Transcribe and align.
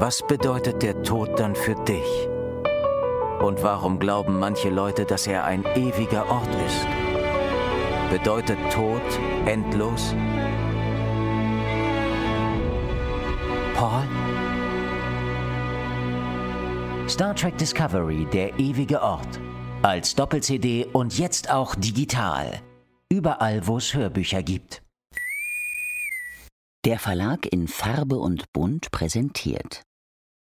Was 0.00 0.24
bedeutet 0.24 0.80
der 0.84 1.02
Tod 1.02 1.40
dann 1.40 1.56
für 1.56 1.74
dich? 1.74 2.28
Und 3.40 3.64
warum 3.64 3.98
glauben 3.98 4.38
manche 4.38 4.70
Leute, 4.70 5.04
dass 5.04 5.26
er 5.26 5.42
ein 5.42 5.64
ewiger 5.74 6.30
Ort 6.30 6.54
ist? 6.64 6.86
Bedeutet 8.08 8.58
Tod 8.70 9.02
endlos? 9.44 10.14
Paul? 13.74 14.04
Star 17.08 17.34
Trek 17.34 17.58
Discovery, 17.58 18.24
der 18.32 18.56
ewige 18.56 19.02
Ort. 19.02 19.40
Als 19.82 20.14
Doppel-CD 20.14 20.86
und 20.92 21.18
jetzt 21.18 21.50
auch 21.50 21.74
digital. 21.74 22.60
Überall, 23.10 23.66
wo 23.66 23.78
es 23.78 23.92
Hörbücher 23.92 24.44
gibt. 24.44 24.80
Der 26.84 27.00
Verlag 27.00 27.52
in 27.52 27.66
Farbe 27.66 28.18
und 28.18 28.52
Bunt 28.52 28.92
präsentiert 28.92 29.82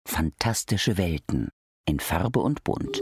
Fantastische 0.06 0.96
Welten 0.96 1.50
in 1.86 2.00
Farbe 2.00 2.40
und 2.40 2.64
Bunt. 2.64 3.00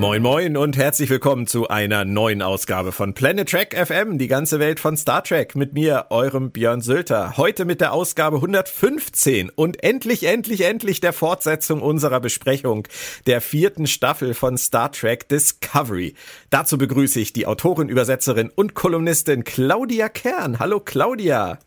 Moin 0.00 0.22
moin 0.22 0.56
und 0.56 0.78
herzlich 0.78 1.10
willkommen 1.10 1.46
zu 1.46 1.68
einer 1.68 2.06
neuen 2.06 2.40
Ausgabe 2.40 2.90
von 2.90 3.12
Planet 3.12 3.50
Trek 3.50 3.76
FM, 3.76 4.16
die 4.16 4.28
ganze 4.28 4.58
Welt 4.58 4.80
von 4.80 4.96
Star 4.96 5.22
Trek 5.22 5.54
mit 5.54 5.74
mir, 5.74 6.06
eurem 6.08 6.52
Björn 6.52 6.80
Sülter. 6.80 7.36
Heute 7.36 7.66
mit 7.66 7.82
der 7.82 7.92
Ausgabe 7.92 8.36
115 8.36 9.50
und 9.50 9.84
endlich, 9.84 10.24
endlich, 10.24 10.62
endlich 10.62 11.00
der 11.00 11.12
Fortsetzung 11.12 11.82
unserer 11.82 12.18
Besprechung 12.18 12.88
der 13.26 13.42
vierten 13.42 13.86
Staffel 13.86 14.32
von 14.32 14.56
Star 14.56 14.90
Trek 14.90 15.28
Discovery. 15.28 16.14
Dazu 16.48 16.78
begrüße 16.78 17.20
ich 17.20 17.34
die 17.34 17.46
Autorin, 17.46 17.90
Übersetzerin 17.90 18.48
und 18.48 18.72
Kolumnistin 18.72 19.44
Claudia 19.44 20.08
Kern. 20.08 20.58
Hallo 20.60 20.80
Claudia. 20.80 21.58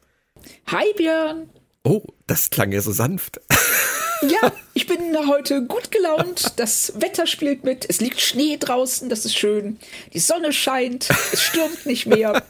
Hi 0.71 0.91
Björn. 0.97 1.51
Oh, 1.83 2.03
das 2.27 2.49
klang 2.49 2.71
ja 2.71 2.81
so 2.81 2.91
sanft. 2.91 3.41
Ja, 4.29 4.53
ich 4.73 4.87
bin 4.87 4.99
heute 5.27 5.65
gut 5.65 5.91
gelaunt. 5.91 6.53
Das 6.55 6.93
Wetter 6.95 7.27
spielt 7.27 7.65
mit. 7.65 7.85
Es 7.89 7.99
liegt 7.99 8.21
Schnee 8.21 8.55
draußen, 8.57 9.09
das 9.09 9.25
ist 9.25 9.35
schön. 9.35 9.79
Die 10.13 10.19
Sonne 10.19 10.53
scheint. 10.53 11.09
Es 11.33 11.41
stürmt 11.41 11.85
nicht 11.85 12.05
mehr. 12.05 12.41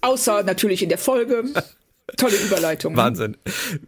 Außer 0.00 0.42
natürlich 0.44 0.82
in 0.82 0.88
der 0.88 0.96
Folge. 0.96 1.44
Tolle 2.16 2.36
Überleitung. 2.36 2.96
Wahnsinn. 2.96 3.36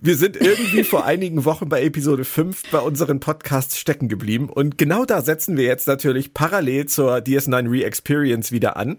Wir 0.01 0.17
sind 0.17 0.37
irgendwie 0.37 0.85
vor 0.85 1.07
einigen 1.07 1.47
Wochen 1.47 1.71
bei 1.71 1.83
Episode 1.83 2.25
5 2.27 2.71
bei 2.71 2.81
unseren 2.81 3.19
Podcasts 3.19 3.79
stecken 3.79 4.09
geblieben. 4.09 4.51
Und 4.51 4.77
genau 4.77 5.07
da 5.07 5.23
setzen 5.23 5.57
wir 5.57 5.65
jetzt 5.65 5.89
natürlich 5.89 6.35
parallel 6.35 6.85
zur 6.87 7.17
DS9 7.17 7.71
Re-Experience 7.71 8.53
wieder 8.53 8.77
an. 8.77 8.99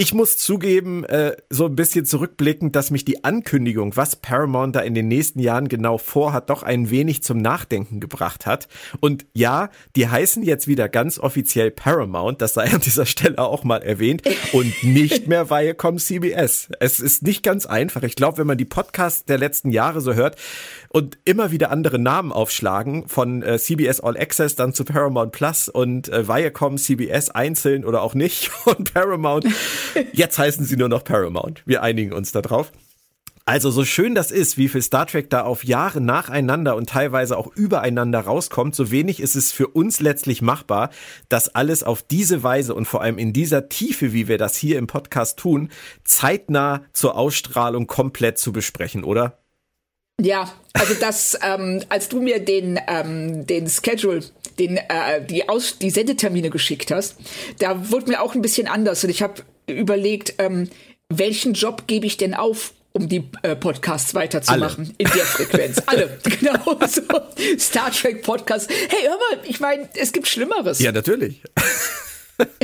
Ich 0.00 0.14
muss 0.14 0.36
zugeben, 0.36 1.02
äh, 1.02 1.34
so 1.50 1.66
ein 1.66 1.74
bisschen 1.74 2.04
zurückblickend, 2.04 2.76
dass 2.76 2.92
mich 2.92 3.04
die 3.04 3.24
Ankündigung, 3.24 3.96
was 3.96 4.14
Paramount 4.14 4.76
da 4.76 4.80
in 4.82 4.94
den 4.94 5.08
nächsten 5.08 5.40
Jahren 5.40 5.66
genau 5.66 5.98
vorhat, 5.98 6.50
doch 6.50 6.62
ein 6.62 6.90
wenig 6.90 7.24
zum 7.24 7.38
Nachdenken 7.38 7.98
gebracht 7.98 8.46
hat. 8.46 8.68
Und 9.00 9.26
ja, 9.32 9.70
die 9.96 10.06
heißen 10.06 10.44
jetzt 10.44 10.68
wieder 10.68 10.88
ganz 10.88 11.18
offiziell 11.18 11.72
Paramount, 11.72 12.40
das 12.40 12.54
sei 12.54 12.70
an 12.72 12.78
dieser 12.80 13.06
Stelle 13.06 13.38
auch 13.38 13.64
mal 13.64 13.82
erwähnt, 13.82 14.22
und 14.52 14.72
nicht 14.84 15.26
mehr 15.26 15.50
Viacom 15.50 15.98
CBS. 15.98 16.68
Es 16.78 17.00
ist 17.00 17.24
nicht 17.24 17.42
ganz 17.42 17.66
einfach. 17.66 18.04
Ich 18.04 18.14
glaube, 18.14 18.38
wenn 18.38 18.46
man 18.46 18.56
die 18.56 18.66
Podcasts 18.66 19.24
der 19.24 19.38
letzten 19.38 19.72
Jahre 19.72 20.00
so 20.00 20.14
hört 20.14 20.36
und 20.90 21.18
immer 21.24 21.50
wieder 21.50 21.72
andere 21.72 21.98
Namen 21.98 22.30
aufschlagen, 22.30 23.08
von 23.08 23.42
äh, 23.42 23.58
CBS 23.58 23.98
All 23.98 24.16
Access 24.16 24.54
dann 24.54 24.72
zu 24.72 24.84
Paramount 24.84 25.32
Plus 25.32 25.68
und 25.68 26.08
äh, 26.08 26.28
Viacom 26.28 26.78
CBS 26.78 27.30
einzeln 27.30 27.84
oder 27.84 28.02
auch 28.02 28.14
nicht 28.14 28.52
und 28.64 28.94
Paramount 28.94 29.44
Jetzt 30.12 30.38
heißen 30.38 30.64
sie 30.64 30.76
nur 30.76 30.88
noch 30.88 31.04
Paramount. 31.04 31.62
Wir 31.66 31.82
einigen 31.82 32.12
uns 32.12 32.32
darauf. 32.32 32.72
Also 33.48 33.70
so 33.70 33.86
schön 33.86 34.14
das 34.14 34.30
ist, 34.30 34.58
wie 34.58 34.68
viel 34.68 34.82
Star 34.82 35.06
Trek 35.06 35.30
da 35.30 35.40
auf 35.40 35.64
Jahre 35.64 36.02
nacheinander 36.02 36.76
und 36.76 36.90
teilweise 36.90 37.38
auch 37.38 37.46
übereinander 37.56 38.20
rauskommt, 38.20 38.74
so 38.74 38.90
wenig 38.90 39.20
ist 39.20 39.36
es 39.36 39.52
für 39.52 39.68
uns 39.68 40.00
letztlich 40.00 40.42
machbar, 40.42 40.90
das 41.30 41.54
alles 41.54 41.82
auf 41.82 42.02
diese 42.02 42.42
Weise 42.42 42.74
und 42.74 42.84
vor 42.84 43.00
allem 43.00 43.16
in 43.16 43.32
dieser 43.32 43.70
Tiefe, 43.70 44.12
wie 44.12 44.28
wir 44.28 44.36
das 44.36 44.54
hier 44.58 44.76
im 44.76 44.86
Podcast 44.86 45.38
tun, 45.38 45.70
zeitnah 46.04 46.82
zur 46.92 47.16
Ausstrahlung 47.16 47.86
komplett 47.86 48.36
zu 48.36 48.52
besprechen, 48.52 49.02
oder? 49.02 49.38
Ja, 50.20 50.52
also 50.74 50.92
das, 51.00 51.38
ähm, 51.42 51.82
als 51.88 52.10
du 52.10 52.20
mir 52.20 52.40
den, 52.40 52.78
ähm, 52.86 53.46
den 53.46 53.66
Schedule, 53.66 54.24
den, 54.58 54.76
äh, 54.76 55.24
die, 55.24 55.48
Aus 55.48 55.78
die 55.78 55.88
Sendetermine 55.88 56.50
geschickt 56.50 56.90
hast, 56.90 57.16
da 57.60 57.90
wurde 57.90 58.10
mir 58.10 58.20
auch 58.20 58.34
ein 58.34 58.42
bisschen 58.42 58.68
anders 58.68 59.02
und 59.04 59.08
ich 59.08 59.22
habe 59.22 59.42
überlegt, 59.68 60.34
ähm, 60.38 60.68
welchen 61.08 61.54
Job 61.54 61.86
gebe 61.86 62.06
ich 62.06 62.16
denn 62.16 62.34
auf, 62.34 62.72
um 62.92 63.08
die 63.08 63.24
äh, 63.42 63.54
Podcasts 63.54 64.14
weiterzumachen 64.14 64.84
Alle. 64.86 64.94
in 64.98 65.06
der 65.16 65.24
Frequenz. 65.24 65.82
Alle, 65.86 66.18
genau 66.22 66.78
so. 66.86 67.02
Star 67.58 67.90
Trek 67.92 68.22
Podcast. 68.22 68.70
Hey, 68.70 69.06
hör 69.06 69.16
mal, 69.16 69.44
ich 69.44 69.60
meine, 69.60 69.88
es 69.94 70.12
gibt 70.12 70.26
Schlimmeres. 70.28 70.80
Ja, 70.80 70.92
natürlich. 70.92 71.40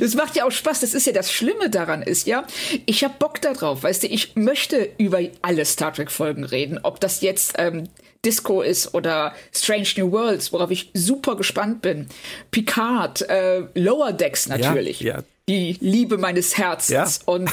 das 0.00 0.14
macht 0.14 0.36
ja 0.36 0.44
auch 0.44 0.50
Spaß. 0.50 0.80
Das 0.80 0.94
ist 0.94 1.06
ja 1.06 1.12
das 1.12 1.32
Schlimme 1.32 1.70
daran 1.70 2.02
ist, 2.02 2.26
ja. 2.26 2.46
Ich 2.86 3.04
habe 3.04 3.14
Bock 3.18 3.40
darauf, 3.40 3.82
weißt 3.82 4.04
du. 4.04 4.06
Ich 4.08 4.36
möchte 4.36 4.90
über 4.98 5.20
alle 5.42 5.64
Star 5.64 5.92
Trek 5.92 6.10
Folgen 6.10 6.44
reden, 6.44 6.80
ob 6.82 7.00
das 7.00 7.20
jetzt 7.20 7.54
ähm, 7.58 7.88
Disco 8.24 8.62
ist 8.62 8.94
oder 8.94 9.34
Strange 9.52 9.88
New 9.96 10.12
Worlds, 10.12 10.52
worauf 10.52 10.70
ich 10.70 10.90
super 10.94 11.36
gespannt 11.36 11.82
bin. 11.82 12.06
Picard, 12.50 13.22
äh, 13.28 13.64
Lower 13.74 14.12
Decks 14.12 14.48
natürlich. 14.48 15.00
Ja, 15.00 15.16
ja. 15.16 15.22
Die 15.48 15.76
Liebe 15.80 16.18
meines 16.18 16.56
Herzens. 16.56 17.20
Ja. 17.24 17.32
Und 17.32 17.50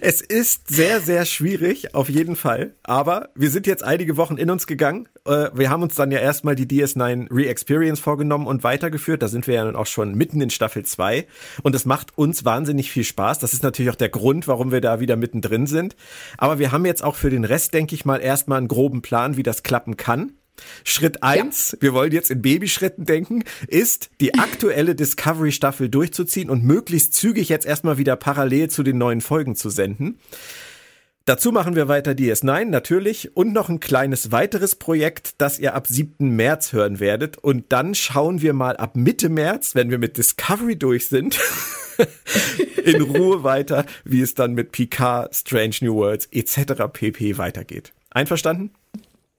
es 0.00 0.22
ist 0.22 0.68
sehr, 0.68 1.00
sehr 1.00 1.26
schwierig, 1.26 1.94
auf 1.94 2.08
jeden 2.08 2.34
Fall. 2.34 2.74
Aber 2.82 3.28
wir 3.34 3.50
sind 3.50 3.66
jetzt 3.66 3.84
einige 3.84 4.16
Wochen 4.16 4.38
in 4.38 4.50
uns 4.50 4.66
gegangen. 4.66 5.08
Äh, 5.26 5.50
wir 5.52 5.68
haben 5.68 5.82
uns 5.82 5.94
dann 5.94 6.10
ja 6.10 6.18
erstmal 6.18 6.54
die 6.54 6.66
DS9 6.66 7.28
Re-Experience 7.30 8.00
vorgenommen 8.00 8.46
und 8.46 8.64
weitergeführt. 8.64 9.22
Da 9.22 9.28
sind 9.28 9.46
wir 9.46 9.54
ja 9.54 9.64
dann 9.64 9.76
auch 9.76 9.86
schon 9.86 10.14
mitten 10.14 10.40
in 10.40 10.50
Staffel 10.50 10.84
2. 10.84 11.26
Und 11.62 11.74
es 11.74 11.84
macht 11.84 12.16
uns 12.16 12.44
wahnsinnig 12.44 12.90
viel 12.90 13.04
Spaß. 13.04 13.38
Das 13.38 13.52
ist 13.52 13.62
natürlich 13.62 13.90
auch 13.90 13.96
der 13.96 14.08
Grund, 14.08 14.48
warum 14.48 14.72
wir 14.72 14.80
da 14.80 14.98
wieder 14.98 15.16
mittendrin 15.16 15.66
sind. 15.66 15.94
Aber 16.38 16.58
wir 16.58 16.72
haben 16.72 16.86
jetzt 16.86 17.04
auch 17.04 17.16
für 17.16 17.30
den 17.30 17.44
Rest, 17.44 17.74
denke 17.74 17.94
ich 17.94 18.06
mal, 18.06 18.20
erstmal 18.20 18.58
einen 18.58 18.68
groben 18.68 19.02
Plan, 19.02 19.36
wie 19.36 19.42
das 19.42 19.62
klappen 19.62 19.98
kann. 19.98 20.32
Schritt 20.84 21.22
eins, 21.22 21.72
ja. 21.72 21.78
wir 21.82 21.94
wollen 21.94 22.12
jetzt 22.12 22.30
in 22.30 22.42
Babyschritten 22.42 23.04
denken, 23.04 23.44
ist 23.68 24.10
die 24.20 24.34
aktuelle 24.38 24.94
Discovery 24.94 25.52
Staffel 25.52 25.88
durchzuziehen 25.88 26.50
und 26.50 26.64
möglichst 26.64 27.14
zügig 27.14 27.48
jetzt 27.48 27.66
erstmal 27.66 27.98
wieder 27.98 28.16
parallel 28.16 28.70
zu 28.70 28.82
den 28.82 28.98
neuen 28.98 29.20
Folgen 29.20 29.56
zu 29.56 29.70
senden. 29.70 30.18
Dazu 31.26 31.50
machen 31.50 31.74
wir 31.74 31.88
weiter 31.88 32.12
DS9 32.12 32.66
natürlich 32.66 33.36
und 33.36 33.52
noch 33.52 33.68
ein 33.68 33.80
kleines 33.80 34.30
weiteres 34.30 34.76
Projekt, 34.76 35.34
das 35.38 35.58
ihr 35.58 35.74
ab 35.74 35.88
7. 35.88 36.36
März 36.36 36.72
hören 36.72 37.00
werdet. 37.00 37.36
Und 37.36 37.72
dann 37.72 37.96
schauen 37.96 38.42
wir 38.42 38.52
mal 38.52 38.76
ab 38.76 38.94
Mitte 38.94 39.28
März, 39.28 39.74
wenn 39.74 39.90
wir 39.90 39.98
mit 39.98 40.18
Discovery 40.18 40.76
durch 40.76 41.08
sind, 41.08 41.40
in 42.84 43.02
Ruhe 43.02 43.42
weiter, 43.42 43.86
wie 44.04 44.20
es 44.20 44.34
dann 44.34 44.54
mit 44.54 44.70
Picard, 44.70 45.34
Strange 45.34 45.74
New 45.80 45.96
Worlds 45.96 46.28
etc. 46.30 46.84
pp 46.92 47.38
weitergeht. 47.38 47.92
Einverstanden? 48.10 48.70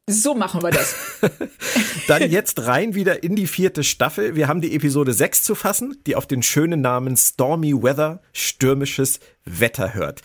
So 0.10 0.34
machen 0.36 0.64
wir 0.64 0.72
das. 0.72 0.96
Dann 2.08 2.32
jetzt 2.32 2.66
rein 2.66 2.96
wieder 2.96 3.24
in 3.24 3.36
die 3.36 3.46
vierte 3.46 3.84
Staffel. 3.84 4.38
Wir 4.38 4.48
haben 4.48 4.62
die 4.62 4.74
Episode 4.74 5.12
6 5.12 5.44
zu 5.44 5.54
fassen, 5.54 6.02
die 6.08 6.16
auf 6.16 6.26
den 6.26 6.42
schönen 6.42 6.80
Namen 6.80 7.18
Stormy 7.18 7.74
Weather, 7.74 8.22
stürmisches 8.32 9.20
Wetter 9.44 9.94
hört. 9.94 10.22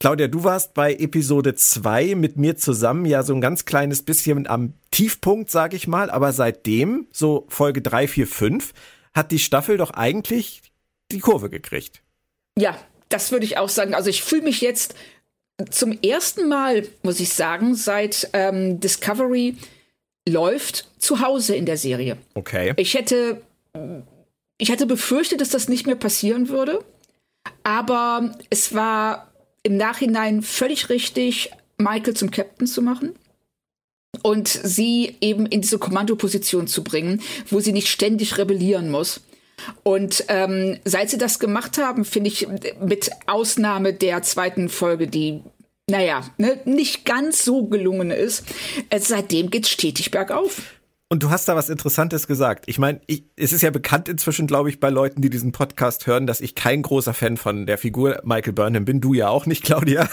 Claudia, 0.00 0.26
du 0.26 0.42
warst 0.42 0.74
bei 0.74 0.94
Episode 0.94 1.54
2 1.54 2.16
mit 2.16 2.36
mir 2.36 2.56
zusammen 2.56 3.06
ja 3.06 3.22
so 3.22 3.32
ein 3.32 3.40
ganz 3.40 3.64
kleines 3.64 4.02
bisschen 4.02 4.48
am 4.48 4.74
Tiefpunkt, 4.90 5.52
sag 5.52 5.72
ich 5.72 5.86
mal, 5.86 6.10
aber 6.10 6.32
seitdem, 6.32 7.06
so 7.12 7.46
Folge 7.48 7.80
3, 7.80 8.08
4, 8.08 8.26
5, 8.26 8.72
hat 9.14 9.30
die 9.30 9.38
Staffel 9.38 9.76
doch 9.76 9.92
eigentlich 9.92 10.62
die 11.12 11.20
Kurve 11.20 11.48
gekriegt. 11.48 12.02
Ja, 12.58 12.76
das 13.08 13.30
würde 13.30 13.44
ich 13.44 13.56
auch 13.56 13.68
sagen. 13.68 13.94
Also 13.94 14.10
ich 14.10 14.24
fühle 14.24 14.42
mich 14.42 14.60
jetzt 14.60 14.96
zum 15.70 15.98
ersten 16.02 16.48
Mal, 16.48 16.86
muss 17.02 17.20
ich 17.20 17.32
sagen, 17.32 17.74
seit 17.74 18.28
ähm, 18.32 18.80
Discovery 18.80 19.56
läuft 20.28 20.88
zu 20.98 21.20
Hause 21.20 21.56
in 21.56 21.66
der 21.66 21.76
Serie. 21.76 22.16
Okay. 22.34 22.72
Ich 22.76 22.94
hätte, 22.94 23.42
ich 24.58 24.68
hätte 24.70 24.86
befürchtet, 24.86 25.40
dass 25.40 25.50
das 25.50 25.68
nicht 25.68 25.86
mehr 25.86 25.96
passieren 25.96 26.48
würde. 26.48 26.84
Aber 27.64 28.34
es 28.50 28.74
war 28.74 29.32
im 29.62 29.76
Nachhinein 29.76 30.42
völlig 30.42 30.88
richtig, 30.88 31.50
Michael 31.78 32.14
zum 32.14 32.30
Captain 32.30 32.66
zu 32.66 32.82
machen 32.82 33.14
und 34.22 34.48
sie 34.48 35.16
eben 35.20 35.46
in 35.46 35.62
diese 35.62 35.78
Kommandoposition 35.78 36.66
zu 36.66 36.84
bringen, 36.84 37.20
wo 37.48 37.60
sie 37.60 37.72
nicht 37.72 37.88
ständig 37.88 38.38
rebellieren 38.38 38.90
muss. 38.90 39.22
Und 39.84 40.24
ähm, 40.28 40.78
seit 40.84 41.10
sie 41.10 41.18
das 41.18 41.38
gemacht 41.38 41.78
haben, 41.78 42.04
finde 42.04 42.28
ich, 42.28 42.48
mit 42.80 43.10
Ausnahme 43.26 43.92
der 43.92 44.22
zweiten 44.22 44.68
Folge, 44.68 45.06
die 45.06 45.42
naja, 45.92 46.22
ne, 46.38 46.58
nicht 46.64 47.04
ganz 47.04 47.44
so 47.44 47.66
gelungen 47.66 48.10
ist. 48.10 48.44
Seitdem 48.98 49.50
geht's 49.50 49.68
stetig 49.68 50.10
bergauf. 50.10 50.62
Und 51.10 51.22
du 51.22 51.28
hast 51.28 51.46
da 51.46 51.54
was 51.54 51.68
Interessantes 51.68 52.26
gesagt. 52.26 52.64
Ich 52.66 52.78
meine, 52.78 53.02
es 53.36 53.52
ist 53.52 53.60
ja 53.60 53.70
bekannt 53.70 54.08
inzwischen, 54.08 54.46
glaube 54.46 54.70
ich, 54.70 54.80
bei 54.80 54.88
Leuten, 54.88 55.20
die 55.20 55.28
diesen 55.28 55.52
Podcast 55.52 56.06
hören, 56.06 56.26
dass 56.26 56.40
ich 56.40 56.54
kein 56.54 56.80
großer 56.80 57.12
Fan 57.12 57.36
von 57.36 57.66
der 57.66 57.76
Figur 57.76 58.22
Michael 58.24 58.54
Burnham 58.54 58.86
bin. 58.86 59.02
Du 59.02 59.12
ja 59.12 59.28
auch 59.28 59.44
nicht, 59.44 59.62
Claudia. 59.62 60.08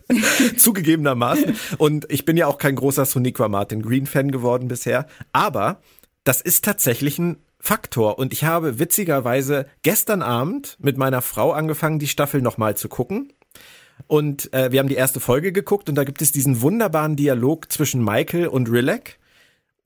Zugegebenermaßen. 0.56 1.54
Und 1.76 2.10
ich 2.10 2.24
bin 2.24 2.38
ja 2.38 2.46
auch 2.46 2.56
kein 2.56 2.76
großer 2.76 3.04
Soniqua 3.04 3.48
Martin 3.48 3.82
Green 3.82 4.06
Fan 4.06 4.30
geworden 4.30 4.68
bisher. 4.68 5.06
Aber 5.32 5.82
das 6.24 6.40
ist 6.40 6.64
tatsächlich 6.64 7.18
ein 7.18 7.36
Faktor. 7.60 8.18
Und 8.18 8.32
ich 8.32 8.44
habe 8.44 8.78
witzigerweise 8.78 9.66
gestern 9.82 10.22
Abend 10.22 10.78
mit 10.80 10.96
meiner 10.96 11.20
Frau 11.20 11.52
angefangen, 11.52 11.98
die 11.98 12.08
Staffel 12.08 12.40
nochmal 12.40 12.74
zu 12.74 12.88
gucken. 12.88 13.34
Und 14.06 14.52
äh, 14.52 14.72
wir 14.72 14.80
haben 14.80 14.88
die 14.88 14.94
erste 14.94 15.20
Folge 15.20 15.52
geguckt 15.52 15.88
und 15.88 15.94
da 15.94 16.04
gibt 16.04 16.22
es 16.22 16.32
diesen 16.32 16.62
wunderbaren 16.62 17.16
Dialog 17.16 17.70
zwischen 17.70 18.04
Michael 18.04 18.46
und 18.46 18.70
Rilek 18.70 19.18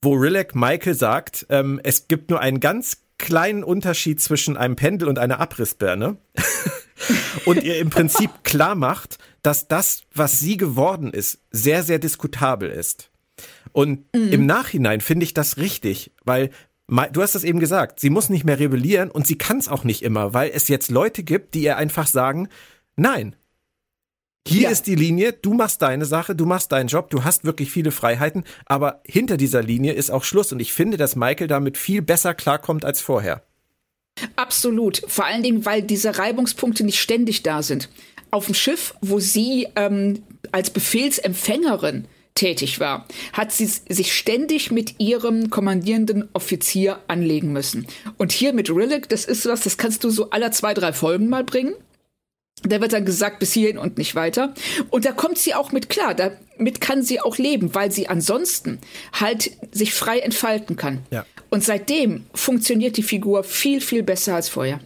wo 0.03 0.15
Rilek 0.15 0.55
Michael 0.55 0.95
sagt, 0.95 1.47
ähm, 1.49 1.81
es 1.85 2.09
gibt 2.09 2.29
nur 2.29 2.41
einen 2.41 2.61
ganz 2.61 2.99
kleinen 3.19 3.63
Unterschied 3.63 4.21
zwischen 4.21 4.57
einem 4.57 4.75
Pendel 4.75 5.09
und 5.09 5.19
einer 5.19 5.39
Abrissbirne. 5.39 6.17
und 7.47 7.63
ihr 7.63 7.79
im 7.79 7.91
Prinzip 7.91 8.31
klar 8.43 8.75
macht, 8.75 9.19
dass 9.43 9.69
das, 9.69 10.03
was 10.13 10.41
sie 10.41 10.57
geworden 10.57 11.13
ist, 11.13 11.39
sehr, 11.53 11.85
sehr 11.85 12.01
diskutabel 12.01 12.69
ist. 12.69 13.11
Und 13.71 14.05
mhm. 14.15 14.33
im 14.33 14.47
Nachhinein 14.47 15.01
finde 15.01 15.25
ich 15.25 15.35
das 15.35 15.57
richtig, 15.57 16.11
weil 16.25 16.51
du 17.13 17.23
hast 17.23 17.35
das 17.35 17.45
eben 17.45 17.61
gesagt, 17.61 18.01
sie 18.01 18.11
muss 18.11 18.29
nicht 18.29 18.45
mehr 18.45 18.59
rebellieren 18.59 19.11
und 19.11 19.27
sie 19.27 19.39
kann 19.39 19.59
es 19.59 19.69
auch 19.69 19.85
nicht 19.85 20.03
immer, 20.03 20.35
weil 20.35 20.51
es 20.53 20.69
jetzt 20.69 20.91
Leute 20.91 21.23
gibt, 21.23 21.55
die 21.55 21.63
ihr 21.63 21.77
einfach 21.77 22.07
sagen, 22.07 22.49
nein, 22.97 23.37
hier 24.47 24.63
ja. 24.63 24.71
ist 24.71 24.87
die 24.87 24.97
Linie, 24.97 25.33
du 25.33 25.55
machst 25.55 25.83
deine 25.83 26.05
Sache, 26.05 26.35
du 26.35 26.47
machst 26.47 26.73
deinen 26.73 26.89
Job, 26.89 27.11
du 27.11 27.25
hast 27.25 27.45
wirklich 27.45 27.71
viele 27.71 27.93
Freiheiten, 27.93 28.45
aber 28.67 29.01
hinter 29.07 29.37
dieser 29.37 29.63
Linie 29.63 29.93
ist 29.93 30.11
auch 30.11 30.25
Schluss 30.25 30.53
und 30.53 30.61
ich 30.61 30.73
finde, 30.73 30.97
dass 30.97 31.15
Michael 31.15 31.47
damit 31.47 31.79
viel 31.79 32.03
besser 32.03 32.35
klarkommt 32.35 32.85
als 32.85 33.01
vorher. 33.01 33.45
Absolut, 34.37 35.03
vor 35.07 35.27
allen 35.27 35.43
Dingen, 35.43 35.65
weil 35.65 35.83
diese 35.83 36.19
Reibungspunkte 36.19 36.85
nicht 36.85 37.01
ständig 37.01 37.43
da 37.43 37.63
sind. 37.63 37.89
Auf 38.31 38.47
dem 38.47 38.55
Schiff, 38.55 38.95
wo 39.01 39.21
sie 39.21 39.69
ähm, 39.77 40.23
als 40.51 40.71
Befehlsempfängerin 40.71 42.07
tätig 42.35 42.81
war, 42.81 43.07
hat 43.33 43.53
sie 43.53 43.67
sich 43.67 44.13
ständig 44.13 44.71
mit 44.71 44.99
ihrem 44.99 45.51
kommandierenden 45.51 46.29
Offizier 46.33 46.99
anlegen 47.09 47.53
müssen. 47.53 47.87
Und 48.17 48.33
hier 48.33 48.53
mit 48.53 48.71
Rillick, 48.71 49.09
das 49.09 49.25
ist 49.25 49.47
was, 49.47 49.61
das 49.61 49.77
kannst 49.77 50.03
du 50.05 50.11
so 50.11 50.31
aller 50.31 50.51
zwei, 50.51 50.75
drei 50.75 50.93
Folgen 50.93 51.29
mal 51.29 51.45
bringen. 51.45 51.75
Da 52.63 52.81
wird 52.81 52.93
dann 52.93 53.05
gesagt, 53.05 53.39
bis 53.39 53.53
hierhin 53.53 53.79
und 53.79 53.99
nicht 53.99 54.15
weiter. 54.15 54.55
Und 54.91 55.05
da 55.05 55.13
kommt 55.13 55.39
sie 55.39 55.55
auch 55.55 55.73
mit 55.73 55.89
klar. 55.89 56.15
Damit 56.15 56.81
kann 56.81 57.03
sie 57.03 57.21
auch 57.21 57.39
leben, 57.39 57.75
weil 57.75 57.91
sie 57.91 58.09
ansonsten 58.09 58.79
halt 59.13 59.51
sich 59.73 59.95
frei 59.95 60.21
entfalten 60.21 60.77
kann. 60.77 61.01
Ja. 61.11 61.27
Und 61.51 61.65
seitdem 61.65 62.25
funktioniert 62.35 62.97
die 62.97 63.03
Figur 63.03 63.45
viel, 63.45 63.81
viel 63.81 64.03
besser 64.03 64.37
als 64.37 64.49
vorher. 64.49 64.81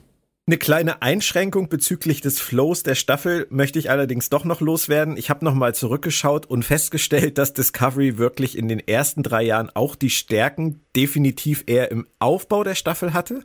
Eine 0.48 0.58
kleine 0.58 1.02
Einschränkung 1.02 1.68
bezüglich 1.68 2.20
des 2.20 2.38
Flows 2.38 2.84
der 2.84 2.94
Staffel 2.94 3.48
möchte 3.50 3.80
ich 3.80 3.90
allerdings 3.90 4.30
doch 4.30 4.44
noch 4.44 4.60
loswerden. 4.60 5.16
Ich 5.16 5.28
habe 5.28 5.44
noch 5.44 5.54
mal 5.54 5.74
zurückgeschaut 5.74 6.46
und 6.46 6.62
festgestellt, 6.62 7.36
dass 7.36 7.52
Discovery 7.52 8.16
wirklich 8.16 8.56
in 8.56 8.68
den 8.68 8.78
ersten 8.78 9.24
drei 9.24 9.42
Jahren 9.42 9.70
auch 9.74 9.96
die 9.96 10.08
Stärken 10.08 10.84
definitiv 10.94 11.64
eher 11.66 11.90
im 11.90 12.06
Aufbau 12.20 12.62
der 12.62 12.76
Staffel 12.76 13.12
hatte, 13.12 13.44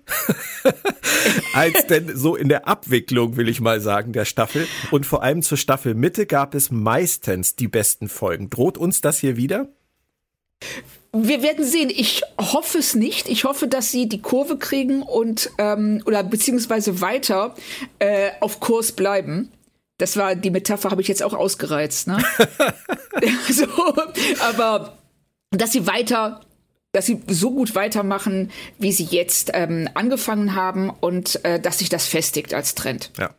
als 1.55 1.87
denn 1.87 2.15
so 2.15 2.35
in 2.35 2.49
der 2.49 2.67
Abwicklung, 2.67 3.35
will 3.35 3.49
ich 3.49 3.61
mal 3.61 3.81
sagen, 3.81 4.13
der 4.13 4.25
Staffel. 4.25 4.67
Und 4.91 5.07
vor 5.07 5.23
allem 5.23 5.41
zur 5.41 5.57
Staffelmitte 5.57 6.27
gab 6.27 6.53
es 6.53 6.69
meistens 6.69 7.55
die 7.55 7.67
besten 7.67 8.09
Folgen. 8.09 8.51
Droht 8.51 8.77
uns 8.77 9.01
das 9.01 9.17
hier 9.17 9.37
wieder? 9.37 9.69
Wir 11.13 11.43
werden 11.43 11.65
sehen. 11.65 11.89
Ich 11.89 12.21
hoffe 12.39 12.77
es 12.77 12.95
nicht. 12.95 13.27
Ich 13.27 13.43
hoffe, 13.43 13.67
dass 13.67 13.91
sie 13.91 14.07
die 14.07 14.21
Kurve 14.21 14.57
kriegen 14.57 15.01
und 15.01 15.49
ähm, 15.57 16.01
oder 16.05 16.23
beziehungsweise 16.23 17.01
weiter 17.01 17.55
äh, 17.99 18.31
auf 18.39 18.61
Kurs 18.61 18.93
bleiben. 18.93 19.51
Das 19.97 20.15
war 20.15 20.35
die 20.35 20.49
Metapher, 20.49 20.89
habe 20.89 21.01
ich 21.01 21.09
jetzt 21.09 21.21
auch 21.21 21.33
ausgereizt. 21.33 22.07
Ne? 22.07 22.17
so, 23.51 23.67
aber 24.39 24.97
dass 25.51 25.73
sie 25.73 25.85
weiter, 25.85 26.41
dass 26.93 27.05
sie 27.05 27.21
so 27.27 27.51
gut 27.51 27.75
weitermachen, 27.75 28.49
wie 28.79 28.93
sie 28.93 29.03
jetzt 29.03 29.51
ähm, 29.53 29.89
angefangen 29.93 30.55
haben 30.55 30.89
und 30.89 31.43
äh, 31.43 31.59
dass 31.59 31.79
sich 31.79 31.89
das 31.89 32.07
festigt 32.07 32.53
als 32.53 32.73
Trend. 32.73 33.11
Ja. 33.19 33.31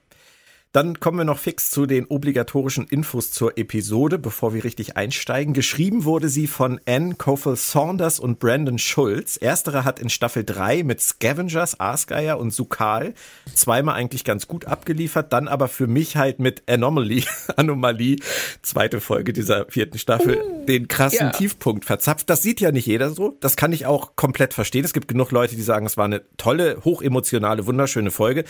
Dann 0.72 1.00
kommen 1.00 1.18
wir 1.18 1.24
noch 1.24 1.38
fix 1.38 1.70
zu 1.70 1.84
den 1.84 2.06
obligatorischen 2.06 2.86
Infos 2.86 3.30
zur 3.30 3.58
Episode, 3.58 4.18
bevor 4.18 4.54
wir 4.54 4.64
richtig 4.64 4.96
einsteigen. 4.96 5.52
Geschrieben 5.52 6.04
wurde 6.04 6.30
sie 6.30 6.46
von 6.46 6.80
Anne 6.86 7.14
Coffel 7.16 7.56
Saunders 7.56 8.18
und 8.18 8.38
Brandon 8.38 8.78
Schulz. 8.78 9.36
Ersterer 9.36 9.84
hat 9.84 10.00
in 10.00 10.08
Staffel 10.08 10.44
3 10.44 10.82
mit 10.82 11.02
Scavengers, 11.02 11.78
Aasgeier 11.78 12.38
und 12.38 12.52
Sukal 12.52 13.12
zweimal 13.54 13.96
eigentlich 13.96 14.24
ganz 14.24 14.48
gut 14.48 14.64
abgeliefert, 14.64 15.34
dann 15.34 15.46
aber 15.46 15.68
für 15.68 15.86
mich 15.86 16.16
halt 16.16 16.38
mit 16.38 16.62
Anomaly, 16.66 17.26
Anomalie, 17.56 18.16
zweite 18.62 19.02
Folge 19.02 19.34
dieser 19.34 19.66
vierten 19.68 19.98
Staffel, 19.98 20.38
uh, 20.38 20.64
den 20.64 20.88
krassen 20.88 21.26
yeah. 21.26 21.32
Tiefpunkt 21.32 21.84
verzapft. 21.84 22.30
Das 22.30 22.40
sieht 22.40 22.62
ja 22.62 22.72
nicht 22.72 22.86
jeder 22.86 23.10
so. 23.10 23.36
Das 23.40 23.56
kann 23.56 23.74
ich 23.74 23.84
auch 23.84 24.16
komplett 24.16 24.54
verstehen. 24.54 24.86
Es 24.86 24.94
gibt 24.94 25.08
genug 25.08 25.32
Leute, 25.32 25.54
die 25.54 25.60
sagen, 25.60 25.84
es 25.84 25.98
war 25.98 26.06
eine 26.06 26.22
tolle, 26.38 26.78
hochemotionale, 26.82 27.66
wunderschöne 27.66 28.10
Folge 28.10 28.44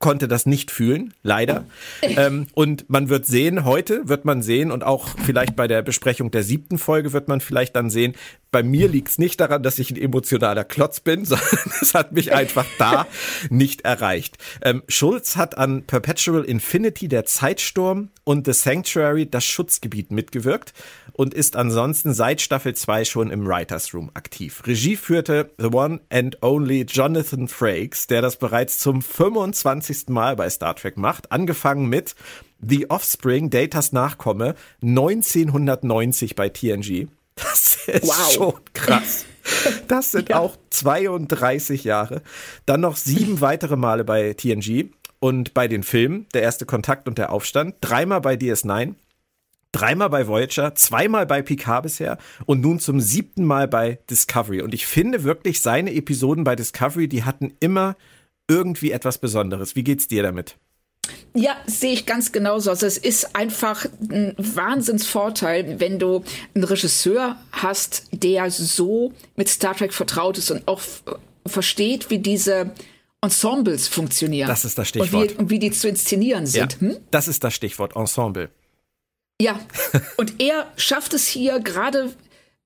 konnte 0.00 0.26
das 0.26 0.46
nicht 0.46 0.70
fühlen, 0.70 1.14
leider. 1.22 1.64
ähm, 2.02 2.48
und 2.54 2.90
man 2.90 3.08
wird 3.08 3.26
sehen, 3.26 3.64
heute 3.64 4.08
wird 4.08 4.24
man 4.24 4.42
sehen 4.42 4.72
und 4.72 4.82
auch 4.82 5.08
vielleicht 5.24 5.54
bei 5.54 5.68
der 5.68 5.82
Besprechung 5.82 6.30
der 6.30 6.42
siebten 6.42 6.78
Folge 6.78 7.12
wird 7.12 7.28
man 7.28 7.40
vielleicht 7.40 7.76
dann 7.76 7.90
sehen, 7.90 8.14
bei 8.50 8.62
mir 8.62 8.88
liegt 8.88 9.08
es 9.08 9.18
nicht 9.18 9.40
daran, 9.40 9.62
dass 9.62 9.78
ich 9.78 9.90
ein 9.90 9.96
emotionaler 9.96 10.64
Klotz 10.64 11.00
bin, 11.00 11.24
sondern 11.26 11.72
es 11.80 11.94
hat 11.94 12.12
mich 12.12 12.32
einfach 12.32 12.66
da 12.78 13.06
nicht 13.48 13.82
erreicht. 13.82 14.38
Ähm, 14.62 14.82
Schulz 14.88 15.36
hat 15.36 15.56
an 15.56 15.84
Perpetual 15.84 16.44
Infinity, 16.44 17.08
der 17.08 17.24
Zeitsturm 17.24 18.10
und 18.24 18.46
The 18.46 18.52
Sanctuary, 18.52 19.26
das 19.26 19.44
Schutzgebiet 19.44 20.10
mitgewirkt 20.10 20.72
und 21.12 21.34
ist 21.34 21.56
ansonsten 21.56 22.14
seit 22.14 22.40
Staffel 22.40 22.74
2 22.74 23.04
schon 23.04 23.30
im 23.30 23.46
Writers 23.46 23.94
Room 23.94 24.10
aktiv. 24.14 24.62
Regie 24.66 24.96
führte 24.96 25.50
The 25.58 25.66
One 25.66 26.00
and 26.10 26.42
Only 26.42 26.82
Jonathan 26.88 27.48
Frakes, 27.48 28.06
der 28.06 28.22
das 28.22 28.36
bereits 28.36 28.78
zum 28.78 29.02
25. 29.02 30.08
Mal 30.08 30.36
bei 30.36 30.48
Star 30.50 30.74
Trek 30.76 30.96
macht, 30.96 31.30
angefangen 31.30 31.88
mit 31.88 32.14
The 32.60 32.90
Offspring, 32.90 33.50
Datas 33.50 33.92
Nachkomme, 33.92 34.54
1990 34.82 36.34
bei 36.34 36.48
TNG. 36.48 37.08
Das 37.42 37.76
ist 37.86 38.06
wow. 38.06 38.32
schon 38.32 38.54
krass. 38.74 39.24
Das 39.88 40.12
sind 40.12 40.28
ja. 40.28 40.38
auch 40.38 40.56
32 40.70 41.84
Jahre. 41.84 42.22
Dann 42.66 42.80
noch 42.82 42.96
sieben 42.96 43.40
weitere 43.40 43.76
Male 43.76 44.04
bei 44.04 44.34
TNG 44.34 44.90
und 45.18 45.54
bei 45.54 45.68
den 45.68 45.82
Filmen, 45.82 46.26
der 46.34 46.42
erste 46.42 46.66
Kontakt 46.66 47.08
und 47.08 47.18
der 47.18 47.32
Aufstand, 47.32 47.76
dreimal 47.80 48.20
bei 48.20 48.34
DS9, 48.34 48.94
dreimal 49.72 50.10
bei 50.10 50.26
Voyager, 50.26 50.74
zweimal 50.74 51.26
bei 51.26 51.42
Picard 51.42 51.84
bisher 51.84 52.18
und 52.46 52.60
nun 52.60 52.80
zum 52.80 53.00
siebten 53.00 53.44
Mal 53.44 53.68
bei 53.68 53.98
Discovery. 54.08 54.62
Und 54.62 54.74
ich 54.74 54.86
finde 54.86 55.24
wirklich, 55.24 55.60
seine 55.60 55.94
Episoden 55.94 56.44
bei 56.44 56.56
Discovery, 56.56 57.08
die 57.08 57.24
hatten 57.24 57.52
immer 57.60 57.96
irgendwie 58.48 58.90
etwas 58.90 59.18
Besonderes. 59.18 59.76
Wie 59.76 59.84
geht's 59.84 60.08
dir 60.08 60.22
damit? 60.22 60.56
Ja, 61.34 61.56
sehe 61.66 61.92
ich 61.92 62.06
ganz 62.06 62.32
genauso. 62.32 62.70
Also 62.70 62.86
es 62.86 62.98
ist 62.98 63.36
einfach 63.36 63.86
ein 64.10 64.34
Wahnsinnsvorteil, 64.36 65.80
wenn 65.80 65.98
du 65.98 66.24
einen 66.54 66.64
Regisseur 66.64 67.36
hast, 67.52 68.04
der 68.12 68.50
so 68.50 69.12
mit 69.36 69.48
Star 69.48 69.76
Trek 69.76 69.92
vertraut 69.92 70.38
ist 70.38 70.50
und 70.50 70.66
auch 70.66 70.80
versteht, 71.46 72.10
wie 72.10 72.18
diese 72.18 72.72
Ensembles 73.22 73.88
funktionieren. 73.88 74.48
Das 74.48 74.64
ist 74.64 74.78
das 74.78 74.88
Stichwort. 74.88 75.12
Und 75.12 75.30
wie, 75.30 75.34
und 75.34 75.50
wie 75.50 75.58
die 75.58 75.70
zu 75.70 75.88
inszenieren 75.88 76.46
sind. 76.46 76.74
Ja, 76.74 76.80
hm? 76.80 76.96
Das 77.10 77.28
ist 77.28 77.44
das 77.44 77.54
Stichwort, 77.54 77.94
Ensemble. 77.94 78.50
Ja, 79.40 79.58
und 80.16 80.40
er 80.40 80.66
schafft 80.76 81.14
es 81.14 81.26
hier 81.26 81.60
gerade 81.60 82.12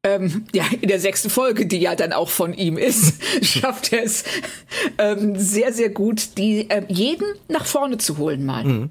ähm, 0.04 0.44
ja, 0.52 0.64
in 0.80 0.88
der 0.88 1.00
sechsten 1.00 1.30
Folge, 1.30 1.66
die 1.66 1.80
ja 1.80 1.96
dann 1.96 2.12
auch 2.12 2.28
von 2.28 2.52
ihm 2.52 2.76
ist, 2.76 3.14
schafft 3.42 3.92
er 3.92 4.04
es 4.04 4.24
ähm, 4.98 5.36
sehr, 5.36 5.72
sehr 5.72 5.88
gut, 5.88 6.36
die 6.38 6.66
ähm, 6.68 6.84
jeden 6.88 7.26
nach 7.48 7.66
vorne 7.66 7.98
zu 7.98 8.18
holen 8.18 8.44
mal. 8.44 8.64
Mhm. 8.64 8.90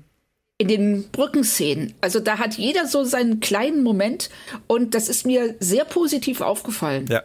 In 0.57 0.67
den 0.67 1.09
Brückenszenen. 1.11 1.93
Also 2.01 2.19
da 2.19 2.37
hat 2.37 2.55
jeder 2.55 2.87
so 2.87 3.03
seinen 3.03 3.39
kleinen 3.39 3.83
Moment 3.83 4.29
und 4.67 4.95
das 4.95 5.09
ist 5.09 5.25
mir 5.25 5.55
sehr 5.59 5.85
positiv 5.85 6.41
aufgefallen. 6.41 7.05
Ja. 7.09 7.23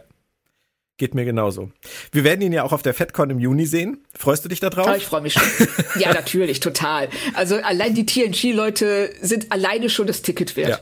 Geht 0.97 1.15
mir 1.15 1.23
genauso. 1.23 1.71
Wir 2.11 2.25
werden 2.25 2.41
ihn 2.41 2.51
ja 2.51 2.63
auch 2.63 2.73
auf 2.73 2.81
der 2.81 2.93
FedCon 2.93 3.29
im 3.29 3.39
Juni 3.39 3.65
sehen. 3.65 4.03
Freust 4.13 4.43
du 4.43 4.49
dich 4.49 4.59
da 4.59 4.69
drauf? 4.69 4.87
Oh, 4.91 4.95
ich 4.95 5.05
freue 5.05 5.21
mich 5.21 5.33
schon. 5.33 5.43
ja, 5.99 6.13
natürlich, 6.13 6.59
total. 6.59 7.07
Also 7.35 7.55
allein 7.55 7.95
die 7.95 8.05
TNG-Leute 8.05 9.11
sind 9.21 9.49
alleine 9.51 9.89
schon 9.89 10.07
das 10.07 10.23
Ticket 10.23 10.57
wert. 10.57 10.69
Ja. 10.69 10.79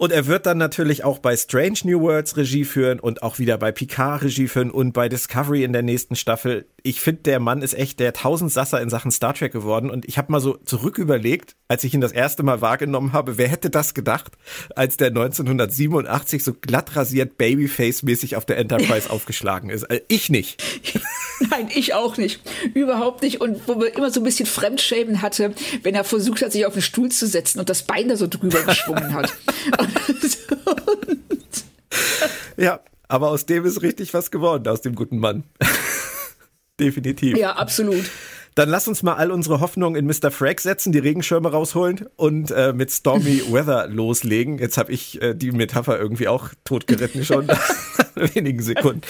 Und 0.00 0.12
er 0.12 0.28
wird 0.28 0.46
dann 0.46 0.58
natürlich 0.58 1.02
auch 1.02 1.18
bei 1.18 1.36
Strange 1.36 1.80
New 1.82 2.00
Worlds 2.00 2.36
Regie 2.36 2.64
führen 2.64 3.00
und 3.00 3.24
auch 3.24 3.40
wieder 3.40 3.58
bei 3.58 3.72
Picard 3.72 4.22
Regie 4.22 4.46
führen 4.46 4.70
und 4.70 4.92
bei 4.92 5.08
Discovery 5.08 5.64
in 5.64 5.72
der 5.72 5.82
nächsten 5.82 6.14
Staffel. 6.14 6.66
Ich 6.84 7.00
finde, 7.00 7.22
der 7.22 7.40
Mann 7.40 7.62
ist 7.62 7.74
echt 7.74 7.98
der 7.98 8.12
Tausendsasser 8.12 8.80
in 8.80 8.90
Sachen 8.90 9.10
Star 9.10 9.34
Trek 9.34 9.52
geworden. 9.52 9.90
Und 9.90 10.06
ich 10.06 10.16
habe 10.16 10.30
mal 10.30 10.38
so 10.38 10.56
zurück 10.58 10.98
überlegt, 10.98 11.56
als 11.66 11.82
ich 11.82 11.94
ihn 11.94 12.00
das 12.00 12.12
erste 12.12 12.44
Mal 12.44 12.60
wahrgenommen 12.60 13.12
habe, 13.12 13.38
wer 13.38 13.48
hätte 13.48 13.70
das 13.70 13.92
gedacht, 13.92 14.30
als 14.76 14.98
der 14.98 15.08
1987 15.08 16.44
so 16.44 16.54
glatt 16.54 16.94
rasiert 16.94 17.36
Babyface-mäßig 17.36 18.36
auf 18.36 18.46
der 18.46 18.58
Enterprise 18.58 19.10
aufgeschlagen 19.10 19.68
ist. 19.68 19.82
Also 19.82 20.00
ich 20.06 20.30
nicht. 20.30 20.62
Nein, 21.50 21.68
ich 21.74 21.94
auch 21.94 22.16
nicht. 22.16 22.40
Überhaupt 22.74 23.22
nicht. 23.22 23.40
Und 23.40 23.66
wo 23.66 23.74
man 23.74 23.88
immer 23.88 24.10
so 24.10 24.20
ein 24.20 24.24
bisschen 24.24 24.46
Fremdschämen 24.46 25.22
hatte, 25.22 25.54
wenn 25.82 25.94
er 25.94 26.04
versucht 26.04 26.42
hat, 26.42 26.52
sich 26.52 26.66
auf 26.66 26.72
den 26.72 26.82
Stuhl 26.82 27.10
zu 27.10 27.26
setzen 27.26 27.58
und 27.58 27.68
das 27.68 27.82
Bein 27.82 28.08
da 28.08 28.16
so 28.16 28.28
drüber 28.28 28.62
geschwungen 28.66 29.14
hat. 29.14 29.36
ja, 32.56 32.80
aber 33.08 33.28
aus 33.28 33.46
dem 33.46 33.64
ist 33.64 33.82
richtig 33.82 34.14
was 34.14 34.30
geworden, 34.30 34.68
aus 34.68 34.80
dem 34.80 34.94
guten 34.94 35.18
Mann. 35.18 35.44
Definitiv. 36.80 37.36
Ja, 37.36 37.56
absolut. 37.56 38.04
Dann 38.54 38.68
lass 38.68 38.88
uns 38.88 39.04
mal 39.04 39.14
all 39.14 39.30
unsere 39.30 39.60
Hoffnungen 39.60 39.96
in 39.96 40.06
Mr. 40.06 40.32
Frag 40.32 40.60
setzen, 40.60 40.90
die 40.90 40.98
Regenschirme 40.98 41.50
rausholen 41.50 42.06
und 42.16 42.50
äh, 42.50 42.72
mit 42.72 42.90
Stormy 42.90 43.42
Weather 43.52 43.86
loslegen. 43.86 44.58
Jetzt 44.58 44.78
habe 44.78 44.90
ich 44.90 45.22
äh, 45.22 45.34
die 45.34 45.52
Metapher 45.52 45.98
irgendwie 45.98 46.26
auch 46.26 46.48
totgeritten 46.64 47.24
schon 47.24 47.46
nach 47.46 47.70
wenigen 48.34 48.60
Sekunden. 48.60 49.02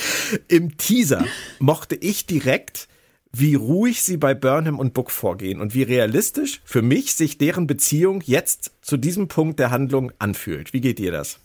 Im 0.49 0.77
Teaser 0.77 1.25
mochte 1.61 1.95
ich 1.95 2.27
direkt, 2.27 2.89
wie 3.33 3.55
ruhig 3.55 4.03
sie 4.03 4.17
bei 4.17 4.35
Burnham 4.35 4.79
und 4.79 4.95
Book 4.95 5.11
vorgehen 5.11 5.61
und 5.61 5.75
wie 5.75 5.83
realistisch 5.83 6.61
für 6.65 6.83
mich 6.83 7.15
sich 7.15 7.39
deren 7.39 7.67
Beziehung 7.67 8.23
jetzt 8.25 8.73
zu 8.83 8.97
diesem 8.97 9.29
Punkt 9.29 9.59
der 9.59 9.71
Handlung 9.71 10.13
anfühlt. 10.19 10.73
Wie 10.73 10.81
geht 10.81 10.99
dir 10.99 11.13
das? 11.13 11.39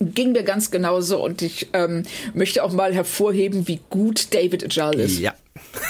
Ging 0.00 0.32
mir 0.32 0.42
ganz 0.42 0.70
genauso 0.70 1.22
und 1.22 1.42
ich 1.42 1.68
ähm, 1.72 2.04
möchte 2.34 2.64
auch 2.64 2.72
mal 2.72 2.94
hervorheben, 2.94 3.68
wie 3.68 3.80
gut 3.90 4.34
David 4.34 4.64
Ajal 4.64 4.98
ist. 4.98 5.18
Ja. 5.18 5.34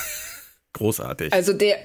Großartig. 0.72 1.32
Also 1.32 1.52
der, 1.52 1.76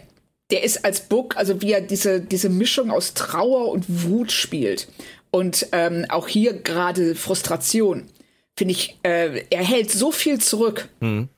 der 0.50 0.64
ist 0.64 0.84
als 0.84 1.02
Book, 1.02 1.38
also 1.38 1.62
wie 1.62 1.72
er 1.72 1.82
diese, 1.82 2.22
diese 2.22 2.50
Mischung 2.50 2.92
aus 2.92 3.14
Trauer 3.14 3.70
und 3.70 3.86
Wut 3.88 4.32
spielt. 4.32 4.88
Und 5.32 5.68
ähm, 5.74 6.06
auch 6.10 6.28
hier 6.28 6.54
gerade 6.54 7.16
Frustration. 7.16 8.06
Finde 8.56 8.72
ich, 8.74 8.98
äh, 9.04 9.44
er 9.50 9.64
hält 9.64 9.92
so 9.92 10.12
viel 10.12 10.40
zurück. 10.40 10.90
Mhm. 11.00 11.30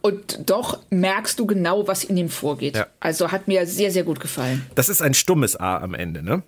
Und 0.00 0.48
doch 0.48 0.80
merkst 0.90 1.38
du 1.38 1.46
genau, 1.46 1.86
was 1.86 2.04
in 2.04 2.16
ihm 2.16 2.28
vorgeht. 2.28 2.76
Ja. 2.76 2.86
Also 3.00 3.30
hat 3.30 3.48
mir 3.48 3.66
sehr, 3.66 3.90
sehr 3.90 4.04
gut 4.04 4.20
gefallen. 4.20 4.66
Das 4.74 4.88
ist 4.88 5.02
ein 5.02 5.14
stummes 5.14 5.56
A 5.56 5.78
am 5.78 5.94
Ende, 5.94 6.22
ne? 6.22 6.42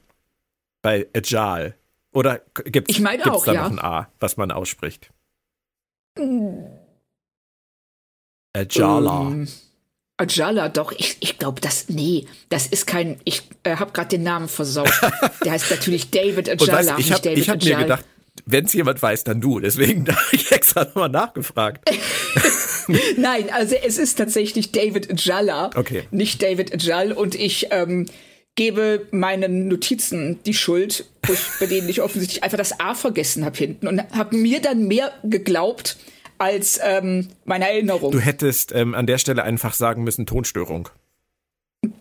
Bei 0.83 1.07
Ajal. 1.15 1.75
Oder 2.13 2.41
gibt 2.65 2.91
es 2.91 3.03
da 3.03 3.13
ja. 3.13 3.25
noch 3.25 3.47
ein 3.71 3.81
A, 3.81 4.09
was 4.21 4.37
man 4.37 4.51
ausspricht? 4.51 5.11
Ajala. 8.53 9.19
Um. 9.19 9.49
Ajala, 10.17 10.69
doch, 10.69 10.93
ich, 10.93 11.17
ich 11.19 11.39
glaube, 11.39 11.61
das, 11.61 11.89
nee, 11.89 12.27
das 12.49 12.69
ist 12.69 12.87
kein, 12.87 13.21
ich 13.25 13.43
äh, 13.65 13.77
habe 13.77 13.91
gerade 13.91 14.11
den 14.11 14.23
Namen 14.23 14.49
versaut. 14.49 14.93
Der 15.45 15.53
heißt 15.53 15.73
natürlich 15.73 16.11
David 16.11 16.49
Ajala. 16.49 16.97
Weißt, 16.97 17.01
ich 17.01 17.13
habe 17.13 17.31
hab 17.31 17.65
mir 17.65 17.77
gedacht, 17.77 18.05
wenn 18.47 18.65
es 18.65 18.73
jemand 18.73 19.01
weiß, 19.01 19.25
dann 19.25 19.41
du. 19.41 19.61
Deswegen 19.61 20.07
habe 20.09 20.21
ich 20.33 20.51
extra 20.53 20.85
nochmal 20.85 21.09
nachgefragt. 21.09 21.89
Nein, 23.17 23.51
also 23.51 23.75
es 23.75 23.99
ist 23.99 24.17
tatsächlich 24.17 24.73
David 24.73 25.11
Ajala, 25.11 25.71
okay. 25.75 26.05
nicht 26.11 26.43
David 26.43 26.75
Ajal. 26.75 27.13
Und 27.13 27.35
ich 27.35 27.69
ähm, 27.71 28.07
gebe 28.55 29.07
meinen 29.11 29.69
Notizen 29.69 30.43
die 30.45 30.55
Schuld, 30.55 31.07
bei 31.61 31.67
denen 31.67 31.89
ich 31.89 32.03
offensichtlich 32.03 32.43
einfach 32.43 32.59
das 32.59 32.79
A 32.81 32.95
vergessen 32.95 33.45
habe 33.45 33.57
hinten 33.57 33.89
und 33.89 34.01
habe 34.13 34.37
mir 34.37 34.61
dann 34.61 34.87
mehr 34.87 35.13
geglaubt, 35.25 35.97
als 36.39 36.81
ähm, 36.83 37.29
meine 37.45 37.69
Erinnerung. 37.69 38.13
Du 38.13 38.19
hättest 38.19 38.73
ähm, 38.73 38.95
an 38.95 39.07
der 39.07 39.19
Stelle 39.19 39.45
einfach 39.45 39.73
sagen 39.73 40.03
müssen, 40.03 40.27
Tonstörung. 40.27 40.89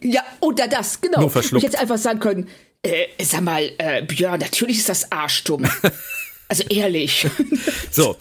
Ja, 0.01 0.23
oder 0.39 0.67
das, 0.67 1.01
genau. 1.01 1.21
Nur 1.21 1.29
verschluckt. 1.29 1.63
Ich 1.63 1.69
hätte 1.69 1.79
einfach 1.79 1.97
sagen 1.97 2.19
können, 2.19 2.49
äh, 2.81 3.05
sag 3.21 3.41
mal, 3.41 3.71
äh, 3.77 4.03
Björn, 4.03 4.39
natürlich 4.39 4.79
ist 4.79 4.89
das 4.89 5.11
arschdumm. 5.11 5.65
Also 6.53 6.63
ehrlich. 6.69 7.27
So, 7.91 8.17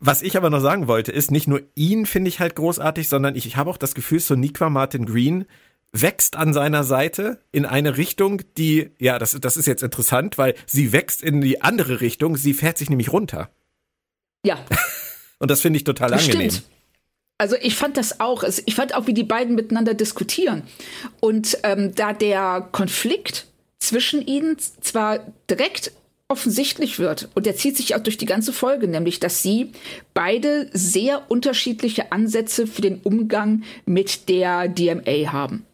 was 0.00 0.20
ich 0.20 0.36
aber 0.36 0.50
noch 0.50 0.58
sagen 0.58 0.88
wollte, 0.88 1.12
ist 1.12 1.30
nicht 1.30 1.46
nur 1.46 1.62
ihn 1.76 2.06
finde 2.06 2.28
ich 2.28 2.40
halt 2.40 2.56
großartig, 2.56 3.08
sondern 3.08 3.36
ich, 3.36 3.46
ich 3.46 3.56
habe 3.56 3.70
auch 3.70 3.76
das 3.76 3.94
Gefühl, 3.94 4.18
Soniqua 4.18 4.68
Martin 4.68 5.06
Green 5.06 5.44
wächst 5.92 6.34
an 6.34 6.52
seiner 6.52 6.82
Seite 6.82 7.38
in 7.52 7.64
eine 7.64 7.96
Richtung, 7.96 8.42
die, 8.58 8.90
ja, 8.98 9.20
das, 9.20 9.38
das 9.40 9.56
ist 9.56 9.66
jetzt 9.66 9.84
interessant, 9.84 10.38
weil 10.38 10.56
sie 10.66 10.90
wächst 10.90 11.22
in 11.22 11.40
die 11.40 11.62
andere 11.62 12.00
Richtung, 12.00 12.36
sie 12.36 12.52
fährt 12.52 12.78
sich 12.78 12.90
nämlich 12.90 13.12
runter. 13.12 13.48
Ja. 14.44 14.58
Und 15.38 15.52
das 15.52 15.60
finde 15.60 15.76
ich 15.76 15.84
total 15.84 16.12
angenehm. 16.14 16.50
Stimmt. 16.50 16.64
Also 17.38 17.54
ich 17.60 17.76
fand 17.76 17.96
das 17.96 18.18
auch. 18.18 18.42
Ich 18.42 18.74
fand 18.74 18.92
auch, 18.96 19.06
wie 19.06 19.14
die 19.14 19.22
beiden 19.22 19.54
miteinander 19.54 19.94
diskutieren. 19.94 20.64
Und 21.20 21.58
ähm, 21.62 21.94
da 21.94 22.12
der 22.12 22.68
Konflikt 22.72 23.46
zwischen 23.78 24.20
ihnen 24.26 24.58
zwar 24.58 25.20
direkt 25.48 25.92
offensichtlich 26.32 26.98
wird, 26.98 27.28
und 27.34 27.46
der 27.46 27.54
zieht 27.54 27.76
sich 27.76 27.94
auch 27.94 28.00
durch 28.00 28.16
die 28.16 28.26
ganze 28.26 28.52
Folge, 28.52 28.88
nämlich, 28.88 29.20
dass 29.20 29.42
sie 29.42 29.72
beide 30.14 30.68
sehr 30.72 31.30
unterschiedliche 31.30 32.10
Ansätze 32.10 32.66
für 32.66 32.82
den 32.82 33.00
Umgang 33.04 33.62
mit 33.86 34.28
der 34.28 34.68
DMA 34.68 35.32
haben. 35.32 35.64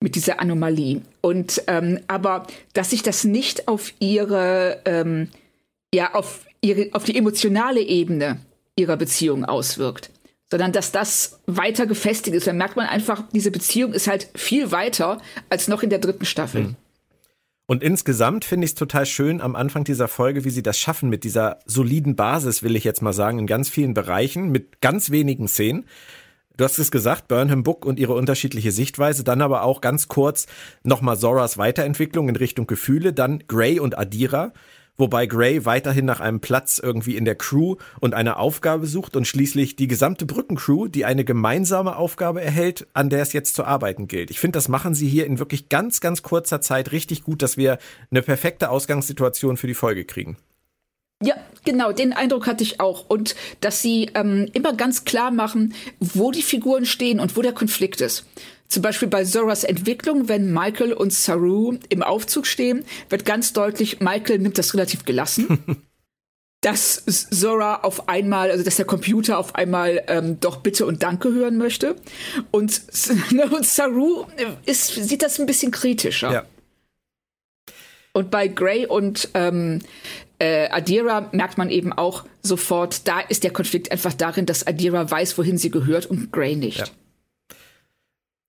Mit 0.00 0.16
dieser 0.16 0.40
Anomalie. 0.40 1.00
Und 1.22 1.62
ähm, 1.66 2.00
aber 2.08 2.46
dass 2.74 2.90
sich 2.90 3.02
das 3.02 3.24
nicht 3.24 3.68
auf 3.68 3.94
ihre, 4.00 4.82
ähm, 4.84 5.28
ja, 5.94 6.12
auf 6.12 6.44
ihre, 6.60 6.90
auf 6.92 7.04
die 7.04 7.16
emotionale 7.16 7.80
Ebene 7.80 8.40
ihrer 8.76 8.96
Beziehung 8.96 9.44
auswirkt, 9.44 10.10
sondern 10.50 10.72
dass 10.72 10.92
das 10.92 11.40
weiter 11.46 11.86
gefestigt 11.86 12.36
ist. 12.36 12.46
Dann 12.46 12.58
merkt 12.58 12.76
man 12.76 12.86
einfach, 12.86 13.22
diese 13.32 13.50
Beziehung 13.50 13.92
ist 13.92 14.08
halt 14.08 14.28
viel 14.34 14.72
weiter 14.72 15.20
als 15.48 15.68
noch 15.68 15.82
in 15.82 15.90
der 15.90 16.00
dritten 16.00 16.26
Staffel. 16.26 16.62
Mhm. 16.62 16.76
Und 17.66 17.82
insgesamt 17.82 18.44
finde 18.44 18.66
ich 18.66 18.72
es 18.72 18.74
total 18.74 19.06
schön 19.06 19.40
am 19.40 19.56
Anfang 19.56 19.84
dieser 19.84 20.06
Folge, 20.06 20.44
wie 20.44 20.50
sie 20.50 20.62
das 20.62 20.78
schaffen 20.78 21.08
mit 21.08 21.24
dieser 21.24 21.60
soliden 21.64 22.14
Basis, 22.14 22.62
will 22.62 22.76
ich 22.76 22.84
jetzt 22.84 23.00
mal 23.00 23.14
sagen, 23.14 23.38
in 23.38 23.46
ganz 23.46 23.70
vielen 23.70 23.94
Bereichen, 23.94 24.50
mit 24.50 24.82
ganz 24.82 25.10
wenigen 25.10 25.48
Szenen. 25.48 25.86
Du 26.58 26.64
hast 26.64 26.78
es 26.78 26.90
gesagt, 26.90 27.26
Burnham 27.26 27.62
Book 27.62 27.86
und 27.86 27.98
ihre 27.98 28.12
unterschiedliche 28.12 28.70
Sichtweise, 28.70 29.24
dann 29.24 29.40
aber 29.40 29.62
auch 29.62 29.80
ganz 29.80 30.08
kurz 30.08 30.46
nochmal 30.82 31.18
Zoras 31.18 31.56
Weiterentwicklung 31.56 32.28
in 32.28 32.36
Richtung 32.36 32.66
Gefühle, 32.66 33.12
dann 33.14 33.42
Gray 33.48 33.80
und 33.80 33.98
Adira 33.98 34.52
wobei 34.96 35.26
Gray 35.26 35.64
weiterhin 35.64 36.04
nach 36.04 36.20
einem 36.20 36.40
Platz 36.40 36.80
irgendwie 36.82 37.16
in 37.16 37.24
der 37.24 37.34
Crew 37.34 37.76
und 38.00 38.14
einer 38.14 38.38
Aufgabe 38.38 38.86
sucht 38.86 39.16
und 39.16 39.26
schließlich 39.26 39.76
die 39.76 39.88
gesamte 39.88 40.26
Brückencrew, 40.26 40.88
die 40.88 41.04
eine 41.04 41.24
gemeinsame 41.24 41.96
Aufgabe 41.96 42.42
erhält, 42.42 42.86
an 42.92 43.10
der 43.10 43.22
es 43.22 43.32
jetzt 43.32 43.54
zu 43.54 43.64
arbeiten 43.64 44.08
gilt. 44.08 44.30
Ich 44.30 44.40
finde, 44.40 44.56
das 44.56 44.68
machen 44.68 44.94
sie 44.94 45.08
hier 45.08 45.26
in 45.26 45.38
wirklich 45.38 45.68
ganz, 45.68 46.00
ganz 46.00 46.22
kurzer 46.22 46.60
Zeit 46.60 46.92
richtig 46.92 47.24
gut, 47.24 47.42
dass 47.42 47.56
wir 47.56 47.78
eine 48.10 48.22
perfekte 48.22 48.70
Ausgangssituation 48.70 49.56
für 49.56 49.66
die 49.66 49.74
Folge 49.74 50.04
kriegen. 50.04 50.36
Ja, 51.22 51.36
genau, 51.64 51.92
den 51.92 52.12
Eindruck 52.12 52.46
hatte 52.46 52.64
ich 52.64 52.80
auch. 52.80 53.08
Und 53.08 53.34
dass 53.60 53.80
sie 53.80 54.10
ähm, 54.14 54.48
immer 54.52 54.74
ganz 54.74 55.04
klar 55.04 55.30
machen, 55.30 55.74
wo 56.00 56.30
die 56.30 56.42
Figuren 56.42 56.84
stehen 56.84 57.20
und 57.20 57.36
wo 57.36 57.42
der 57.42 57.52
Konflikt 57.52 58.00
ist. 58.00 58.26
Zum 58.68 58.82
Beispiel 58.82 59.08
bei 59.08 59.24
Zoras 59.24 59.64
Entwicklung, 59.64 60.28
wenn 60.28 60.52
Michael 60.52 60.92
und 60.92 61.12
Saru 61.12 61.78
im 61.88 62.02
Aufzug 62.02 62.46
stehen, 62.46 62.84
wird 63.08 63.24
ganz 63.24 63.52
deutlich, 63.52 64.00
Michael 64.00 64.38
nimmt 64.38 64.58
das 64.58 64.74
relativ 64.74 65.04
gelassen. 65.04 65.58
dass 66.64 67.04
Zora 67.30 67.80
auf 67.82 68.08
einmal, 68.08 68.50
also 68.50 68.64
dass 68.64 68.76
der 68.76 68.86
Computer 68.86 69.38
auf 69.38 69.54
einmal 69.54 70.02
ähm, 70.08 70.40
doch 70.40 70.56
Bitte 70.56 70.86
und 70.86 71.02
Danke 71.02 71.30
hören 71.32 71.58
möchte. 71.58 71.96
Und, 72.50 72.80
und 73.52 73.66
Saru 73.66 74.24
ist, 74.64 74.94
sieht 74.94 75.22
das 75.22 75.38
ein 75.38 75.46
bisschen 75.46 75.72
kritischer. 75.72 76.32
Ja. 76.32 76.44
Und 78.14 78.30
bei 78.30 78.48
Gray 78.48 78.86
und 78.86 79.28
ähm, 79.34 79.80
äh, 80.38 80.68
Adira 80.70 81.28
merkt 81.32 81.58
man 81.58 81.68
eben 81.68 81.92
auch 81.92 82.24
sofort, 82.42 83.06
da 83.06 83.20
ist 83.20 83.44
der 83.44 83.52
Konflikt 83.52 83.92
einfach 83.92 84.14
darin, 84.14 84.46
dass 84.46 84.66
Adira 84.66 85.10
weiß, 85.10 85.36
wohin 85.36 85.58
sie 85.58 85.70
gehört 85.70 86.06
und 86.06 86.32
Gray 86.32 86.56
nicht. 86.56 86.78
Ja. 86.78 86.86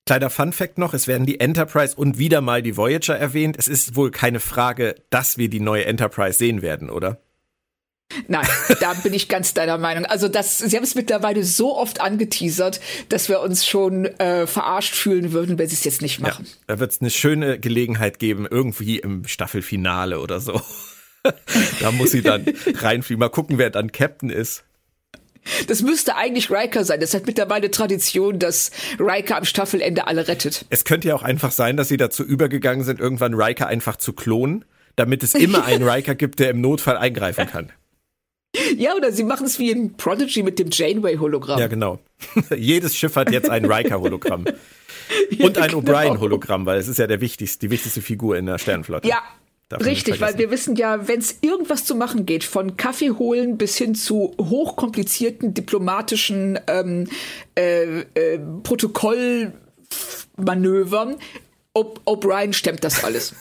Kleiner 0.05 0.29
Fun 0.29 0.53
Fact 0.53 0.77
noch, 0.77 0.93
es 0.93 1.07
werden 1.07 1.25
die 1.25 1.39
Enterprise 1.39 1.95
und 1.95 2.19
wieder 2.19 2.41
mal 2.41 2.61
die 2.61 2.77
Voyager 2.77 3.17
erwähnt. 3.17 3.55
Es 3.57 3.67
ist 3.67 3.95
wohl 3.95 4.11
keine 4.11 4.39
Frage, 4.39 4.93
dass 5.09 5.39
wir 5.39 5.49
die 5.49 5.59
neue 5.59 5.85
Enterprise 5.85 6.37
sehen 6.37 6.61
werden, 6.61 6.91
oder? 6.91 7.19
Nein, 8.27 8.45
da 8.79 8.93
bin 8.93 9.15
ich 9.15 9.29
ganz 9.29 9.55
deiner 9.55 9.79
Meinung. 9.79 10.05
Also 10.05 10.27
das, 10.27 10.59
sie 10.59 10.75
haben 10.75 10.83
es 10.83 10.93
mittlerweile 10.93 11.43
so 11.43 11.75
oft 11.75 12.01
angeteasert, 12.01 12.79
dass 13.09 13.29
wir 13.29 13.41
uns 13.41 13.65
schon 13.65 14.05
äh, 14.05 14.45
verarscht 14.45 14.93
fühlen 14.93 15.31
würden, 15.31 15.57
wenn 15.57 15.67
sie 15.67 15.73
es 15.73 15.83
jetzt 15.83 16.03
nicht 16.03 16.19
machen. 16.19 16.45
Ja, 16.45 16.75
da 16.75 16.79
wird 16.79 16.91
es 16.91 17.01
eine 17.01 17.09
schöne 17.09 17.59
Gelegenheit 17.59 18.19
geben, 18.19 18.47
irgendwie 18.49 18.99
im 18.99 19.27
Staffelfinale 19.27 20.19
oder 20.19 20.39
so. 20.39 20.61
da 21.79 21.91
muss 21.91 22.11
sie 22.11 22.21
dann 22.21 22.45
reinfliegen. 22.75 23.19
Mal 23.19 23.29
gucken, 23.29 23.57
wer 23.57 23.71
dann 23.71 23.91
Captain 23.91 24.29
ist. 24.29 24.63
Das 25.67 25.81
müsste 25.81 26.15
eigentlich 26.15 26.49
Riker 26.49 26.83
sein. 26.83 26.99
Das 26.99 27.13
hat 27.13 27.25
mittlerweile 27.27 27.71
Tradition, 27.71 28.39
dass 28.39 28.71
Riker 28.99 29.37
am 29.37 29.45
Staffelende 29.45 30.07
alle 30.07 30.27
rettet. 30.27 30.65
Es 30.69 30.85
könnte 30.85 31.07
ja 31.07 31.15
auch 31.15 31.23
einfach 31.23 31.51
sein, 31.51 31.77
dass 31.77 31.87
sie 31.87 31.97
dazu 31.97 32.23
übergegangen 32.23 32.83
sind, 32.83 32.99
irgendwann 32.99 33.33
Riker 33.33 33.67
einfach 33.67 33.97
zu 33.97 34.13
klonen 34.13 34.65
damit 34.95 35.23
es 35.23 35.33
immer 35.35 35.65
einen 35.65 35.83
Riker 35.87 36.15
gibt, 36.15 36.39
der 36.39 36.49
im 36.49 36.61
Notfall 36.61 36.97
eingreifen 36.97 37.47
kann. 37.47 37.71
Ja, 38.77 38.95
oder 38.95 39.11
sie 39.11 39.25
machen 39.25 39.45
es 39.45 39.59
wie 39.59 39.69
in 39.69 39.97
Prodigy 39.97 40.41
mit 40.41 40.59
dem 40.59 40.69
Janeway-Hologramm. 40.71 41.59
Ja, 41.59 41.67
genau. 41.67 41.99
Jedes 42.55 42.95
Schiff 42.95 43.15
hat 43.17 43.31
jetzt 43.31 43.49
ein 43.49 43.65
Riker-Hologramm. 43.65 44.45
Und 45.39 45.57
ein 45.57 45.69
genau. 45.69 45.79
O'Brien-Hologramm, 45.79 46.65
weil 46.65 46.79
es 46.79 46.87
ist 46.87 46.97
ja 46.97 47.05
der 47.05 47.19
wichtigste, 47.19 47.59
die 47.59 47.71
wichtigste 47.71 48.01
Figur 48.01 48.37
in 48.37 48.45
der 48.45 48.57
Sternenflotte. 48.57 49.07
Ja, 49.07 49.21
richtig, 49.73 50.21
weil 50.21 50.37
wir 50.37 50.51
wissen 50.51 50.75
ja, 50.75 51.07
wenn 51.07 51.19
es 51.19 51.37
irgendwas 51.41 51.85
zu 51.85 51.95
machen 51.95 52.25
geht, 52.25 52.43
von 52.43 52.75
Kaffee 52.77 53.11
holen 53.11 53.57
bis 53.57 53.77
hin 53.77 53.95
zu 53.95 54.35
hochkomplizierten 54.39 55.53
diplomatischen 55.53 56.59
ähm, 56.67 57.07
äh, 57.57 58.01
äh, 58.01 58.39
Protokollmanövern, 58.63 61.15
O'Brien 61.73 62.53
stemmt 62.53 62.83
das 62.83 63.03
alles. 63.03 63.33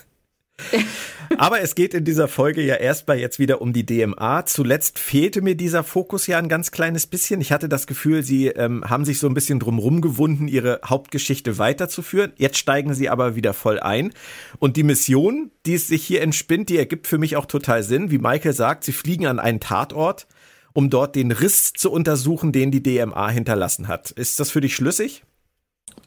Aber 1.38 1.60
es 1.60 1.74
geht 1.74 1.94
in 1.94 2.04
dieser 2.04 2.28
Folge 2.28 2.62
ja 2.62 2.76
erstmal 2.76 3.18
jetzt 3.18 3.38
wieder 3.38 3.60
um 3.60 3.72
die 3.72 3.84
DMA. 3.84 4.46
Zuletzt 4.46 4.98
fehlte 4.98 5.42
mir 5.42 5.56
dieser 5.56 5.82
Fokus 5.82 6.26
ja 6.26 6.38
ein 6.38 6.48
ganz 6.48 6.70
kleines 6.70 7.06
bisschen. 7.06 7.40
Ich 7.40 7.52
hatte 7.52 7.68
das 7.68 7.86
Gefühl, 7.86 8.22
sie 8.22 8.48
ähm, 8.48 8.84
haben 8.88 9.04
sich 9.04 9.18
so 9.18 9.26
ein 9.26 9.34
bisschen 9.34 9.58
drumrum 9.58 10.00
gewunden, 10.00 10.48
ihre 10.48 10.80
Hauptgeschichte 10.84 11.58
weiterzuführen. 11.58 12.32
Jetzt 12.36 12.58
steigen 12.58 12.94
sie 12.94 13.08
aber 13.08 13.34
wieder 13.36 13.52
voll 13.52 13.80
ein. 13.80 14.12
Und 14.58 14.76
die 14.76 14.82
Mission, 14.82 15.50
die 15.66 15.74
es 15.74 15.88
sich 15.88 16.04
hier 16.04 16.22
entspinnt, 16.22 16.68
die 16.68 16.78
ergibt 16.78 17.06
für 17.06 17.18
mich 17.18 17.36
auch 17.36 17.46
total 17.46 17.82
Sinn. 17.82 18.10
Wie 18.10 18.18
Michael 18.18 18.52
sagt, 18.52 18.84
sie 18.84 18.92
fliegen 18.92 19.26
an 19.26 19.38
einen 19.38 19.60
Tatort, 19.60 20.26
um 20.72 20.90
dort 20.90 21.16
den 21.16 21.30
Riss 21.32 21.72
zu 21.72 21.90
untersuchen, 21.90 22.52
den 22.52 22.70
die 22.70 22.82
DMA 22.82 23.28
hinterlassen 23.30 23.88
hat. 23.88 24.10
Ist 24.12 24.40
das 24.40 24.50
für 24.50 24.60
dich 24.60 24.74
schlüssig? 24.74 25.24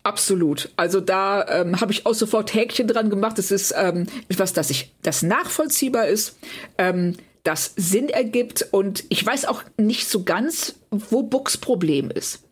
Absolut. 0.03 0.69
Also 0.77 1.01
da 1.01 1.45
ähm, 1.49 1.81
habe 1.81 1.91
ich 1.91 2.05
auch 2.05 2.13
sofort 2.13 2.53
Häkchen 2.53 2.87
dran 2.87 3.09
gemacht. 3.09 3.37
Es 3.39 3.51
ist 3.51 3.73
ähm, 3.77 4.07
etwas, 4.29 4.53
das 4.53 4.69
ich, 4.69 4.93
das 5.01 5.21
nachvollziehbar 5.21 6.07
ist, 6.07 6.37
ähm, 6.77 7.17
das 7.43 7.73
Sinn 7.75 8.09
ergibt 8.09 8.67
und 8.71 9.03
ich 9.09 9.25
weiß 9.25 9.45
auch 9.45 9.63
nicht 9.77 10.07
so 10.07 10.23
ganz, 10.23 10.75
wo 10.91 11.23
Bucks 11.23 11.57
Problem 11.57 12.09
ist 12.09 12.43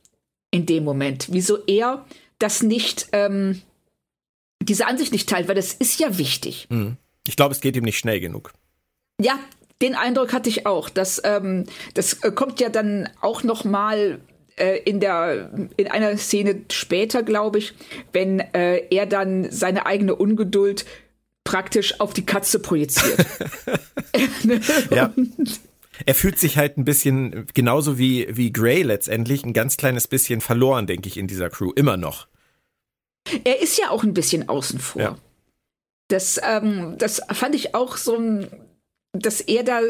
in 0.51 0.65
dem 0.65 0.83
Moment. 0.83 1.27
Wieso 1.31 1.57
er 1.65 2.05
das 2.39 2.61
nicht, 2.61 3.07
ähm, 3.11 3.61
diese 4.61 4.87
Ansicht 4.87 5.11
nicht 5.11 5.29
teilt, 5.29 5.47
weil 5.47 5.55
das 5.55 5.73
ist 5.73 5.99
ja 5.99 6.17
wichtig. 6.17 6.67
Ich 7.27 7.35
glaube, 7.35 7.53
es 7.53 7.61
geht 7.61 7.75
ihm 7.75 7.83
nicht 7.83 7.97
schnell 7.97 8.19
genug. 8.19 8.53
Ja, 9.21 9.39
den 9.81 9.95
Eindruck 9.95 10.33
hatte 10.33 10.49
ich 10.49 10.65
auch. 10.65 10.89
Dass, 10.89 11.21
ähm, 11.23 11.65
das 11.93 12.23
äh, 12.23 12.31
kommt 12.31 12.59
ja 12.59 12.69
dann 12.69 13.09
auch 13.21 13.43
noch 13.43 13.63
mal 13.63 14.19
äh, 14.57 14.77
in 14.79 14.99
der 14.99 15.49
in 15.77 15.87
einer 15.87 16.17
Szene 16.17 16.61
später, 16.71 17.23
glaube 17.23 17.59
ich, 17.59 17.73
wenn 18.13 18.39
äh, 18.39 18.83
er 18.89 19.05
dann 19.05 19.51
seine 19.51 19.85
eigene 19.85 20.15
Ungeduld 20.15 20.85
praktisch 21.43 21.99
auf 21.99 22.13
die 22.13 22.25
Katze 22.25 22.59
projiziert. 22.59 23.25
Ja. 24.91 25.13
Er 26.05 26.15
fühlt 26.15 26.39
sich 26.39 26.57
halt 26.57 26.77
ein 26.77 26.85
bisschen, 26.85 27.47
genauso 27.53 27.97
wie, 27.97 28.27
wie 28.29 28.51
Gray 28.51 28.81
letztendlich, 28.83 29.43
ein 29.43 29.53
ganz 29.53 29.77
kleines 29.77 30.07
bisschen 30.07 30.41
verloren, 30.41 30.87
denke 30.87 31.07
ich, 31.07 31.17
in 31.17 31.27
dieser 31.27 31.49
Crew. 31.49 31.71
Immer 31.75 31.97
noch. 31.97 32.27
Er 33.43 33.61
ist 33.61 33.77
ja 33.77 33.89
auch 33.89 34.03
ein 34.03 34.13
bisschen 34.13 34.47
außen 34.47 34.79
vor. 34.79 35.01
Ja. 35.01 35.17
Das, 36.07 36.39
ähm, 36.43 36.95
das 36.97 37.21
fand 37.33 37.55
ich 37.55 37.75
auch 37.75 37.97
so, 37.97 38.45
dass 39.13 39.41
er 39.41 39.63
da, 39.63 39.81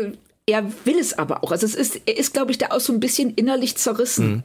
er 0.46 0.72
will 0.86 0.98
es 1.00 1.18
aber 1.18 1.44
auch. 1.44 1.52
Also 1.52 1.66
es 1.66 1.76
ist, 1.76 2.02
er 2.06 2.18
ist, 2.18 2.34
glaube 2.34 2.52
ich, 2.52 2.58
da 2.58 2.68
auch 2.72 2.80
so 2.80 2.94
ein 2.94 3.00
bisschen 3.00 3.34
innerlich 3.34 3.76
zerrissen. 3.76 4.44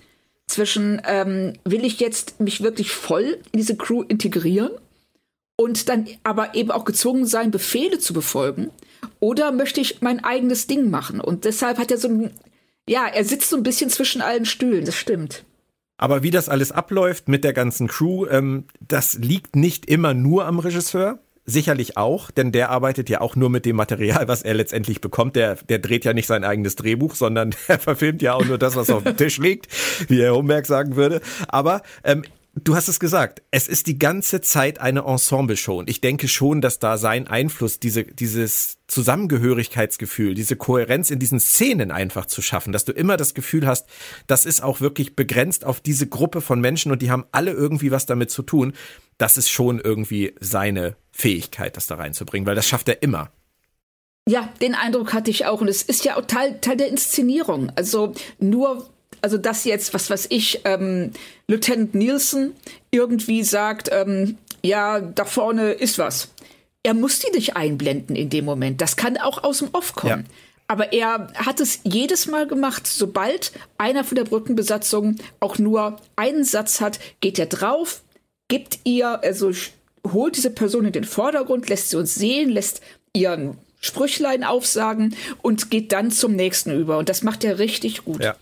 Zwischen, 0.51 1.01
ähm, 1.07 1.53
will 1.65 1.85
ich 1.85 2.01
jetzt 2.01 2.41
mich 2.41 2.61
wirklich 2.61 2.91
voll 2.91 3.39
in 3.53 3.61
diese 3.61 3.77
Crew 3.77 4.03
integrieren 4.03 4.73
und 5.57 5.89
dann 5.89 6.09
aber 6.25 6.57
eben 6.57 6.73
auch 6.73 6.85
gezwungen 6.85 7.25
sein, 7.25 7.53
Befehle 7.53 8.01
zu 8.01 8.13
befolgen? 8.13 8.71
Oder 9.21 9.53
möchte 9.53 9.81
ich 9.81 10.03
mein 10.03 10.25
eigenes 10.25 10.67
Ding 10.67 10.91
machen? 10.91 11.21
Und 11.21 11.45
deshalb 11.45 11.79
hat 11.79 11.93
er 11.93 11.99
so 11.99 12.09
ein, 12.09 12.33
ja, 12.89 13.07
er 13.07 13.25
sitzt 13.25 13.49
so 13.49 13.57
ein 13.57 13.63
bisschen 13.63 13.91
zwischen 13.91 14.23
allen 14.23 14.45
Stühlen, 14.45 14.85
das 14.85 14.97
stimmt. 14.97 15.45
Aber 15.99 16.25
wie 16.25 16.33
das 16.33 16.49
alles 16.49 16.73
abläuft 16.73 17.29
mit 17.29 17.45
der 17.45 17.53
ganzen 17.53 17.87
Crew, 17.87 18.27
ähm, 18.27 18.65
das 18.81 19.15
liegt 19.15 19.55
nicht 19.55 19.87
immer 19.87 20.15
nur 20.15 20.47
am 20.47 20.59
Regisseur. 20.59 21.21
Sicherlich 21.51 21.97
auch, 21.97 22.31
denn 22.31 22.53
der 22.53 22.71
arbeitet 22.71 23.09
ja 23.09 23.21
auch 23.21 23.35
nur 23.35 23.51
mit 23.51 23.67
dem 23.67 23.75
Material, 23.75 24.29
was 24.29 24.43
er 24.43 24.55
letztendlich 24.55 25.01
bekommt. 25.01 25.35
Der, 25.35 25.57
der 25.57 25.81
dreht 25.81 26.05
ja 26.05 26.13
nicht 26.13 26.29
sein 26.29 26.45
eigenes 26.45 26.77
Drehbuch, 26.77 27.17
sondern 27.17 27.55
der 27.67 27.79
verfilmt 27.81 28.23
ja 28.23 28.35
auch 28.35 28.45
nur 28.45 28.57
das, 28.57 28.77
was 28.77 28.89
auf 28.89 29.03
dem 29.03 29.17
Tisch 29.17 29.39
liegt, 29.39 29.67
wie 30.09 30.23
Herr 30.23 30.35
Homberg 30.35 30.65
sagen 30.67 30.95
würde. 30.95 31.21
Aber 31.49 31.83
ähm, 32.05 32.23
du 32.55 32.77
hast 32.77 32.87
es 32.87 33.01
gesagt, 33.01 33.43
es 33.51 33.67
ist 33.67 33.89
die 33.89 33.99
ganze 33.99 34.41
Zeit 34.41 34.81
eine 34.81 35.01
Ensemble-Show. 35.01 35.79
Und 35.79 35.91
ich 35.91 36.01
denke 36.01 36.29
schon, 36.29 36.61
dass 36.61 36.79
da 36.79 36.99
sein 36.99 37.27
Einfluss, 37.27 37.81
diese, 37.81 38.05
dieses 38.05 38.79
Zusammengehörigkeitsgefühl, 38.87 40.35
diese 40.35 40.55
Kohärenz 40.55 41.11
in 41.11 41.19
diesen 41.19 41.41
Szenen 41.41 41.91
einfach 41.91 42.27
zu 42.27 42.43
schaffen, 42.43 42.73
dass 42.73 42.85
du 42.85 42.93
immer 42.93 43.17
das 43.17 43.35
Gefühl 43.35 43.67
hast, 43.67 43.89
das 44.29 44.47
ist 44.47 44.63
auch 44.63 44.81
wirklich 44.81 45.17
begrenzt 45.17 45.65
auf 45.65 45.81
diese 45.81 46.07
Gruppe 46.07 46.41
von 46.41 46.61
Menschen 46.61 46.93
und 46.93 47.03
die 47.03 47.11
haben 47.11 47.25
alle 47.33 47.51
irgendwie 47.51 47.91
was 47.91 48.07
damit 48.07 48.31
zu 48.31 48.43
tun. 48.43 48.73
Das 49.21 49.37
ist 49.37 49.51
schon 49.51 49.79
irgendwie 49.79 50.33
seine 50.41 50.97
Fähigkeit, 51.13 51.77
das 51.77 51.87
da 51.87 51.97
reinzubringen, 51.97 52.47
weil 52.47 52.55
das 52.55 52.67
schafft 52.67 52.89
er 52.89 53.03
immer. 53.03 53.31
Ja, 54.27 54.49
den 54.63 54.75
Eindruck 54.75 55.13
hatte 55.13 55.31
ich 55.31 55.45
auch. 55.45 55.61
Und 55.61 55.69
es 55.69 55.83
ist 55.83 56.07
ja 56.07 56.17
auch 56.17 56.25
Teil, 56.25 56.59
Teil 56.63 56.79
der 56.79 56.89
Inszenierung. 56.89 57.71
Also 57.77 58.15
nur, 58.39 58.89
also 59.21 59.37
dass 59.37 59.65
jetzt, 59.65 59.93
was 59.93 60.09
weiß 60.09 60.29
ich, 60.31 60.63
ähm, 60.65 61.11
Lieutenant 61.49 61.95
Nielsen 61.95 62.55
irgendwie 62.91 63.43
sagt, 63.43 63.91
ähm, 63.93 64.39
ja, 64.63 65.01
da 65.01 65.27
vorne 65.27 65.73
ist 65.73 65.99
was. 65.99 66.31
Er 66.83 66.95
muss 66.95 67.19
die 67.19 67.31
nicht 67.33 67.57
einblenden 67.57 68.17
in 68.17 68.31
dem 68.31 68.47
Moment. 68.47 68.81
Das 68.81 68.97
kann 68.97 69.19
auch 69.19 69.45
aus 69.45 69.59
dem 69.59 69.69
Off 69.73 69.95
kommen. 69.95 70.25
Ja. 70.27 70.35
Aber 70.67 70.95
er 70.95 71.31
hat 71.35 71.61
es 71.61 71.81
jedes 71.83 72.27
Mal 72.27 72.47
gemacht. 72.47 72.87
Sobald 72.87 73.53
einer 73.77 74.03
von 74.03 74.17
der 74.17 74.25
Brückenbesatzung 74.25 75.17
auch 75.41 75.59
nur 75.59 76.01
einen 76.17 76.45
Satz 76.45 76.81
hat, 76.81 77.01
geht 77.21 77.39
er 77.39 77.47
drauf, 77.47 78.01
gibt 78.51 78.81
ihr, 78.85 79.23
also 79.23 79.53
holt 80.07 80.37
diese 80.37 80.51
Person 80.51 80.85
in 80.85 80.93
den 80.93 81.05
Vordergrund, 81.05 81.71
lässt 81.71 81.89
sie 81.89 81.97
uns 81.97 82.15
sehen, 82.15 82.51
lässt 82.51 82.83
ihren 83.15 83.57
Sprüchlein 83.81 84.45
aufsagen 84.45 85.17
und 85.41 85.71
geht 85.71 85.93
dann 85.93 86.11
zum 86.11 86.37
nächsten 86.37 86.79
über. 86.79 86.99
Und 86.99 87.09
das 87.09 87.23
macht 87.23 87.45
er 87.45 87.59
richtig 87.59 88.05
gut. 88.05 88.23
Ja. 88.23 88.37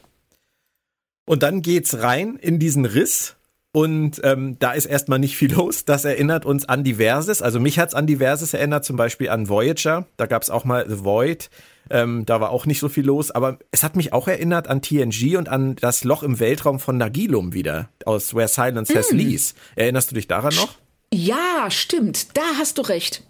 Und 1.27 1.45
dann 1.45 1.63
geht's 1.63 1.99
rein 1.99 2.37
in 2.41 2.59
diesen 2.59 2.85
Riss. 2.85 3.37
Und 3.79 4.21
ähm, 4.25 4.59
da 4.59 4.73
ist 4.73 4.87
erstmal 4.87 5.21
nicht 5.21 5.37
viel 5.37 5.53
los. 5.55 5.85
Das 5.85 6.05
erinnert 6.05 6.45
uns 6.45 6.69
an 6.69 6.83
Diverses. 6.83 7.43
Also 7.43 7.61
mich 7.61 7.79
hat's 7.79 7.95
an 7.95 8.09
Diverses 8.09 8.53
erinnert, 8.53 8.85
zum 8.85 8.97
Beispiel 8.97 9.29
an 9.29 9.49
Voyager. 9.49 10.05
Da 10.17 10.27
gab's 10.27 10.51
auch 10.51 10.65
mal 10.65 10.85
The 10.89 11.05
Void. 11.05 11.49
Ähm, 11.89 12.27
da 12.27 12.41
war 12.41 12.51
auch 12.51 12.67
nicht 12.67 12.81
so 12.81 12.89
viel 12.89 13.07
los. 13.07 13.31
Aber 13.31 13.61
es 13.71 13.85
hat 13.85 13.95
mich 13.95 14.13
auch 14.13 14.27
erinnert 14.27 14.67
an 14.67 14.83
TNG 14.83 15.37
und 15.37 15.49
an 15.49 15.77
das 15.77 16.03
Loch 16.03 16.25
im 16.25 16.41
Weltraum 16.41 16.81
von 16.81 16.99
Nagilum 16.99 17.55
wieder. 17.55 17.89
Aus 18.05 18.35
Where 18.35 18.49
Silence 18.49 18.93
Has 18.97 19.13
Lease. 19.13 19.55
Erinnerst 19.77 20.11
du 20.11 20.17
dich 20.17 20.27
daran 20.27 20.57
noch? 20.57 20.75
Ja, 21.15 21.71
stimmt. 21.71 22.37
Da 22.37 22.43
hast 22.59 22.79
du 22.79 22.83
recht. 22.83 23.23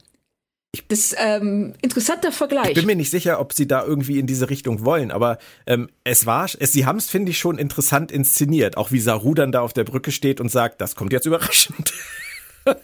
Das 0.89 0.99
ist 0.99 1.17
ähm, 1.19 1.75
interessanter 1.81 2.31
Vergleich. 2.31 2.69
Ich 2.69 2.75
bin 2.75 2.87
mir 2.87 2.97
nicht 2.97 3.11
sicher, 3.11 3.41
ob 3.41 3.53
sie 3.55 3.67
da 3.67 3.85
irgendwie 3.85 4.19
in 4.19 4.27
diese 4.27 4.51
Richtung 4.51 4.85
wollen, 4.85 5.11
aber 5.11 5.39
ähm, 5.67 5.89
es 6.05 6.27
war, 6.27 6.45
es, 6.45 6.73
sie 6.73 6.85
haben 6.85 6.99
es, 6.99 7.09
finde 7.09 7.31
ich, 7.31 7.39
schon 7.39 7.59
interessant 7.59 8.13
inszeniert. 8.13 8.77
Auch 8.77 8.93
wie 8.93 9.01
Saru 9.01 9.35
dann 9.35 9.51
da 9.51 9.63
auf 9.63 9.73
der 9.73 9.85
Brücke 9.85 10.13
steht 10.13 10.41
und 10.41 10.51
sagt, 10.51 10.81
das 10.81 10.95
kommt 10.95 11.13
jetzt 11.13 11.27
überraschend. 11.27 11.93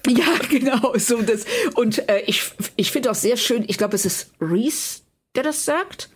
Ja, 0.08 0.38
genau. 0.48 0.96
So 0.96 1.20
das. 1.20 1.44
Und 1.74 2.08
äh, 2.08 2.20
ich, 2.20 2.42
ich 2.76 2.90
finde 2.90 3.10
auch 3.10 3.14
sehr 3.14 3.36
schön, 3.36 3.64
ich 3.66 3.76
glaube, 3.76 3.94
es 3.96 4.06
ist 4.06 4.30
Reese, 4.40 5.02
der 5.34 5.42
das 5.42 5.66
sagt, 5.66 6.08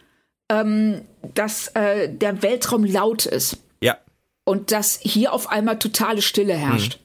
ähm, 0.49 1.03
dass 1.35 1.69
äh, 1.75 2.09
der 2.09 2.41
Weltraum 2.43 2.85
laut 2.85 3.27
ist 3.27 3.59
Ja, 3.83 3.99
und 4.45 4.73
dass 4.73 4.99
hier 5.03 5.35
auf 5.35 5.51
einmal 5.51 5.79
totale 5.79 6.23
Stille 6.23 6.55
herrscht. 6.55 6.99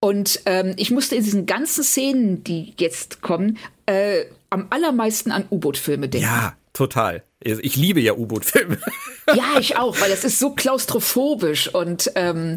Und 0.00 0.40
ähm, 0.46 0.74
ich 0.76 0.90
musste 0.90 1.16
in 1.16 1.24
diesen 1.24 1.46
ganzen 1.46 1.82
Szenen, 1.82 2.44
die 2.44 2.74
jetzt 2.78 3.20
kommen, 3.20 3.58
äh, 3.86 4.24
am 4.50 4.68
allermeisten 4.70 5.32
an 5.32 5.44
U-Boot-Filme 5.50 6.08
denken. 6.08 6.26
ja, 6.26 6.56
total. 6.72 7.24
Ich 7.40 7.76
liebe 7.76 8.00
ja 8.00 8.14
U-Boot-Filme. 8.14 8.78
Ja, 9.34 9.60
ich 9.60 9.76
auch, 9.76 10.00
weil 10.00 10.08
das 10.08 10.24
ist 10.24 10.38
so 10.38 10.52
klaustrophobisch 10.52 11.74
und, 11.74 12.10
ähm, 12.14 12.54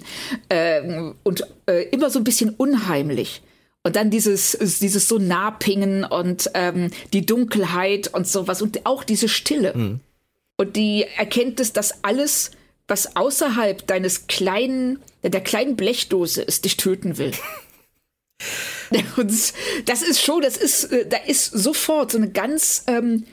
ähm, 0.49 1.15
und 1.23 1.45
äh, 1.65 1.83
immer 1.89 2.09
so 2.09 2.19
ein 2.19 2.23
bisschen 2.23 2.51
unheimlich. 2.51 3.41
Und 3.83 3.97
dann 3.97 4.09
dieses, 4.09 4.57
dieses 4.79 5.09
so 5.09 5.17
Nahpingen 5.17 6.05
und 6.05 6.49
ähm, 6.53 6.89
die 7.11 7.25
Dunkelheit 7.25 8.07
und 8.13 8.25
sowas 8.25 8.61
und 8.61 8.85
auch 8.85 9.03
diese 9.03 9.27
Stille. 9.27 9.99
Und 10.55 10.75
die 10.77 11.05
Erkenntnis, 11.17 11.73
dass 11.73 12.05
alles, 12.05 12.51
was 12.91 13.15
außerhalb 13.15 13.87
deines 13.87 14.27
kleinen, 14.27 14.99
der 15.23 15.39
kleinen 15.39 15.77
Blechdose 15.77 16.41
ist, 16.41 16.65
dich 16.65 16.75
töten 16.75 17.17
will. 17.17 17.31
Und 19.15 19.31
das 19.85 20.01
ist 20.01 20.21
schon, 20.21 20.41
das 20.41 20.57
ist, 20.57 20.91
äh, 20.91 21.07
da 21.07 21.15
ist 21.17 21.45
sofort 21.45 22.11
so 22.11 22.17
eine 22.17 22.29
ganz 22.29 22.83
ähm, 22.87 23.25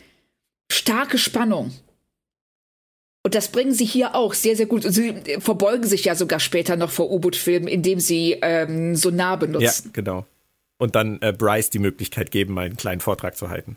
starke 0.71 1.19
Spannung. 1.19 1.73
Und 3.25 3.35
das 3.35 3.49
bringen 3.49 3.73
sie 3.73 3.85
hier 3.85 4.15
auch 4.15 4.33
sehr, 4.33 4.55
sehr 4.55 4.67
gut. 4.67 4.85
Und 4.85 4.93
sie 4.93 5.41
verbeugen 5.41 5.89
sich 5.89 6.05
ja 6.05 6.15
sogar 6.15 6.39
später 6.39 6.77
noch 6.77 6.91
vor 6.91 7.11
U-Boot-Filmen, 7.11 7.67
indem 7.67 7.99
sie 7.99 8.39
ähm, 8.41 8.95
Sonar 8.95 9.33
ja, 9.33 9.37
benutzen. 9.37 9.91
genau. 9.93 10.25
Und 10.79 10.95
dann 10.95 11.21
äh, 11.21 11.33
Bryce 11.37 11.71
die 11.71 11.81
Möglichkeit 11.81 12.31
geben, 12.31 12.55
mal 12.55 12.67
einen 12.67 12.77
kleinen 12.77 13.01
Vortrag 13.01 13.37
zu 13.37 13.49
halten. 13.51 13.77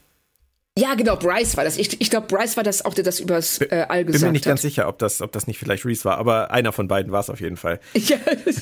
Ja, 0.79 0.95
genau, 0.95 1.17
Bryce 1.17 1.57
war 1.57 1.65
das. 1.65 1.77
Ich, 1.77 1.99
ich 1.99 2.09
glaube, 2.09 2.27
Bryce 2.27 2.55
war 2.55 2.63
das 2.63 2.85
auch, 2.85 2.93
der 2.93 3.03
das 3.03 3.19
übers 3.19 3.59
äh, 3.59 3.85
All 3.89 4.05
gesagt 4.05 4.05
hat. 4.05 4.05
Bin 4.05 4.21
mir 4.21 4.31
nicht 4.31 4.45
hat. 4.45 4.51
ganz 4.51 4.61
sicher, 4.61 4.87
ob 4.87 4.99
das, 4.99 5.21
ob 5.21 5.33
das 5.33 5.45
nicht 5.45 5.59
vielleicht 5.59 5.85
Reese 5.85 6.05
war, 6.05 6.17
aber 6.17 6.51
einer 6.51 6.71
von 6.71 6.87
beiden 6.87 7.11
war 7.11 7.19
es 7.19 7.29
auf 7.29 7.41
jeden 7.41 7.57
Fall. 7.57 7.79
Ja. 8.01 8.17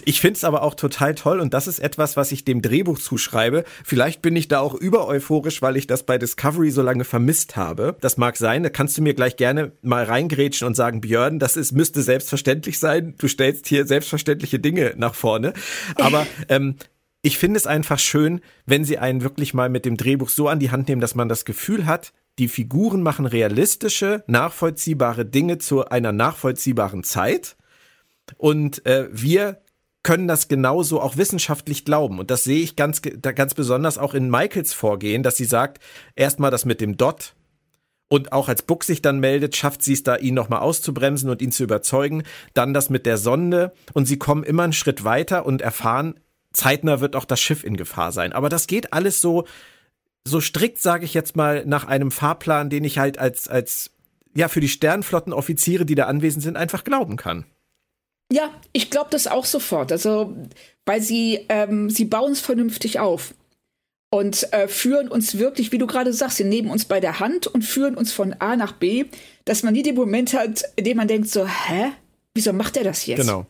Ich 0.05 0.19
finde 0.19 0.37
es 0.37 0.43
aber 0.43 0.63
auch 0.63 0.75
total 0.75 1.15
toll 1.15 1.39
und 1.39 1.53
das 1.53 1.67
ist 1.67 1.79
etwas, 1.79 2.17
was 2.17 2.31
ich 2.31 2.43
dem 2.43 2.61
Drehbuch 2.61 2.99
zuschreibe. 2.99 3.63
Vielleicht 3.85 4.21
bin 4.21 4.35
ich 4.35 4.47
da 4.47 4.59
auch 4.59 4.73
über 4.73 5.07
euphorisch, 5.07 5.61
weil 5.61 5.77
ich 5.77 5.87
das 5.87 6.03
bei 6.03 6.17
Discovery 6.17 6.71
so 6.71 6.81
lange 6.81 7.05
vermisst 7.05 7.55
habe. 7.55 7.95
Das 8.01 8.17
mag 8.17 8.35
sein, 8.37 8.63
da 8.63 8.69
kannst 8.69 8.97
du 8.97 9.01
mir 9.01 9.13
gleich 9.13 9.37
gerne 9.37 9.71
mal 9.81 10.03
reingrätschen 10.03 10.67
und 10.67 10.75
sagen, 10.75 11.01
Björn, 11.01 11.39
das 11.39 11.55
ist, 11.55 11.71
müsste 11.71 12.01
selbstverständlich 12.01 12.79
sein. 12.79 13.15
Du 13.17 13.27
stellst 13.27 13.67
hier 13.67 13.85
selbstverständliche 13.85 14.59
Dinge 14.59 14.93
nach 14.97 15.15
vorne. 15.15 15.53
Aber 15.95 16.27
ähm, 16.49 16.75
ich 17.21 17.37
finde 17.37 17.57
es 17.57 17.67
einfach 17.67 17.99
schön, 17.99 18.41
wenn 18.65 18.85
sie 18.85 18.97
einen 18.97 19.23
wirklich 19.23 19.53
mal 19.53 19.69
mit 19.69 19.85
dem 19.85 19.97
Drehbuch 19.97 20.29
so 20.29 20.47
an 20.47 20.59
die 20.59 20.71
Hand 20.71 20.87
nehmen, 20.87 21.01
dass 21.01 21.15
man 21.15 21.29
das 21.29 21.45
Gefühl 21.45 21.85
hat, 21.85 22.13
die 22.37 22.47
Figuren 22.47 23.03
machen 23.03 23.25
realistische, 23.25 24.23
nachvollziehbare 24.27 25.25
Dinge 25.25 25.57
zu 25.57 25.85
einer 25.85 26.13
nachvollziehbaren 26.13 27.03
Zeit. 27.03 27.57
Und 28.37 28.85
äh, 28.85 29.09
wir 29.11 29.61
können 30.03 30.29
das 30.29 30.47
genauso 30.47 31.01
auch 31.01 31.17
wissenschaftlich 31.17 31.83
glauben. 31.83 32.19
Und 32.19 32.31
das 32.31 32.45
sehe 32.45 32.63
ich 32.63 32.77
ganz, 32.77 33.01
ganz 33.01 33.53
besonders 33.53 33.97
auch 33.97 34.13
in 34.13 34.29
Michaels 34.29 34.71
Vorgehen, 34.71 35.23
dass 35.23 35.35
sie 35.35 35.45
sagt, 35.45 35.83
erstmal 36.15 36.51
das 36.51 36.63
mit 36.63 36.79
dem 36.79 36.95
Dot. 36.95 37.35
Und 38.07 38.31
auch 38.31 38.47
als 38.47 38.61
Buck 38.61 38.85
sich 38.85 39.01
dann 39.01 39.19
meldet, 39.19 39.55
schafft 39.55 39.83
sie 39.83 39.93
es 39.93 40.03
da, 40.03 40.15
ihn 40.15 40.33
nochmal 40.33 40.61
auszubremsen 40.61 41.29
und 41.29 41.41
ihn 41.41 41.51
zu 41.51 41.63
überzeugen. 41.63 42.23
Dann 42.53 42.73
das 42.73 42.89
mit 42.89 43.05
der 43.05 43.17
Sonde. 43.17 43.73
Und 43.93 44.05
sie 44.05 44.17
kommen 44.17 44.43
immer 44.43 44.63
einen 44.63 44.73
Schritt 44.73 45.03
weiter 45.03 45.45
und 45.45 45.61
erfahren, 45.61 46.15
zeitnah 46.59 46.99
wird 46.99 47.15
auch 47.15 47.25
das 47.25 47.39
Schiff 47.39 47.63
in 47.63 47.77
Gefahr 47.77 48.11
sein. 48.11 48.33
Aber 48.33 48.49
das 48.49 48.67
geht 48.67 48.93
alles 48.93 49.21
so, 49.21 49.45
so 50.25 50.41
strikt, 50.41 50.81
sage 50.81 51.05
ich 51.05 51.13
jetzt 51.13 51.35
mal, 51.35 51.65
nach 51.65 51.85
einem 51.85 52.11
Fahrplan, 52.11 52.69
den 52.69 52.83
ich 52.83 52.99
halt 52.99 53.17
als, 53.17 53.47
als, 53.47 53.91
ja, 54.35 54.47
für 54.47 54.59
die 54.59 54.69
Sternflottenoffiziere, 54.69 55.85
die 55.85 55.95
da 55.95 56.05
anwesend 56.05 56.43
sind, 56.43 56.57
einfach 56.57 56.83
glauben 56.83 57.15
kann. 57.15 57.45
Ja, 58.31 58.51
ich 58.73 58.91
glaube 58.91 59.09
das 59.09 59.27
auch 59.27 59.45
sofort. 59.45 59.91
Also, 59.91 60.35
weil 60.85 61.01
sie, 61.01 61.45
ähm, 61.49 61.89
sie 61.89 62.05
bauen 62.05 62.33
es 62.33 62.41
vernünftig 62.41 62.99
auf 62.99 63.33
und 64.11 64.51
äh, 64.53 64.67
führen 64.67 65.07
uns 65.07 65.37
wirklich, 65.37 65.71
wie 65.71 65.77
du 65.77 65.87
gerade 65.87 66.13
sagst, 66.13 66.37
sie 66.37 66.43
nehmen 66.43 66.69
uns 66.69 66.85
bei 66.85 66.99
der 66.99 67.19
Hand 67.19 67.47
und 67.47 67.63
führen 67.63 67.95
uns 67.95 68.11
von 68.11 68.33
A 68.33 68.55
nach 68.55 68.73
B, 68.73 69.05
dass 69.45 69.63
man 69.63 69.73
nie 69.73 69.83
den 69.83 69.95
Moment 69.95 70.33
hat, 70.33 70.63
in 70.75 70.83
dem 70.83 70.97
man 70.97 71.07
denkt 71.07 71.29
so, 71.29 71.47
hä? 71.47 71.91
Wieso 72.35 72.53
macht 72.53 72.77
er 72.77 72.83
das 72.83 73.05
jetzt? 73.05 73.21
Genau. 73.21 73.47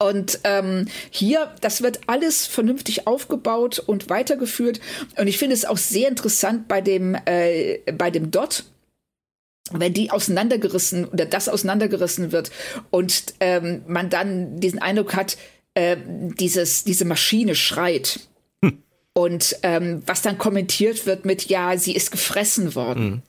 Und 0.00 0.40
ähm, 0.44 0.86
hier, 1.10 1.52
das 1.60 1.82
wird 1.82 2.00
alles 2.06 2.46
vernünftig 2.46 3.08
aufgebaut 3.08 3.80
und 3.80 4.08
weitergeführt. 4.08 4.80
Und 5.16 5.26
ich 5.26 5.38
finde 5.38 5.54
es 5.54 5.64
auch 5.64 5.76
sehr 5.76 6.08
interessant 6.08 6.68
bei 6.68 6.80
dem, 6.80 7.16
äh, 7.24 7.78
bei 7.92 8.10
dem 8.12 8.30
Dot, 8.30 8.64
wenn 9.72 9.92
die 9.92 10.12
auseinandergerissen 10.12 11.04
oder 11.04 11.26
das 11.26 11.48
auseinandergerissen 11.48 12.30
wird 12.30 12.52
und 12.90 13.34
ähm, 13.40 13.82
man 13.88 14.08
dann 14.08 14.60
diesen 14.60 14.78
Eindruck 14.78 15.14
hat, 15.14 15.36
äh, 15.74 15.96
dieses, 16.06 16.84
diese 16.84 17.04
Maschine 17.04 17.56
schreit. 17.56 18.20
Hm. 18.62 18.82
Und 19.14 19.56
ähm, 19.64 20.02
was 20.06 20.22
dann 20.22 20.38
kommentiert 20.38 21.06
wird 21.06 21.24
mit, 21.24 21.46
ja, 21.46 21.76
sie 21.76 21.94
ist 21.94 22.12
gefressen 22.12 22.76
worden. 22.76 23.04
Hm. 23.04 23.22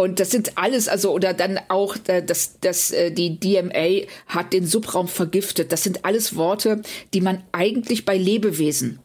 Und 0.00 0.18
das 0.18 0.30
sind 0.30 0.56
alles, 0.56 0.88
also, 0.88 1.12
oder 1.12 1.34
dann 1.34 1.60
auch, 1.68 1.94
äh, 2.06 2.22
dass 2.22 2.58
das, 2.60 2.90
äh, 2.90 3.10
die 3.10 3.38
DMA 3.38 4.06
hat 4.28 4.54
den 4.54 4.66
Subraum 4.66 5.08
vergiftet. 5.08 5.72
Das 5.72 5.82
sind 5.82 6.06
alles 6.06 6.36
Worte, 6.36 6.80
die 7.12 7.20
man 7.20 7.42
eigentlich 7.52 8.06
bei 8.06 8.16
Lebewesen 8.16 9.00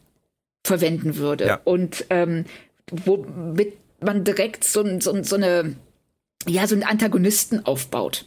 verwenden 0.64 1.16
würde. 1.16 1.46
Ja. 1.48 1.60
Und 1.64 2.06
ähm, 2.08 2.46
womit 2.90 3.74
man 4.00 4.24
direkt 4.24 4.64
so, 4.64 4.82
so, 4.98 5.22
so 5.22 5.36
eine, 5.36 5.76
ja, 6.48 6.66
so 6.66 6.74
einen 6.74 6.84
Antagonisten 6.84 7.66
aufbaut. 7.66 8.24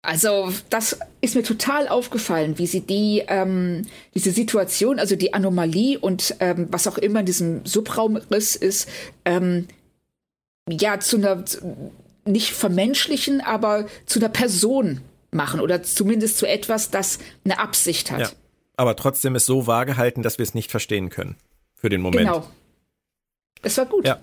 Also 0.00 0.50
das 0.70 0.98
ist 1.20 1.34
mir 1.34 1.42
total 1.42 1.86
aufgefallen, 1.88 2.56
wie 2.58 2.66
sie 2.66 2.80
die 2.80 3.24
ähm, 3.28 3.82
diese 4.14 4.30
Situation, 4.30 4.98
also 4.98 5.16
die 5.16 5.34
Anomalie 5.34 5.98
und 5.98 6.36
ähm, 6.40 6.68
was 6.70 6.86
auch 6.86 6.96
immer 6.96 7.20
in 7.20 7.26
diesem 7.26 7.66
Subraumriss 7.66 8.56
ist, 8.56 8.88
ähm, 9.26 9.66
ja, 10.68 11.00
zu 11.00 11.16
einer, 11.16 11.44
nicht 12.24 12.52
vermenschlichen, 12.52 13.40
aber 13.40 13.86
zu 14.06 14.18
einer 14.18 14.28
Person 14.28 15.00
machen 15.30 15.60
oder 15.60 15.82
zumindest 15.82 16.38
zu 16.38 16.46
etwas, 16.46 16.90
das 16.90 17.18
eine 17.44 17.58
Absicht 17.58 18.10
hat. 18.10 18.20
Ja, 18.20 18.30
aber 18.76 18.96
trotzdem 18.96 19.34
ist 19.36 19.46
so 19.46 19.66
vage 19.66 19.92
gehalten, 19.92 20.22
dass 20.22 20.38
wir 20.38 20.44
es 20.44 20.54
nicht 20.54 20.70
verstehen 20.70 21.10
können. 21.10 21.36
Für 21.74 21.88
den 21.88 22.00
Moment. 22.00 22.26
Genau. 22.26 22.48
Es 23.62 23.76
war 23.78 23.86
gut. 23.86 24.06
Ja. 24.06 24.18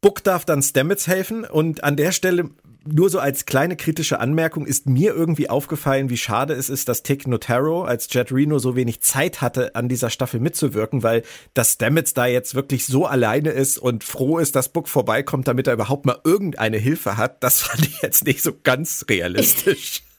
Book 0.00 0.24
darf 0.24 0.44
dann 0.44 0.62
Stamets 0.62 1.06
helfen 1.06 1.44
und 1.44 1.84
an 1.84 1.96
der 1.96 2.12
Stelle 2.12 2.50
nur 2.86 3.10
so 3.10 3.18
als 3.18 3.46
kleine 3.46 3.76
kritische 3.76 4.20
Anmerkung 4.20 4.66
ist 4.66 4.88
mir 4.88 5.14
irgendwie 5.14 5.50
aufgefallen, 5.50 6.08
wie 6.10 6.16
schade 6.16 6.54
es 6.54 6.70
ist, 6.70 6.88
dass 6.88 7.02
Tick 7.02 7.26
Notaro 7.26 7.82
als 7.82 8.12
Jet 8.12 8.32
Reno 8.32 8.58
so 8.58 8.76
wenig 8.76 9.00
Zeit 9.00 9.40
hatte, 9.40 9.74
an 9.74 9.88
dieser 9.88 10.10
Staffel 10.10 10.40
mitzuwirken, 10.40 11.02
weil 11.02 11.22
das 11.54 11.72
Stamets 11.72 12.14
da 12.14 12.26
jetzt 12.26 12.54
wirklich 12.54 12.86
so 12.86 13.06
alleine 13.06 13.50
ist 13.50 13.78
und 13.78 14.04
froh 14.04 14.38
ist, 14.38 14.56
dass 14.56 14.70
Book 14.70 14.88
vorbeikommt, 14.88 15.48
damit 15.48 15.66
er 15.66 15.74
überhaupt 15.74 16.06
mal 16.06 16.20
irgendeine 16.24 16.78
Hilfe 16.78 17.16
hat. 17.16 17.42
Das 17.42 17.60
fand 17.60 17.86
ich 17.86 18.00
jetzt 18.02 18.24
nicht 18.24 18.42
so 18.42 18.52
ganz 18.62 19.04
realistisch. 19.08 20.02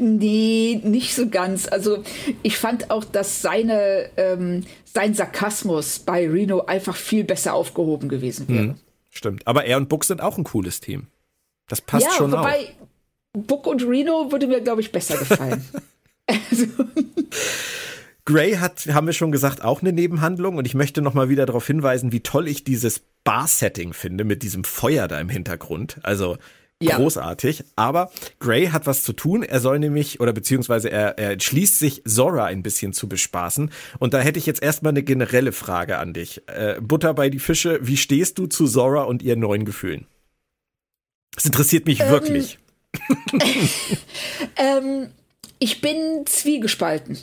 Nee, 0.00 0.80
nicht 0.84 1.14
so 1.14 1.28
ganz. 1.28 1.68
Also 1.68 2.02
ich 2.42 2.56
fand 2.56 2.90
auch, 2.90 3.04
dass 3.04 3.42
seine, 3.42 4.08
ähm, 4.16 4.64
sein 4.84 5.12
Sarkasmus 5.12 5.98
bei 5.98 6.26
Reno 6.26 6.62
einfach 6.62 6.96
viel 6.96 7.24
besser 7.24 7.52
aufgehoben 7.52 8.08
gewesen 8.08 8.48
wäre. 8.48 8.62
Hm, 8.68 8.74
stimmt. 9.10 9.46
Aber 9.46 9.66
er 9.66 9.76
und 9.76 9.90
Book 9.90 10.06
sind 10.06 10.22
auch 10.22 10.38
ein 10.38 10.44
cooles 10.44 10.80
Team. 10.80 11.08
Das 11.68 11.80
passt 11.80 12.06
ja, 12.06 12.12
schon 12.12 12.32
wobei 12.32 12.68
auch. 12.80 13.42
Book 13.46 13.66
und 13.66 13.82
Reno 13.82 14.30
würde 14.30 14.46
mir, 14.46 14.60
glaube 14.60 14.80
ich, 14.80 14.92
besser 14.92 15.18
gefallen. 15.18 15.64
also. 16.26 16.66
Gray 18.24 18.56
hat, 18.56 18.86
haben 18.86 19.06
wir 19.06 19.12
schon 19.12 19.30
gesagt, 19.30 19.62
auch 19.62 19.82
eine 19.82 19.92
Nebenhandlung 19.92 20.56
und 20.56 20.66
ich 20.66 20.74
möchte 20.74 21.02
noch 21.02 21.14
mal 21.14 21.28
wieder 21.28 21.46
darauf 21.46 21.66
hinweisen, 21.66 22.12
wie 22.12 22.20
toll 22.20 22.48
ich 22.48 22.64
dieses 22.64 23.00
Bar-Setting 23.24 23.92
finde 23.92 24.24
mit 24.24 24.42
diesem 24.42 24.64
Feuer 24.64 25.06
da 25.06 25.20
im 25.20 25.28
Hintergrund. 25.28 25.98
Also 26.02 26.36
ja. 26.82 26.96
großartig. 26.96 27.64
Aber 27.76 28.10
Gray 28.38 28.66
hat 28.66 28.86
was 28.86 29.02
zu 29.02 29.12
tun. 29.12 29.42
Er 29.42 29.60
soll 29.60 29.78
nämlich, 29.78 30.20
oder 30.20 30.32
beziehungsweise 30.32 30.90
er, 30.90 31.18
er 31.18 31.30
entschließt 31.32 31.78
sich, 31.78 32.02
Zora 32.04 32.46
ein 32.46 32.62
bisschen 32.62 32.92
zu 32.92 33.08
bespaßen. 33.08 33.70
Und 33.98 34.14
da 34.14 34.18
hätte 34.18 34.38
ich 34.38 34.46
jetzt 34.46 34.62
erstmal 34.62 34.90
eine 34.90 35.02
generelle 35.02 35.52
Frage 35.52 35.98
an 35.98 36.12
dich. 36.12 36.42
Äh, 36.48 36.80
Butter 36.80 37.14
bei 37.14 37.30
die 37.30 37.38
Fische, 37.38 37.78
wie 37.82 37.96
stehst 37.96 38.38
du 38.38 38.46
zu 38.46 38.66
Zora 38.66 39.04
und 39.04 39.22
ihren 39.22 39.40
neuen 39.40 39.64
Gefühlen? 39.64 40.06
Das 41.36 41.44
interessiert 41.44 41.86
mich 41.86 42.00
ähm, 42.00 42.08
wirklich. 42.08 42.58
ähm, 44.56 45.10
ich 45.58 45.80
bin 45.80 46.26
zwiegespalten. 46.26 47.18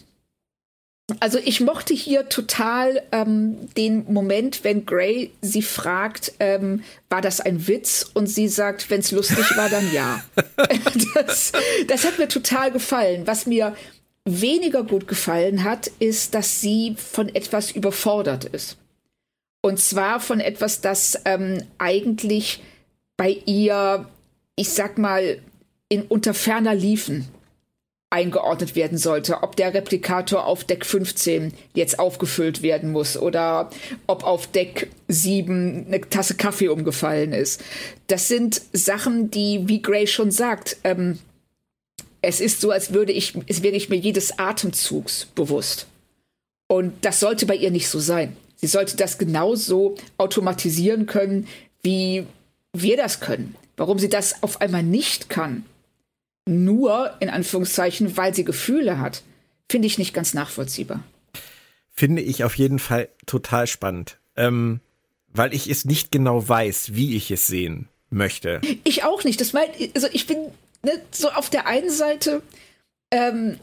Also 1.20 1.38
ich 1.38 1.60
mochte 1.60 1.94
hier 1.94 2.30
total 2.30 3.02
ähm, 3.12 3.70
den 3.76 4.12
Moment, 4.12 4.64
wenn 4.64 4.86
Gray 4.86 5.32
sie 5.42 5.62
fragt, 5.62 6.34
ähm, 6.40 6.84
war 7.10 7.22
das 7.22 7.42
ein 7.42 7.68
Witz? 7.68 8.10
Und 8.14 8.28
sie 8.28 8.48
sagt, 8.48 8.90
wenn 8.90 9.02
es 9.02 9.12
lustig 9.12 9.58
war, 9.58 9.70
dann 9.70 9.92
ja. 9.92 10.24
das, 11.16 11.52
das 11.88 12.06
hat 12.06 12.20
mir 12.20 12.30
total 12.30 12.72
gefallen. 12.72 13.28
Was 13.28 13.46
mir 13.46 13.76
weniger 14.26 14.84
gut 14.84 15.08
gefallen 15.08 15.66
hat, 15.66 15.88
ist, 16.00 16.34
dass 16.36 16.62
sie 16.62 16.96
von 16.98 17.34
etwas 17.36 17.72
überfordert 17.72 18.46
ist. 18.46 18.78
Und 19.62 19.80
zwar 19.80 20.20
von 20.20 20.40
etwas, 20.40 20.82
das 20.82 21.20
ähm, 21.26 21.64
eigentlich 21.78 22.62
bei 23.18 23.42
ihr, 23.46 24.08
ich 24.56 24.70
sag 24.70 24.98
mal, 24.98 25.40
in 25.90 26.04
unter 26.04 26.34
ferner 26.34 26.74
Liefen 26.74 27.28
eingeordnet 28.14 28.76
werden 28.76 29.00
sollte, 29.00 29.42
ob 29.42 29.56
der 29.56 29.74
Replikator 29.74 30.46
auf 30.46 30.64
Deck 30.64 30.86
15 30.86 31.52
jetzt 31.74 31.98
aufgefüllt 31.98 32.62
werden 32.62 32.92
muss 32.92 33.18
oder 33.18 33.72
ob 34.06 34.24
auf 34.24 34.46
Deck 34.48 34.92
7 35.08 35.88
eine 35.88 36.02
Tasse 36.02 36.36
Kaffee 36.36 36.68
umgefallen 36.68 37.34
ist. 37.34 37.64
Das 38.06 38.28
sind 38.28 38.62
Sachen, 38.72 39.32
die, 39.32 39.68
wie 39.68 39.82
Gray 39.82 40.06
schon 40.06 40.30
sagt, 40.30 40.78
ähm, 40.84 41.18
es 42.22 42.40
ist 42.40 42.62
so, 42.62 42.70
als 42.70 42.94
würde 42.94 43.12
ich, 43.12 43.34
es 43.48 43.64
wäre 43.64 43.76
ich 43.76 43.90
mir 43.90 43.98
jedes 43.98 44.38
Atemzugs 44.38 45.26
bewusst. 45.34 45.88
Und 46.68 46.94
das 47.02 47.20
sollte 47.20 47.48
bei 47.48 47.56
ihr 47.56 47.72
nicht 47.72 47.90
so 47.90 48.00
sein. 48.00 48.38
Sie 48.56 48.68
sollte 48.68 48.96
das 48.96 49.18
genauso 49.18 49.96
automatisieren 50.18 51.08
können, 51.08 51.48
wie 51.82 52.28
wir 52.74 52.98
das 52.98 53.20
können. 53.20 53.56
Warum 53.78 54.00
sie 54.00 54.10
das 54.10 54.44
auf 54.44 54.62
einmal 54.62 54.84
nicht 54.84 55.30
kann, 55.30 55.66
nur 56.46 57.16
in 57.20 57.30
Anführungszeichen, 57.30 58.18
weil 58.18 58.34
sie 58.34 58.44
Gefühle 58.44 59.00
hat, 59.00 59.24
finde 59.70 59.88
ich 59.88 59.98
nicht 59.98 60.14
ganz 60.14 60.34
nachvollziehbar. 60.34 61.04
Finde 61.90 62.22
ich 62.22 62.44
auf 62.44 62.56
jeden 62.56 62.80
Fall 62.80 63.10
total 63.26 63.68
spannend, 63.68 64.18
ähm, 64.36 64.80
weil 65.28 65.54
ich 65.54 65.70
es 65.70 65.86
nicht 65.86 66.12
genau 66.12 66.48
weiß, 66.48 66.96
wie 66.96 67.16
ich 67.16 67.32
es 67.32 67.48
sehen 67.48 67.88
möchte. 68.10 68.62
Ich 68.84 69.04
auch 69.04 69.24
nicht. 69.24 69.40
Das 69.42 69.54
mein, 69.54 69.70
also 69.96 70.08
ich 70.12 70.28
bin 70.28 70.38
ne, 70.84 71.02
so 71.12 71.30
auf 71.30 71.50
der 71.50 71.68
einen 71.68 71.90
Seite 71.90 72.42
ähm, 73.12 73.60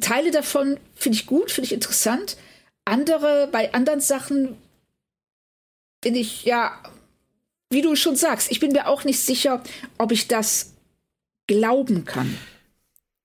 Teile 0.00 0.30
davon 0.30 0.78
finde 0.94 1.16
ich 1.16 1.26
gut, 1.26 1.50
finde 1.50 1.66
ich 1.66 1.72
interessant. 1.72 2.36
Andere, 2.84 3.48
bei 3.50 3.72
anderen 3.72 4.00
Sachen 4.00 4.56
bin 6.00 6.14
ich 6.14 6.44
ja 6.44 6.80
wie 7.74 7.82
du 7.82 7.94
schon 7.96 8.16
sagst, 8.16 8.50
ich 8.50 8.60
bin 8.60 8.72
mir 8.72 8.88
auch 8.88 9.04
nicht 9.04 9.20
sicher, 9.20 9.62
ob 9.98 10.12
ich 10.12 10.28
das 10.28 10.74
glauben 11.46 12.06
kann. 12.06 12.38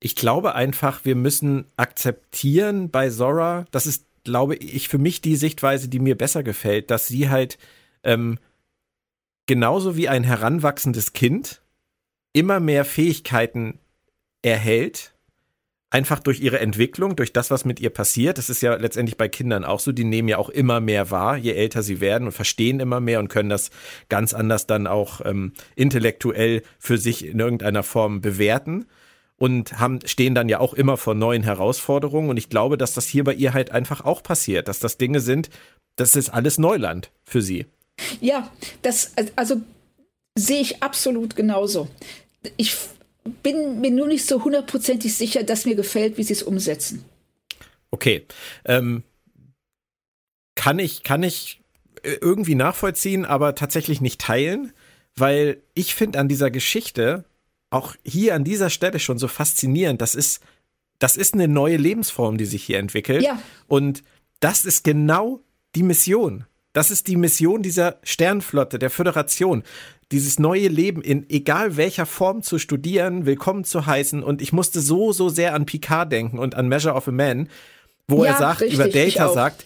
Ich 0.00 0.16
glaube 0.16 0.54
einfach, 0.54 1.04
wir 1.04 1.14
müssen 1.14 1.64
akzeptieren 1.76 2.90
bei 2.90 3.08
Zora, 3.08 3.66
das 3.70 3.86
ist, 3.86 4.06
glaube 4.24 4.56
ich, 4.56 4.88
für 4.88 4.98
mich 4.98 5.22
die 5.22 5.36
Sichtweise, 5.36 5.88
die 5.88 5.98
mir 5.98 6.16
besser 6.16 6.42
gefällt, 6.42 6.90
dass 6.90 7.06
sie 7.06 7.30
halt 7.30 7.58
ähm, 8.02 8.38
genauso 9.46 9.96
wie 9.96 10.08
ein 10.08 10.24
heranwachsendes 10.24 11.12
Kind 11.12 11.62
immer 12.32 12.60
mehr 12.60 12.84
Fähigkeiten 12.84 13.78
erhält, 14.42 15.12
einfach 15.90 16.20
durch 16.20 16.40
ihre 16.40 16.60
Entwicklung, 16.60 17.16
durch 17.16 17.32
das, 17.32 17.50
was 17.50 17.64
mit 17.64 17.80
ihr 17.80 17.90
passiert. 17.90 18.38
Das 18.38 18.48
ist 18.48 18.62
ja 18.62 18.74
letztendlich 18.76 19.16
bei 19.16 19.28
Kindern 19.28 19.64
auch 19.64 19.80
so. 19.80 19.92
Die 19.92 20.04
nehmen 20.04 20.28
ja 20.28 20.38
auch 20.38 20.48
immer 20.48 20.80
mehr 20.80 21.10
wahr, 21.10 21.36
je 21.36 21.52
älter 21.52 21.82
sie 21.82 22.00
werden 22.00 22.26
und 22.26 22.32
verstehen 22.32 22.80
immer 22.80 23.00
mehr 23.00 23.18
und 23.18 23.28
können 23.28 23.50
das 23.50 23.70
ganz 24.08 24.32
anders 24.32 24.66
dann 24.66 24.86
auch 24.86 25.20
ähm, 25.24 25.52
intellektuell 25.74 26.62
für 26.78 26.96
sich 26.96 27.26
in 27.26 27.40
irgendeiner 27.40 27.82
Form 27.82 28.20
bewerten 28.20 28.86
und 29.36 29.80
haben, 29.80 29.98
stehen 30.04 30.34
dann 30.34 30.48
ja 30.48 30.60
auch 30.60 30.74
immer 30.74 30.96
vor 30.96 31.14
neuen 31.14 31.42
Herausforderungen. 31.42 32.30
Und 32.30 32.36
ich 32.36 32.48
glaube, 32.48 32.78
dass 32.78 32.94
das 32.94 33.06
hier 33.06 33.24
bei 33.24 33.34
ihr 33.34 33.52
halt 33.52 33.72
einfach 33.72 34.04
auch 34.04 34.22
passiert, 34.22 34.68
dass 34.68 34.78
das 34.78 34.96
Dinge 34.96 35.20
sind, 35.20 35.50
das 35.96 36.14
ist 36.14 36.28
alles 36.28 36.58
Neuland 36.58 37.10
für 37.24 37.42
sie. 37.42 37.66
Ja, 38.20 38.50
das, 38.82 39.12
also 39.36 39.60
sehe 40.36 40.60
ich 40.60 40.82
absolut 40.82 41.36
genauso. 41.36 41.88
Ich 42.56 42.76
bin 43.42 43.80
mir 43.80 43.90
nur 43.90 44.06
nicht 44.06 44.26
so 44.26 44.44
hundertprozentig 44.44 45.14
sicher, 45.14 45.42
dass 45.42 45.66
mir 45.66 45.74
gefällt, 45.74 46.16
wie 46.16 46.22
sie 46.22 46.32
es 46.32 46.42
umsetzen. 46.42 47.04
Okay. 47.90 48.24
Ähm, 48.64 49.02
kann 50.54 50.78
ich, 50.78 51.02
kann 51.02 51.22
ich 51.22 51.60
äh, 52.02 52.12
irgendwie 52.20 52.54
nachvollziehen, 52.54 53.24
aber 53.24 53.54
tatsächlich 53.54 54.00
nicht 54.00 54.20
teilen, 54.20 54.72
weil 55.16 55.62
ich 55.74 55.94
finde 55.94 56.18
an 56.18 56.28
dieser 56.28 56.50
Geschichte 56.50 57.24
auch 57.70 57.94
hier 58.04 58.34
an 58.34 58.44
dieser 58.44 58.70
Stelle 58.70 58.98
schon 58.98 59.18
so 59.18 59.28
faszinierend. 59.28 60.00
Das 60.00 60.14
ist, 60.14 60.42
das 60.98 61.16
ist 61.16 61.34
eine 61.34 61.48
neue 61.48 61.76
Lebensform, 61.76 62.36
die 62.36 62.46
sich 62.46 62.64
hier 62.64 62.78
entwickelt. 62.78 63.22
Ja. 63.22 63.40
Und 63.68 64.02
das 64.40 64.64
ist 64.64 64.82
genau 64.82 65.40
die 65.74 65.82
Mission. 65.82 66.46
Das 66.72 66.90
ist 66.90 67.06
die 67.08 67.16
Mission 67.16 67.62
dieser 67.62 67.98
Sternflotte, 68.02 68.78
der 68.78 68.90
Föderation 68.90 69.62
dieses 70.12 70.38
neue 70.38 70.68
Leben 70.68 71.02
in 71.02 71.28
egal 71.30 71.76
welcher 71.76 72.06
Form 72.06 72.42
zu 72.42 72.58
studieren, 72.58 73.26
willkommen 73.26 73.64
zu 73.64 73.86
heißen. 73.86 74.22
Und 74.22 74.42
ich 74.42 74.52
musste 74.52 74.80
so, 74.80 75.12
so 75.12 75.28
sehr 75.28 75.54
an 75.54 75.66
Picard 75.66 76.10
denken 76.10 76.38
und 76.38 76.54
an 76.54 76.68
Measure 76.68 76.94
of 76.94 77.08
a 77.08 77.12
Man, 77.12 77.48
wo 78.08 78.24
ja, 78.24 78.32
er 78.32 78.38
sagt, 78.38 78.60
richtig, 78.62 78.74
über 78.74 78.88
Data 78.88 79.32
sagt, 79.32 79.64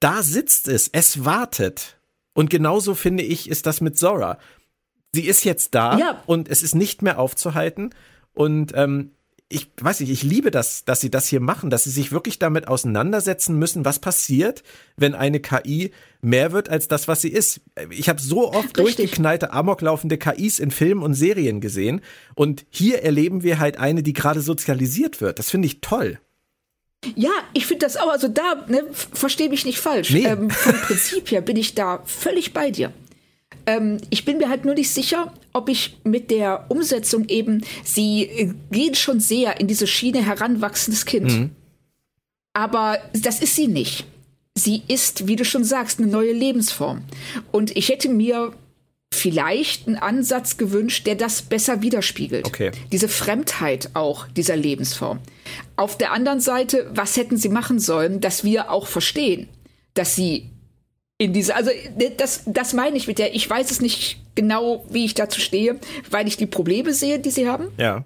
da 0.00 0.22
sitzt 0.22 0.68
es, 0.68 0.88
es 0.88 1.24
wartet. 1.24 1.98
Und 2.34 2.48
genauso 2.48 2.94
finde 2.94 3.22
ich, 3.22 3.50
ist 3.50 3.66
das 3.66 3.80
mit 3.80 3.98
Zora. 3.98 4.38
Sie 5.14 5.26
ist 5.26 5.44
jetzt 5.44 5.74
da 5.74 5.98
ja. 5.98 6.22
und 6.24 6.48
es 6.48 6.62
ist 6.62 6.74
nicht 6.74 7.02
mehr 7.02 7.18
aufzuhalten. 7.18 7.94
Und 8.32 8.72
ähm, 8.74 9.10
ich 9.52 9.70
weiß 9.80 10.00
nicht, 10.00 10.10
ich 10.10 10.22
liebe 10.22 10.50
das, 10.50 10.84
dass 10.84 11.00
sie 11.00 11.10
das 11.10 11.26
hier 11.26 11.40
machen, 11.40 11.70
dass 11.70 11.84
sie 11.84 11.90
sich 11.90 12.12
wirklich 12.12 12.38
damit 12.38 12.68
auseinandersetzen 12.68 13.58
müssen, 13.58 13.84
was 13.84 13.98
passiert, 13.98 14.62
wenn 14.96 15.14
eine 15.14 15.40
KI 15.40 15.92
mehr 16.20 16.52
wird 16.52 16.68
als 16.68 16.88
das, 16.88 17.08
was 17.08 17.20
sie 17.20 17.30
ist. 17.30 17.60
Ich 17.90 18.08
habe 18.08 18.20
so 18.20 18.52
oft 18.52 18.78
Richtig. 18.78 18.96
durchgeknallte, 18.96 19.52
amoklaufende 19.52 20.18
KIs 20.18 20.58
in 20.58 20.70
Filmen 20.70 21.02
und 21.02 21.14
Serien 21.14 21.60
gesehen 21.60 22.00
und 22.34 22.64
hier 22.70 23.02
erleben 23.02 23.42
wir 23.42 23.58
halt 23.58 23.78
eine, 23.78 24.02
die 24.02 24.12
gerade 24.12 24.40
sozialisiert 24.40 25.20
wird. 25.20 25.38
Das 25.38 25.50
finde 25.50 25.66
ich 25.66 25.80
toll. 25.80 26.18
Ja, 27.16 27.30
ich 27.52 27.66
finde 27.66 27.84
das 27.84 27.96
auch, 27.96 28.10
also 28.10 28.28
da, 28.28 28.64
ne, 28.68 28.84
verstehe 28.92 29.48
mich 29.48 29.64
nicht 29.64 29.78
falsch. 29.78 30.10
Nee. 30.10 30.24
Ähm, 30.24 30.50
vom 30.50 30.72
Prinzip 30.86 31.30
her 31.30 31.40
bin 31.40 31.56
ich 31.56 31.74
da 31.74 32.02
völlig 32.06 32.52
bei 32.52 32.70
dir. 32.70 32.92
Ähm, 33.66 33.98
ich 34.10 34.24
bin 34.24 34.38
mir 34.38 34.48
halt 34.48 34.64
nur 34.64 34.74
nicht 34.74 34.90
sicher, 34.90 35.32
ob 35.52 35.68
ich 35.68 35.98
mit 36.04 36.30
der 36.30 36.66
Umsetzung 36.68 37.28
eben, 37.28 37.64
sie 37.84 38.24
äh, 38.24 38.52
geht 38.70 38.96
schon 38.96 39.20
sehr 39.20 39.60
in 39.60 39.66
diese 39.66 39.86
Schiene 39.86 40.24
heranwachsendes 40.24 41.06
Kind. 41.06 41.30
Mhm. 41.30 41.50
Aber 42.54 42.98
das 43.12 43.40
ist 43.40 43.56
sie 43.56 43.68
nicht. 43.68 44.04
Sie 44.54 44.82
ist, 44.88 45.26
wie 45.26 45.36
du 45.36 45.44
schon 45.44 45.64
sagst, 45.64 45.98
eine 45.98 46.08
neue 46.08 46.32
Lebensform. 46.32 47.02
Und 47.50 47.74
ich 47.76 47.88
hätte 47.88 48.10
mir 48.10 48.52
vielleicht 49.12 49.86
einen 49.86 49.96
Ansatz 49.96 50.56
gewünscht, 50.56 51.06
der 51.06 51.14
das 51.14 51.42
besser 51.42 51.82
widerspiegelt. 51.82 52.46
Okay. 52.46 52.70
Diese 52.90 53.08
Fremdheit 53.08 53.90
auch 53.94 54.26
dieser 54.28 54.56
Lebensform. 54.56 55.20
Auf 55.76 55.96
der 55.96 56.12
anderen 56.12 56.40
Seite, 56.40 56.90
was 56.94 57.16
hätten 57.16 57.36
sie 57.36 57.48
machen 57.48 57.78
sollen, 57.78 58.20
dass 58.20 58.44
wir 58.44 58.70
auch 58.70 58.86
verstehen, 58.86 59.48
dass 59.94 60.14
sie 60.14 60.50
in 61.22 61.32
diese, 61.32 61.54
also 61.54 61.70
ne, 61.96 62.10
das, 62.16 62.42
das 62.46 62.72
meine 62.72 62.96
ich 62.96 63.06
mit 63.06 63.18
der, 63.18 63.34
ich 63.34 63.48
weiß 63.48 63.70
es 63.70 63.80
nicht 63.80 64.20
genau, 64.34 64.84
wie 64.90 65.04
ich 65.04 65.14
dazu 65.14 65.40
stehe, 65.40 65.78
weil 66.10 66.26
ich 66.26 66.36
die 66.36 66.46
Probleme 66.46 66.92
sehe, 66.92 67.20
die 67.20 67.30
sie 67.30 67.48
haben. 67.48 67.68
Ja. 67.78 68.04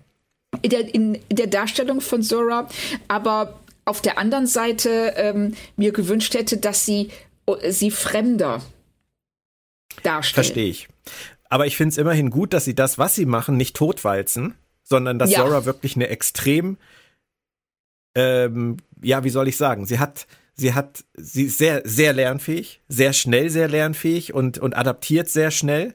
In 0.61 0.71
der, 0.71 0.95
in, 0.95 1.19
der 1.31 1.47
Darstellung 1.47 2.03
von 2.03 2.23
Zora, 2.23 2.69
aber 3.09 3.59
auf 3.87 4.03
der 4.03 4.19
anderen 4.19 4.47
Seite 4.47 5.15
ähm, 5.17 5.55
mir 5.77 5.93
gewünscht 5.93 6.35
hätte, 6.35 6.59
dass 6.59 6.85
sie 6.85 7.11
sie 7.69 7.91
fremder 7.91 8.61
darstellen. 10.03 10.45
Verstehe 10.45 10.69
ich. 10.69 10.89
Aber 11.49 11.67
ich 11.67 11.77
finde 11.77 11.93
es 11.93 11.99
immerhin 11.99 12.29
gut, 12.29 12.53
dass 12.53 12.65
sie 12.65 12.75
das, 12.75 12.99
was 12.99 13.15
sie 13.15 13.25
machen, 13.25 13.57
nicht 13.57 13.77
totwalzen, 13.77 14.55
sondern 14.83 15.19
dass 15.19 15.31
ja. 15.31 15.43
Zora 15.43 15.65
wirklich 15.65 15.95
eine 15.97 16.09
extrem, 16.09 16.77
ähm, 18.15 18.79
ja, 19.01 19.25
wie 19.25 19.31
soll 19.31 19.49
ich 19.49 19.57
sagen, 19.57 19.87
sie 19.87 20.01
hat 20.01 20.27
Sie 20.57 20.73
hat, 20.73 21.05
sie 21.15 21.45
ist 21.45 21.59
sehr, 21.59 21.83
sehr 21.85 22.13
lernfähig, 22.13 22.81
sehr 22.89 23.13
schnell 23.13 23.51
sehr 23.51 23.69
lernfähig 23.69 24.33
und, 24.33 24.59
und 24.59 24.75
adaptiert 24.75 25.29
sehr 25.29 25.51
schnell. 25.51 25.95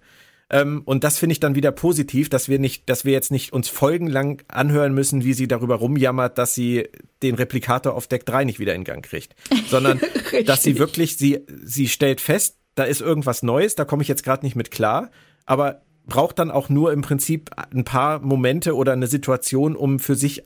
Ähm, 0.51 0.81
und 0.85 1.03
das 1.03 1.17
finde 1.17 1.33
ich 1.33 1.39
dann 1.39 1.55
wieder 1.55 1.71
positiv, 1.71 2.29
dass 2.29 2.49
wir 2.49 2.59
nicht, 2.59 2.89
dass 2.89 3.05
wir 3.05 3.13
jetzt 3.13 3.31
nicht 3.31 3.53
uns 3.53 3.69
folgenlang 3.69 4.43
anhören 4.49 4.93
müssen, 4.93 5.23
wie 5.23 5.33
sie 5.33 5.47
darüber 5.47 5.75
rumjammert, 5.75 6.37
dass 6.37 6.53
sie 6.53 6.89
den 7.23 7.35
Replikator 7.35 7.95
auf 7.95 8.07
Deck 8.07 8.25
3 8.25 8.43
nicht 8.43 8.59
wieder 8.59 8.75
in 8.75 8.83
Gang 8.83 9.03
kriegt. 9.03 9.35
Sondern, 9.67 9.99
dass 10.45 10.61
sie 10.61 10.77
wirklich, 10.77 11.17
sie, 11.17 11.39
sie 11.63 11.87
stellt 11.87 12.21
fest, 12.21 12.57
da 12.75 12.83
ist 12.83 13.01
irgendwas 13.01 13.43
Neues, 13.43 13.75
da 13.75 13.85
komme 13.85 14.03
ich 14.03 14.09
jetzt 14.09 14.23
gerade 14.23 14.45
nicht 14.45 14.55
mit 14.55 14.71
klar, 14.71 15.09
aber 15.45 15.81
braucht 16.05 16.39
dann 16.39 16.51
auch 16.51 16.69
nur 16.69 16.91
im 16.91 17.01
Prinzip 17.01 17.51
ein 17.73 17.85
paar 17.85 18.19
Momente 18.19 18.75
oder 18.75 18.93
eine 18.93 19.07
Situation, 19.07 19.75
um 19.75 19.99
für 19.99 20.15
sich 20.15 20.43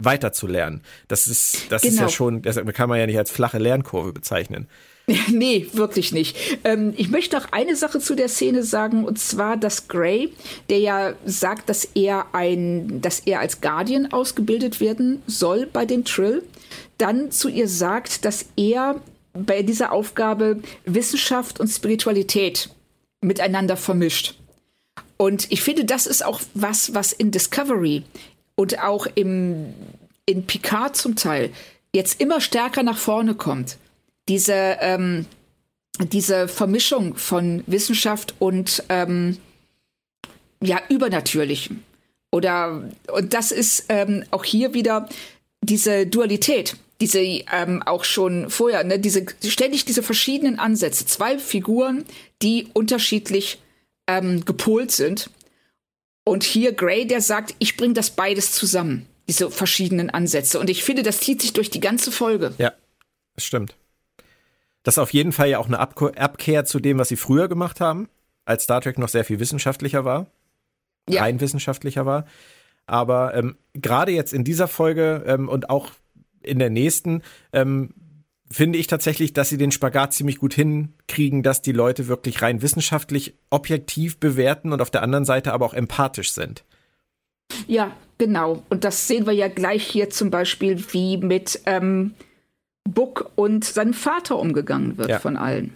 weiterzulernen. 0.00 0.82
Das 1.08 1.26
ist, 1.26 1.70
das 1.70 1.82
genau. 1.82 1.92
ist 1.92 1.98
ja 1.98 2.06
genau. 2.06 2.12
schon, 2.12 2.42
das 2.42 2.56
kann 2.74 2.88
man 2.88 2.98
ja 2.98 3.06
nicht 3.06 3.18
als 3.18 3.30
flache 3.30 3.58
Lernkurve 3.58 4.12
bezeichnen. 4.12 4.68
Nee, 5.30 5.66
wirklich 5.72 6.12
nicht. 6.12 6.36
Ähm, 6.64 6.92
ich 6.96 7.08
möchte 7.08 7.36
noch 7.36 7.50
eine 7.52 7.76
Sache 7.76 7.98
zu 7.98 8.14
der 8.14 8.28
Szene 8.28 8.62
sagen, 8.62 9.04
und 9.04 9.18
zwar, 9.18 9.56
dass 9.56 9.88
Gray, 9.88 10.34
der 10.68 10.80
ja 10.80 11.14
sagt, 11.24 11.70
dass 11.70 11.86
er 11.94 12.26
ein, 12.34 13.00
dass 13.00 13.20
er 13.20 13.40
als 13.40 13.62
Guardian 13.62 14.12
ausgebildet 14.12 14.80
werden 14.80 15.22
soll 15.26 15.66
bei 15.66 15.86
den 15.86 16.04
Trill, 16.04 16.42
dann 16.98 17.30
zu 17.30 17.48
ihr 17.48 17.68
sagt, 17.68 18.26
dass 18.26 18.46
er 18.56 19.00
bei 19.32 19.62
dieser 19.62 19.92
Aufgabe 19.92 20.60
Wissenschaft 20.84 21.60
und 21.60 21.68
Spiritualität 21.68 22.70
miteinander 23.22 23.76
vermischt. 23.76 24.34
Und 25.16 25.50
ich 25.50 25.62
finde, 25.62 25.84
das 25.84 26.06
ist 26.06 26.24
auch 26.24 26.40
was, 26.54 26.94
was 26.94 27.12
in 27.12 27.30
Discovery 27.30 28.04
und 28.58 28.80
auch 28.80 29.06
im, 29.14 29.72
in 30.26 30.44
Picard 30.44 30.96
zum 30.96 31.14
Teil 31.14 31.50
jetzt 31.94 32.20
immer 32.20 32.40
stärker 32.40 32.82
nach 32.82 32.98
vorne 32.98 33.36
kommt. 33.36 33.78
Diese, 34.28 34.78
ähm, 34.80 35.26
diese 36.00 36.48
Vermischung 36.48 37.14
von 37.14 37.62
Wissenschaft 37.68 38.34
und 38.40 38.82
ähm, 38.88 39.38
ja, 40.60 40.80
Übernatürlichem. 40.88 41.84
Oder 42.32 42.90
und 43.12 43.32
das 43.32 43.52
ist 43.52 43.84
ähm, 43.90 44.24
auch 44.32 44.44
hier 44.44 44.74
wieder 44.74 45.08
diese 45.62 46.08
Dualität, 46.08 46.76
diese 47.00 47.20
ähm, 47.20 47.84
auch 47.86 48.02
schon 48.02 48.50
vorher, 48.50 48.82
ne, 48.82 48.98
diese 48.98 49.24
ständig 49.44 49.84
diese 49.84 50.02
verschiedenen 50.02 50.58
Ansätze, 50.58 51.06
zwei 51.06 51.38
Figuren, 51.38 52.04
die 52.42 52.66
unterschiedlich 52.74 53.60
ähm, 54.08 54.44
gepolt 54.44 54.90
sind 54.90 55.30
und 56.28 56.44
hier 56.44 56.72
Gray, 56.72 57.06
der 57.06 57.20
sagt, 57.20 57.54
ich 57.58 57.76
bringe 57.76 57.94
das 57.94 58.10
beides 58.10 58.52
zusammen, 58.52 59.06
diese 59.28 59.50
verschiedenen 59.50 60.10
Ansätze. 60.10 60.60
Und 60.60 60.70
ich 60.70 60.84
finde, 60.84 61.02
das 61.02 61.20
zieht 61.20 61.40
sich 61.40 61.52
durch 61.52 61.70
die 61.70 61.80
ganze 61.80 62.12
Folge. 62.12 62.54
Ja, 62.58 62.72
das 63.34 63.44
stimmt. 63.44 63.74
Das 64.82 64.94
ist 64.94 64.98
auf 64.98 65.12
jeden 65.12 65.32
Fall 65.32 65.48
ja 65.48 65.58
auch 65.58 65.66
eine 65.66 65.78
Abkehr 65.80 66.64
zu 66.64 66.80
dem, 66.80 66.98
was 66.98 67.08
sie 67.08 67.16
früher 67.16 67.48
gemacht 67.48 67.80
haben, 67.80 68.08
als 68.44 68.64
Star 68.64 68.80
Trek 68.80 68.98
noch 68.98 69.08
sehr 69.08 69.24
viel 69.24 69.40
wissenschaftlicher 69.40 70.04
war. 70.04 70.26
Ja. 71.08 71.22
Rein 71.22 71.40
wissenschaftlicher 71.40 72.06
war. 72.06 72.26
Aber 72.86 73.34
ähm, 73.34 73.56
gerade 73.74 74.12
jetzt 74.12 74.32
in 74.32 74.44
dieser 74.44 74.68
Folge 74.68 75.24
ähm, 75.26 75.48
und 75.48 75.68
auch 75.68 75.90
in 76.42 76.58
der 76.58 76.70
nächsten 76.70 77.22
ähm, 77.52 77.92
finde 78.50 78.78
ich 78.78 78.86
tatsächlich, 78.86 79.32
dass 79.32 79.48
sie 79.48 79.58
den 79.58 79.72
Spagat 79.72 80.12
ziemlich 80.12 80.38
gut 80.38 80.54
hinkriegen, 80.54 81.42
dass 81.42 81.62
die 81.62 81.72
Leute 81.72 82.08
wirklich 82.08 82.42
rein 82.42 82.62
wissenschaftlich 82.62 83.34
objektiv 83.50 84.18
bewerten 84.18 84.72
und 84.72 84.80
auf 84.80 84.90
der 84.90 85.02
anderen 85.02 85.24
Seite 85.24 85.52
aber 85.52 85.66
auch 85.66 85.74
empathisch 85.74 86.32
sind. 86.32 86.64
Ja, 87.66 87.92
genau. 88.18 88.62
Und 88.68 88.84
das 88.84 89.06
sehen 89.08 89.26
wir 89.26 89.32
ja 89.32 89.48
gleich 89.48 89.86
hier 89.86 90.10
zum 90.10 90.30
Beispiel, 90.30 90.82
wie 90.92 91.16
mit 91.18 91.60
ähm, 91.66 92.14
Buck 92.84 93.30
und 93.36 93.64
seinem 93.64 93.94
Vater 93.94 94.38
umgegangen 94.38 94.98
wird 94.98 95.10
ja. 95.10 95.18
von 95.18 95.36
allen. 95.36 95.74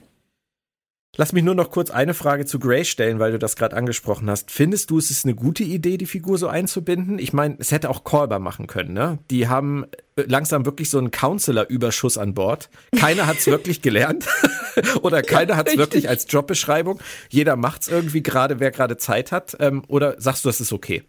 Lass 1.19 1.35
mich 1.35 1.45
nur 1.45 1.55
noch 1.55 1.71
kurz 1.71 1.91
eine 1.91 2.15
Frage 2.15 2.47
zu 2.47 2.59
Grey 2.59 2.87
stellen, 2.87 3.19
weil 3.19 3.33
du 3.33 3.39
das 3.39 3.55
gerade 3.55 3.77
angesprochen 3.77 4.31
hast. 4.31 4.51
Findest 4.51 4.89
du, 4.89 4.97
es 4.97 5.11
ist 5.11 5.27
eine 5.27 5.35
gute 5.35 5.63
Idee, 5.63 5.99
die 5.99 6.07
Figur 6.07 6.39
so 6.39 6.49
einzubinden? 6.49 7.19
Ich 7.19 7.35
meine, 7.35 7.57
es 7.59 7.71
hätte 7.71 7.91
auch 7.91 8.03
Kolber 8.03 8.39
machen 8.39 8.67
können, 8.67 8.95
ne? 8.95 9.19
Die 9.31 9.47
haben 9.47 9.85
äh, 10.17 10.23
langsam 10.23 10.65
wirklich 10.65 10.89
so 10.89 10.97
einen 10.97 11.11
Counselor-Überschuss 11.11 12.17
an 12.17 12.33
Bord. 12.33 12.71
Keiner 12.97 13.27
hat 13.27 13.37
es 13.37 13.47
wirklich 13.49 13.83
gelernt 13.83 14.27
oder 15.03 15.21
keiner 15.21 15.59
hat 15.59 15.69
es 15.69 15.77
wirklich 15.77 16.09
als 16.09 16.25
Jobbeschreibung. 16.31 16.99
Jeder 17.29 17.57
macht 17.57 17.83
es 17.83 17.89
irgendwie 17.89 18.23
gerade, 18.23 18.59
wer 18.59 18.71
gerade 18.71 18.97
Zeit 18.97 19.33
hat. 19.33 19.55
Ähm, 19.61 19.83
oder 19.89 20.19
sagst 20.19 20.47
du, 20.47 20.49
das 20.49 20.63
ist 20.63 20.73
okay? 20.73 21.03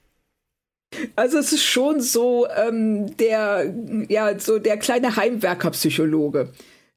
Also 1.16 1.38
es 1.38 1.54
ist 1.54 1.64
schon 1.64 2.02
so 2.02 2.46
ähm, 2.50 3.16
der, 3.16 3.74
ja, 4.10 4.38
so 4.38 4.60
der 4.60 4.76
kleine 4.76 5.16
Heimwerkerpsychologe 5.16 6.50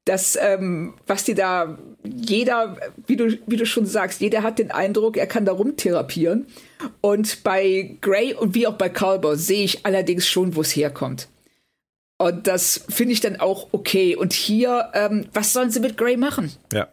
das, 0.06 0.38
ähm, 0.40 0.94
was 1.06 1.24
die 1.24 1.34
da, 1.34 1.76
jeder, 2.04 2.76
wie 3.06 3.16
du, 3.16 3.36
wie 3.46 3.56
du 3.56 3.66
schon 3.66 3.86
sagst, 3.86 4.20
jeder 4.20 4.44
hat 4.44 4.58
den 4.58 4.70
Eindruck, 4.70 5.16
er 5.16 5.26
kann 5.26 5.44
da 5.44 5.52
rumtherapieren. 5.52 6.46
Und 7.00 7.42
bei 7.42 7.96
Gray 8.00 8.32
und 8.32 8.54
wie 8.54 8.68
auch 8.68 8.78
bei 8.78 8.88
Calber 8.88 9.36
sehe 9.36 9.64
ich 9.64 9.84
allerdings 9.84 10.26
schon, 10.26 10.54
wo 10.54 10.60
es 10.60 10.76
herkommt. 10.76 11.28
Und 12.18 12.46
das 12.46 12.84
finde 12.88 13.12
ich 13.14 13.20
dann 13.20 13.40
auch 13.40 13.68
okay. 13.72 14.14
Und 14.14 14.32
hier, 14.32 14.90
ähm, 14.94 15.26
was 15.34 15.52
sollen 15.52 15.70
sie 15.70 15.80
mit 15.80 15.98
Gray 15.98 16.16
machen? 16.16 16.52
Ja. 16.72 16.88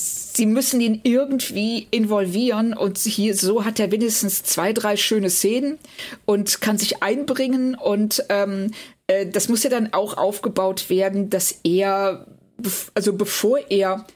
Sie 0.00 0.46
müssen 0.46 0.80
ihn 0.80 1.00
irgendwie 1.04 1.86
involvieren 1.90 2.72
und 2.72 2.96
hier 2.96 3.36
so 3.36 3.66
hat 3.66 3.78
er 3.78 3.92
wenigstens 3.92 4.42
zwei, 4.42 4.72
drei 4.72 4.96
schöne 4.96 5.28
Szenen 5.28 5.78
und 6.24 6.62
kann 6.62 6.78
sich 6.78 7.02
einbringen 7.02 7.74
und 7.74 8.24
ähm, 8.30 8.70
äh, 9.06 9.26
das 9.26 9.48
muss 9.48 9.62
ja 9.62 9.70
dann 9.70 9.92
auch 9.92 10.16
aufgebaut 10.16 10.90
werden, 10.90 11.30
dass 11.30 11.60
er, 11.64 12.26
also 12.94 13.12
bevor 13.12 13.58
er 13.70 14.06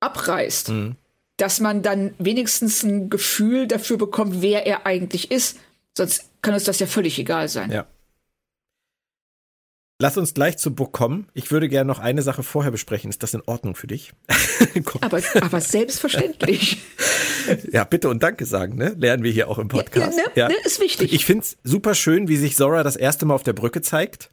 abreist, 0.00 0.70
mhm. 0.70 0.96
dass 1.36 1.60
man 1.60 1.82
dann 1.82 2.14
wenigstens 2.18 2.82
ein 2.82 3.10
Gefühl 3.10 3.66
dafür 3.66 3.98
bekommt, 3.98 4.42
wer 4.42 4.66
er 4.66 4.86
eigentlich 4.86 5.30
ist. 5.30 5.58
Sonst 5.96 6.30
kann 6.40 6.54
uns 6.54 6.64
das 6.64 6.80
ja 6.80 6.86
völlig 6.86 7.18
egal 7.18 7.48
sein. 7.48 7.70
Ja. 7.70 7.86
Lass 10.02 10.16
uns 10.16 10.34
gleich 10.34 10.58
zu 10.58 10.74
Book 10.74 10.90
kommen. 10.90 11.28
Ich 11.32 11.52
würde 11.52 11.68
gerne 11.68 11.86
noch 11.86 12.00
eine 12.00 12.22
Sache 12.22 12.42
vorher 12.42 12.72
besprechen. 12.72 13.08
Ist 13.08 13.22
das 13.22 13.34
in 13.34 13.42
Ordnung 13.46 13.76
für 13.76 13.86
dich? 13.86 14.12
aber, 15.00 15.20
aber 15.40 15.60
selbstverständlich. 15.60 16.78
ja, 17.70 17.84
bitte 17.84 18.08
und 18.08 18.20
danke 18.20 18.44
sagen, 18.44 18.74
ne? 18.74 18.96
Lernen 18.98 19.22
wir 19.22 19.30
hier 19.30 19.48
auch 19.48 19.60
im 19.60 19.68
Podcast. 19.68 20.18
Ja, 20.18 20.24
ne, 20.24 20.32
ja. 20.34 20.48
Ne, 20.48 20.56
ist 20.64 20.80
wichtig. 20.80 21.12
Ich 21.12 21.24
finde 21.24 21.44
es 21.44 21.56
super 21.62 21.94
schön, 21.94 22.26
wie 22.26 22.36
sich 22.36 22.56
Zora 22.56 22.82
das 22.82 22.96
erste 22.96 23.26
Mal 23.26 23.34
auf 23.34 23.44
der 23.44 23.52
Brücke 23.52 23.80
zeigt. 23.80 24.32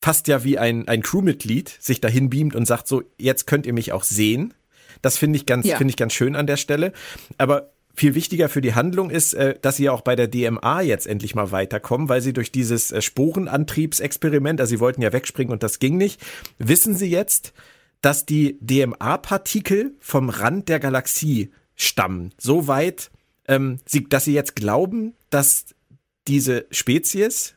Fast 0.00 0.28
ja 0.28 0.44
wie 0.44 0.56
ein, 0.56 0.86
ein 0.86 1.02
Crewmitglied 1.02 1.76
sich 1.80 2.00
dahin 2.00 2.30
beamt 2.30 2.54
und 2.54 2.66
sagt 2.66 2.86
so, 2.86 3.02
jetzt 3.18 3.48
könnt 3.48 3.66
ihr 3.66 3.72
mich 3.72 3.90
auch 3.90 4.04
sehen. 4.04 4.54
Das 5.00 5.18
finde 5.18 5.36
ich 5.36 5.46
ganz, 5.46 5.66
ja. 5.66 5.78
finde 5.78 5.90
ich 5.90 5.96
ganz 5.96 6.12
schön 6.12 6.36
an 6.36 6.46
der 6.46 6.58
Stelle. 6.58 6.92
Aber 7.38 7.71
viel 7.94 8.14
wichtiger 8.14 8.48
für 8.48 8.60
die 8.60 8.74
Handlung 8.74 9.10
ist, 9.10 9.34
äh, 9.34 9.54
dass 9.60 9.76
sie 9.76 9.84
ja 9.84 9.92
auch 9.92 10.00
bei 10.00 10.16
der 10.16 10.28
DMA 10.28 10.80
jetzt 10.82 11.06
endlich 11.06 11.34
mal 11.34 11.52
weiterkommen, 11.52 12.08
weil 12.08 12.22
sie 12.22 12.32
durch 12.32 12.52
dieses 12.52 12.90
äh, 12.90 13.02
Sporenantriebsexperiment, 13.02 14.60
also 14.60 14.70
sie 14.70 14.80
wollten 14.80 15.02
ja 15.02 15.12
wegspringen 15.12 15.52
und 15.52 15.62
das 15.62 15.78
ging 15.78 15.96
nicht, 15.96 16.20
wissen 16.58 16.94
sie 16.94 17.10
jetzt, 17.10 17.52
dass 18.00 18.26
die 18.26 18.58
DMA-Partikel 18.60 19.94
vom 20.00 20.28
Rand 20.28 20.68
der 20.68 20.80
Galaxie 20.80 21.52
stammen. 21.74 22.32
So 22.38 22.66
weit, 22.66 23.10
ähm, 23.46 23.78
sie, 23.86 24.04
dass 24.08 24.24
sie 24.24 24.34
jetzt 24.34 24.56
glauben, 24.56 25.14
dass 25.30 25.66
diese 26.28 26.66
Spezies 26.70 27.54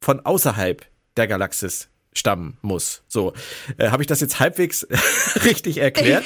von 0.00 0.20
außerhalb 0.20 0.84
der 1.16 1.26
Galaxis 1.26 1.88
stammen 2.14 2.56
muss. 2.62 3.02
So, 3.08 3.34
äh, 3.76 3.90
habe 3.90 4.02
ich 4.02 4.06
das 4.06 4.20
jetzt 4.20 4.40
halbwegs 4.40 4.86
richtig 5.44 5.78
erklärt? 5.78 6.24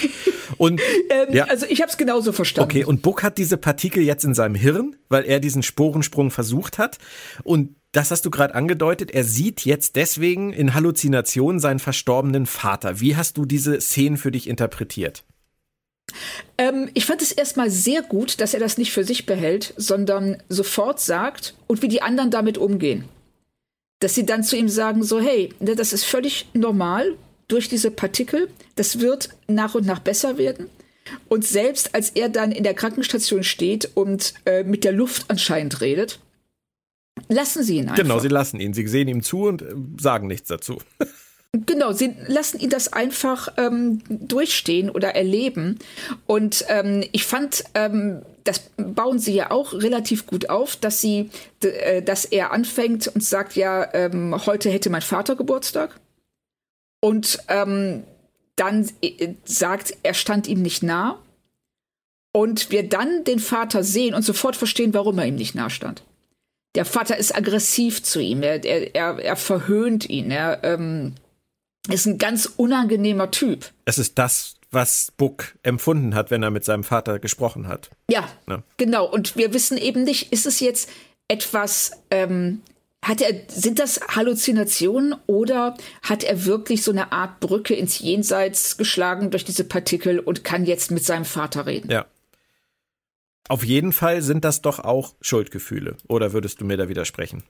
Und 0.59 0.81
ähm, 1.11 1.35
ja. 1.35 1.45
also 1.45 1.67
ich 1.69 1.81
habe 1.81 1.91
es 1.91 1.97
genauso 1.97 2.33
verstanden. 2.33 2.71
Okay, 2.71 2.85
und 2.85 3.03
Buck 3.03 3.23
hat 3.23 3.39
diese 3.39 3.57
Partikel 3.57 4.03
jetzt 4.03 4.25
in 4.25 4.35
seinem 4.35 4.55
Hirn, 4.55 4.97
weil 5.09 5.25
er 5.25 5.41
diesen 5.41 5.63
Sporensprung 5.63 6.31
versucht 6.31 6.79
hat 6.79 6.99
und 7.43 7.75
das 7.93 8.11
hast 8.11 8.27
du 8.27 8.31
gerade 8.31 8.55
angedeutet, 8.55 9.11
er 9.11 9.25
sieht 9.25 9.65
jetzt 9.65 9.97
deswegen 9.97 10.53
in 10.53 10.75
Halluzinationen 10.75 11.59
seinen 11.59 11.79
verstorbenen 11.79 12.45
Vater. 12.45 13.01
Wie 13.01 13.17
hast 13.17 13.39
du 13.39 13.47
diese 13.47 13.81
Szenen 13.81 14.19
für 14.19 14.31
dich 14.31 14.47
interpretiert? 14.47 15.25
Ähm, 16.59 16.91
ich 16.93 17.07
fand 17.07 17.23
es 17.23 17.33
erstmal 17.33 17.71
sehr 17.71 18.03
gut, 18.03 18.43
dass 18.43 18.53
er 18.53 18.61
das 18.61 18.77
nicht 18.77 18.93
für 18.93 19.05
sich 19.05 19.25
behält, 19.25 19.73
sondern 19.79 20.43
sofort 20.51 21.01
sagt 21.01 21.55
und 21.67 21.81
wie 21.81 21.89
die 21.89 22.03
anderen 22.03 22.31
damit 22.31 22.59
umgehen 22.59 23.09
dass 24.01 24.15
sie 24.15 24.27
dann 24.27 24.43
zu 24.43 24.57
ihm 24.57 24.69
sagen, 24.69 25.03
so, 25.03 25.21
hey, 25.21 25.53
ne, 25.61 25.75
das 25.75 25.93
ist 25.93 26.05
völlig 26.05 26.47
normal 26.55 27.17
durch 27.49 27.69
diese 27.69 27.91
Partikel, 27.91 28.49
das 28.77 29.01
wird 29.01 29.31
nach 29.47 29.75
und 29.75 29.87
nach 29.87 30.01
besser 30.01 30.39
werden. 30.39 30.69
Und 31.29 31.45
selbst 31.45 31.95
als 31.95 32.11
er 32.11 32.29
dann 32.29 32.53
in 32.53 32.65
der 32.65 32.75
Krankenstation 32.75 33.43
steht 33.43 33.91
und 33.95 34.35
äh, 34.45 34.63
mit 34.63 34.85
der 34.85 34.93
Luft 34.93 35.25
anscheinend 35.29 35.81
redet, 35.81 36.21
lassen 37.29 37.63
sie 37.63 37.77
ihn 37.77 37.89
einfach. 37.89 37.97
Genau, 37.97 38.19
sie 38.19 38.29
lassen 38.29 38.61
ihn. 38.61 38.75
Sie 38.75 38.87
sehen 38.87 39.09
ihm 39.09 39.23
zu 39.23 39.45
und 39.45 39.63
äh, 39.63 39.75
sagen 39.99 40.27
nichts 40.27 40.49
dazu. 40.49 40.79
Genau, 41.53 41.93
sie 41.93 42.15
lassen 42.27 42.61
ihn 42.61 42.69
das 42.69 42.93
einfach 42.93 43.49
ähm, 43.57 44.03
durchstehen 44.11 44.91
oder 44.91 45.15
erleben. 45.15 45.79
Und 46.27 46.67
ähm, 46.69 47.03
ich 47.13 47.25
fand, 47.25 47.65
ähm, 47.73 48.21
das 48.49 48.71
bauen 48.79 49.19
sie 49.19 49.35
ja 49.35 49.51
auch 49.51 49.75
relativ 49.75 50.27
gut 50.27 50.49
auf, 50.49 50.75
dass 50.75 51.03
sie, 51.03 51.31
äh, 51.63 52.01
dass 52.01 52.25
er 52.25 52.51
anfängt 52.51 53.07
und 53.09 53.23
sagt, 53.23 53.57
ja, 53.57 53.93
ähm, 53.93 54.35
heute 54.47 54.71
hätte 54.71 54.89
mein 54.89 55.03
Vater 55.03 55.37
Geburtstag. 55.37 56.01
Und 57.01 57.41
ähm, 57.49 58.05
dann 58.57 58.91
äh, 59.03 59.35
sagt, 59.45 59.99
er 60.03 60.15
stand 60.15 60.47
ihm 60.47 60.63
nicht 60.63 60.83
nah. 60.83 61.19
Und 62.33 62.71
wir 62.71 62.89
dann 62.89 63.23
den 63.25 63.39
Vater 63.39 63.85
sehen 63.85 64.15
und 64.15 64.23
sofort 64.23 64.57
verstehen, 64.57 64.95
warum 64.95 65.19
er 65.19 65.27
ihm 65.27 65.37
nicht 65.37 65.55
nah 65.55 65.69
stand. 65.69 66.03
Der 66.75 66.87
Vater 66.87 67.19
ist 67.19 67.37
aggressiv 67.37 68.03
zu 68.03 68.19
ihm, 68.21 68.43
er, 68.43 68.65
er, 68.65 69.19
er 69.19 69.37
verhöhnt 69.37 70.09
ihn, 70.09 70.31
er 70.31 70.65
ähm, 70.65 71.15
ist 71.89 72.07
ein 72.07 72.19
ganz 72.19 72.47
unangenehmer 72.57 73.31
Typ. 73.31 73.73
Es 73.85 73.99
ist 73.99 74.19
das, 74.19 74.58
was 74.71 75.13
Buck 75.17 75.55
empfunden 75.63 76.15
hat, 76.15 76.31
wenn 76.31 76.43
er 76.43 76.51
mit 76.51 76.65
seinem 76.65 76.85
Vater 76.85 77.19
gesprochen 77.19 77.69
hat. 77.69 77.91
Ja, 78.11 78.29
ja. 78.49 78.63
genau. 78.77 79.07
Und 79.07 79.37
wir 79.37 79.53
wissen 79.53 79.79
eben 79.79 80.05
nicht, 80.05 80.33
ist 80.33 80.47
es 80.47 80.61
jetzt 80.61 80.91
etwas, 81.29 81.93
ähm, 82.11 82.63
hat 83.03 83.21
er, 83.21 83.43
sind 83.49 83.79
das 83.79 84.01
Halluzinationen 84.09 85.15
oder 85.27 85.77
hat 86.03 86.25
er 86.25 86.45
wirklich 86.45 86.83
so 86.83 86.91
eine 86.91 87.13
Art 87.13 87.41
Brücke 87.41 87.75
ins 87.75 87.99
Jenseits 87.99 88.77
geschlagen 88.77 89.31
durch 89.31 89.45
diese 89.45 89.65
Partikel 89.65 90.19
und 90.19 90.45
kann 90.45 90.65
jetzt 90.65 90.91
mit 90.91 91.05
seinem 91.05 91.25
Vater 91.25 91.67
reden? 91.67 91.91
Ja. 91.91 92.07
Auf 93.49 93.65
jeden 93.65 93.93
Fall 93.93 94.21
sind 94.21 94.45
das 94.45 94.61
doch 94.61 94.79
auch 94.79 95.15
Schuldgefühle. 95.23 95.97
Oder 96.07 96.35
würdest 96.35 96.61
du 96.61 96.67
mir 96.67 96.77
da 96.77 96.89
widersprechen? 96.89 97.45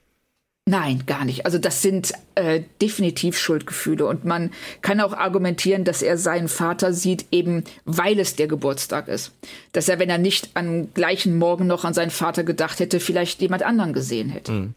Nein, 0.69 1.01
gar 1.07 1.25
nicht. 1.25 1.45
Also 1.47 1.57
das 1.57 1.81
sind 1.81 2.13
äh, 2.35 2.61
definitiv 2.79 3.39
Schuldgefühle. 3.39 4.05
Und 4.05 4.23
man 4.23 4.51
kann 4.83 5.01
auch 5.01 5.13
argumentieren, 5.13 5.83
dass 5.83 6.03
er 6.03 6.15
seinen 6.15 6.47
Vater 6.47 6.93
sieht, 6.93 7.25
eben 7.31 7.63
weil 7.85 8.19
es 8.19 8.35
der 8.35 8.47
Geburtstag 8.47 9.07
ist. 9.07 9.31
Dass 9.71 9.89
er, 9.89 9.97
wenn 9.97 10.11
er 10.11 10.19
nicht 10.19 10.51
am 10.53 10.93
gleichen 10.93 11.39
Morgen 11.39 11.65
noch 11.65 11.85
an 11.85 11.95
seinen 11.95 12.11
Vater 12.11 12.43
gedacht 12.43 12.79
hätte, 12.79 12.99
vielleicht 12.99 13.41
jemand 13.41 13.63
anderen 13.63 13.93
gesehen 13.93 14.29
hätte. 14.29 14.51
Mhm. 14.51 14.75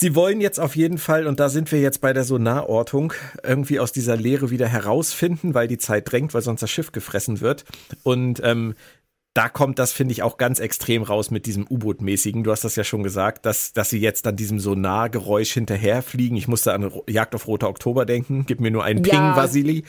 Sie 0.00 0.14
wollen 0.14 0.40
jetzt 0.40 0.60
auf 0.60 0.76
jeden 0.76 0.98
Fall, 0.98 1.26
und 1.26 1.40
da 1.40 1.48
sind 1.48 1.72
wir 1.72 1.80
jetzt 1.80 2.00
bei 2.00 2.12
der 2.12 2.22
Sonarortung, 2.22 3.12
irgendwie 3.42 3.80
aus 3.80 3.90
dieser 3.90 4.16
Leere 4.16 4.50
wieder 4.50 4.68
herausfinden, 4.68 5.54
weil 5.54 5.66
die 5.66 5.78
Zeit 5.78 6.12
drängt, 6.12 6.32
weil 6.34 6.42
sonst 6.42 6.60
das 6.60 6.70
Schiff 6.70 6.92
gefressen 6.92 7.40
wird. 7.40 7.64
Und 8.04 8.40
ähm, 8.44 8.76
da 9.34 9.48
kommt 9.48 9.78
das, 9.78 9.92
finde 9.92 10.12
ich, 10.12 10.22
auch 10.22 10.36
ganz 10.36 10.58
extrem 10.58 11.02
raus 11.02 11.30
mit 11.30 11.46
diesem 11.46 11.66
U-Boot-mäßigen. 11.68 12.42
Du 12.44 12.50
hast 12.50 12.64
das 12.64 12.76
ja 12.76 12.84
schon 12.84 13.02
gesagt, 13.02 13.46
dass, 13.46 13.72
dass 13.72 13.90
sie 13.90 14.00
jetzt 14.00 14.26
an 14.26 14.36
diesem 14.36 14.58
Sonargeräusch 14.58 15.52
hinterherfliegen. 15.52 16.36
Ich 16.36 16.48
musste 16.48 16.72
an 16.72 16.90
Jagd 17.08 17.34
auf 17.34 17.46
Roter 17.46 17.68
Oktober 17.68 18.04
denken. 18.04 18.46
Gib 18.46 18.60
mir 18.60 18.70
nur 18.70 18.84
einen 18.84 19.04
ja. 19.04 19.12
Ping, 19.12 19.36
Vasili. 19.36 19.84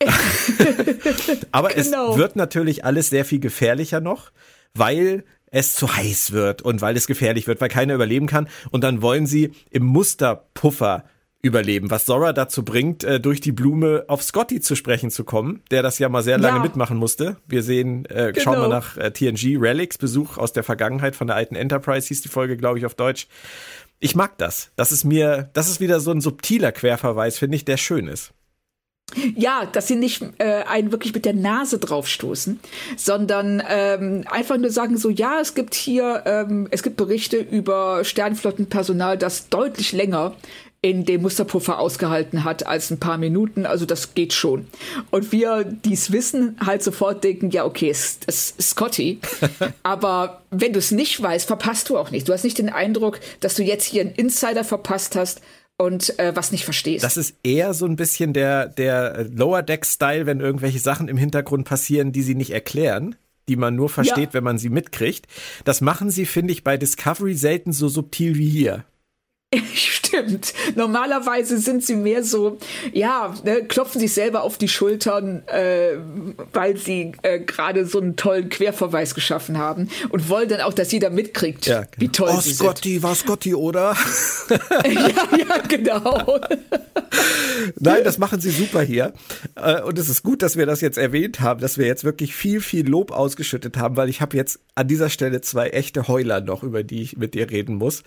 Aber 1.52 1.68
genau. 1.68 2.12
es 2.12 2.18
wird 2.18 2.36
natürlich 2.36 2.84
alles 2.84 3.10
sehr 3.10 3.24
viel 3.24 3.40
gefährlicher 3.40 4.00
noch, 4.00 4.32
weil 4.74 5.24
es 5.50 5.74
zu 5.74 5.94
heiß 5.94 6.32
wird 6.32 6.62
und 6.62 6.80
weil 6.80 6.96
es 6.96 7.06
gefährlich 7.06 7.46
wird, 7.46 7.60
weil 7.60 7.68
keiner 7.68 7.94
überleben 7.94 8.26
kann. 8.26 8.48
Und 8.70 8.82
dann 8.82 9.00
wollen 9.00 9.26
sie 9.26 9.52
im 9.70 9.84
Musterpuffer 9.84 11.04
überleben, 11.46 11.90
was 11.90 12.04
Zora 12.04 12.32
dazu 12.32 12.64
bringt, 12.64 13.04
äh, 13.04 13.20
durch 13.20 13.40
die 13.40 13.52
Blume 13.52 14.04
auf 14.08 14.22
Scotty 14.22 14.60
zu 14.60 14.74
sprechen 14.74 15.10
zu 15.10 15.24
kommen, 15.24 15.62
der 15.70 15.82
das 15.82 15.98
ja 15.98 16.08
mal 16.08 16.22
sehr 16.22 16.38
lange 16.38 16.58
ja. 16.58 16.62
mitmachen 16.62 16.96
musste. 16.96 17.36
Wir 17.46 17.62
sehen, 17.62 18.04
äh, 18.06 18.32
genau. 18.32 18.40
schauen 18.40 18.60
wir 18.60 18.68
nach 18.68 18.96
äh, 18.96 19.10
TNG 19.10 19.58
Relics, 19.58 19.98
Besuch 19.98 20.38
aus 20.38 20.52
der 20.52 20.64
Vergangenheit 20.64 21.16
von 21.16 21.26
der 21.26 21.36
alten 21.36 21.54
Enterprise, 21.54 22.08
hieß 22.08 22.20
die 22.22 22.28
Folge, 22.28 22.56
glaube 22.56 22.78
ich, 22.78 22.86
auf 22.86 22.94
Deutsch. 22.94 23.28
Ich 23.98 24.14
mag 24.14 24.36
das. 24.38 24.70
Das 24.76 24.92
ist 24.92 25.04
mir, 25.04 25.48
das 25.54 25.68
ist 25.68 25.80
wieder 25.80 26.00
so 26.00 26.10
ein 26.10 26.20
subtiler 26.20 26.72
Querverweis, 26.72 27.38
finde 27.38 27.56
ich, 27.56 27.64
der 27.64 27.78
schön 27.78 28.08
ist. 28.08 28.32
Ja, 29.36 29.66
dass 29.66 29.86
sie 29.86 29.94
nicht 29.94 30.22
äh, 30.38 30.64
einen 30.64 30.90
wirklich 30.90 31.14
mit 31.14 31.24
der 31.24 31.32
Nase 31.32 31.78
draufstoßen, 31.78 32.58
sondern 32.96 33.62
ähm, 33.68 34.24
einfach 34.28 34.58
nur 34.58 34.70
sagen 34.70 34.98
so, 34.98 35.10
ja, 35.10 35.40
es 35.40 35.54
gibt 35.54 35.74
hier, 35.74 36.24
ähm, 36.26 36.66
es 36.72 36.82
gibt 36.82 36.96
Berichte 36.96 37.36
über 37.36 38.04
Sternflottenpersonal, 38.04 39.16
das 39.16 39.48
deutlich 39.48 39.92
länger 39.92 40.34
in 40.86 41.04
dem 41.04 41.22
Musterpuffer 41.22 41.80
ausgehalten 41.80 42.44
hat 42.44 42.64
als 42.64 42.92
ein 42.92 43.00
paar 43.00 43.18
Minuten. 43.18 43.66
Also 43.66 43.86
das 43.86 44.14
geht 44.14 44.32
schon. 44.32 44.68
Und 45.10 45.32
wir, 45.32 45.64
die 45.64 45.94
es 45.94 46.12
wissen, 46.12 46.56
halt 46.64 46.84
sofort 46.84 47.24
denken, 47.24 47.50
ja, 47.50 47.64
okay, 47.64 47.90
es 47.90 48.20
ist 48.28 48.62
Scotty. 48.62 49.18
Aber 49.82 50.42
wenn 50.52 50.72
du 50.72 50.78
es 50.78 50.92
nicht 50.92 51.20
weißt, 51.20 51.48
verpasst 51.48 51.88
du 51.88 51.98
auch 51.98 52.12
nicht. 52.12 52.28
Du 52.28 52.32
hast 52.32 52.44
nicht 52.44 52.58
den 52.58 52.68
Eindruck, 52.68 53.18
dass 53.40 53.56
du 53.56 53.64
jetzt 53.64 53.84
hier 53.84 54.02
einen 54.02 54.12
Insider 54.12 54.62
verpasst 54.62 55.16
hast, 55.16 55.40
und 55.78 56.18
äh, 56.18 56.34
was 56.34 56.52
nicht 56.52 56.64
verstehst. 56.64 57.04
Das 57.04 57.18
ist 57.18 57.36
eher 57.42 57.74
so 57.74 57.84
ein 57.84 57.96
bisschen 57.96 58.32
der, 58.32 58.66
der 58.66 59.26
Lower 59.30 59.62
Deck-Style, 59.62 60.24
wenn 60.24 60.40
irgendwelche 60.40 60.78
Sachen 60.78 61.06
im 61.06 61.18
Hintergrund 61.18 61.68
passieren, 61.68 62.12
die 62.12 62.22
sie 62.22 62.34
nicht 62.34 62.52
erklären 62.52 63.14
die 63.48 63.54
man 63.54 63.76
nur 63.76 63.88
versteht, 63.88 64.30
ja. 64.30 64.34
wenn 64.34 64.42
man 64.42 64.58
sie 64.58 64.70
mitkriegt. 64.70 65.26
Das 65.64 65.80
machen 65.80 66.10
sie, 66.10 66.26
finde 66.26 66.52
ich, 66.52 66.64
bei 66.64 66.76
Discovery 66.76 67.34
selten 67.34 67.72
so 67.72 67.88
subtil 67.88 68.34
wie 68.34 68.48
hier. 68.48 68.84
Stimmt. 69.74 70.52
Normalerweise 70.74 71.58
sind 71.58 71.84
sie 71.84 71.94
mehr 71.94 72.24
so, 72.24 72.58
ja, 72.92 73.32
ne, 73.44 73.64
klopfen 73.64 74.00
sich 74.00 74.12
selber 74.12 74.42
auf 74.42 74.58
die 74.58 74.68
Schultern, 74.68 75.46
äh, 75.46 75.96
weil 76.52 76.76
sie 76.76 77.12
äh, 77.22 77.38
gerade 77.40 77.86
so 77.86 78.00
einen 78.00 78.16
tollen 78.16 78.48
Querverweis 78.48 79.14
geschaffen 79.14 79.58
haben 79.58 79.88
und 80.08 80.28
wollen 80.28 80.48
dann 80.48 80.60
auch, 80.62 80.72
dass 80.72 80.90
jeder 80.90 81.10
mitkriegt, 81.10 81.66
ja, 81.66 81.82
genau. 81.82 81.90
wie 81.98 82.08
toll 82.08 82.30
oh, 82.36 82.40
sie 82.40 82.54
Scotty, 82.54 82.94
sind. 82.94 83.02
war 83.04 83.14
Scotty, 83.14 83.54
oder? 83.54 83.96
ja, 84.48 85.38
ja, 85.38 85.58
genau. 85.68 86.40
Nein, 87.78 88.02
das 88.02 88.18
machen 88.18 88.40
sie 88.40 88.50
super 88.50 88.82
hier. 88.82 89.12
Äh, 89.54 89.80
und 89.82 89.96
es 89.96 90.08
ist 90.08 90.24
gut, 90.24 90.42
dass 90.42 90.56
wir 90.56 90.66
das 90.66 90.80
jetzt 90.80 90.98
erwähnt 90.98 91.40
haben, 91.40 91.60
dass 91.60 91.78
wir 91.78 91.86
jetzt 91.86 92.02
wirklich 92.02 92.34
viel, 92.34 92.60
viel 92.60 92.88
Lob 92.88 93.12
ausgeschüttet 93.12 93.76
haben, 93.76 93.96
weil 93.96 94.08
ich 94.08 94.20
habe 94.20 94.36
jetzt 94.36 94.58
an 94.74 94.88
dieser 94.88 95.08
Stelle 95.08 95.40
zwei 95.40 95.68
echte 95.68 96.08
Heuler 96.08 96.40
noch, 96.40 96.64
über 96.64 96.82
die 96.82 97.02
ich 97.02 97.16
mit 97.16 97.34
dir 97.34 97.48
reden 97.48 97.76
muss. 97.76 98.02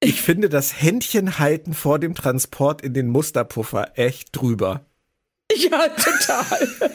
Ich 0.00 0.20
finde 0.20 0.48
das 0.48 0.80
Händchenhalten 0.80 1.74
vor 1.74 1.98
dem 1.98 2.14
Transport 2.14 2.82
in 2.82 2.94
den 2.94 3.08
Musterpuffer 3.08 3.92
echt 3.96 4.36
drüber. 4.36 4.84
Ja, 5.54 5.88
total. 5.88 6.68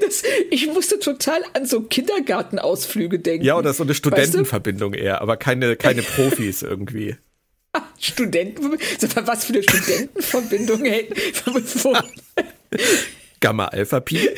Das, 0.00 0.22
ich 0.50 0.68
musste 0.68 1.00
total 1.00 1.42
an 1.52 1.66
so 1.66 1.80
Kindergartenausflüge 1.80 3.18
denken. 3.18 3.44
Ja, 3.44 3.56
oder 3.56 3.74
so 3.74 3.82
eine 3.82 3.94
Studentenverbindung 3.94 4.92
weißt 4.92 5.00
du? 5.00 5.04
eher, 5.04 5.20
aber 5.20 5.36
keine, 5.36 5.74
keine 5.74 6.02
Profis 6.02 6.62
irgendwie. 6.62 7.16
Studenten? 7.98 8.78
Was 9.24 9.44
für 9.46 9.54
eine 9.54 9.62
Studentenverbindung? 9.64 10.84
Gamma-Alpha-Pi? 13.44 14.30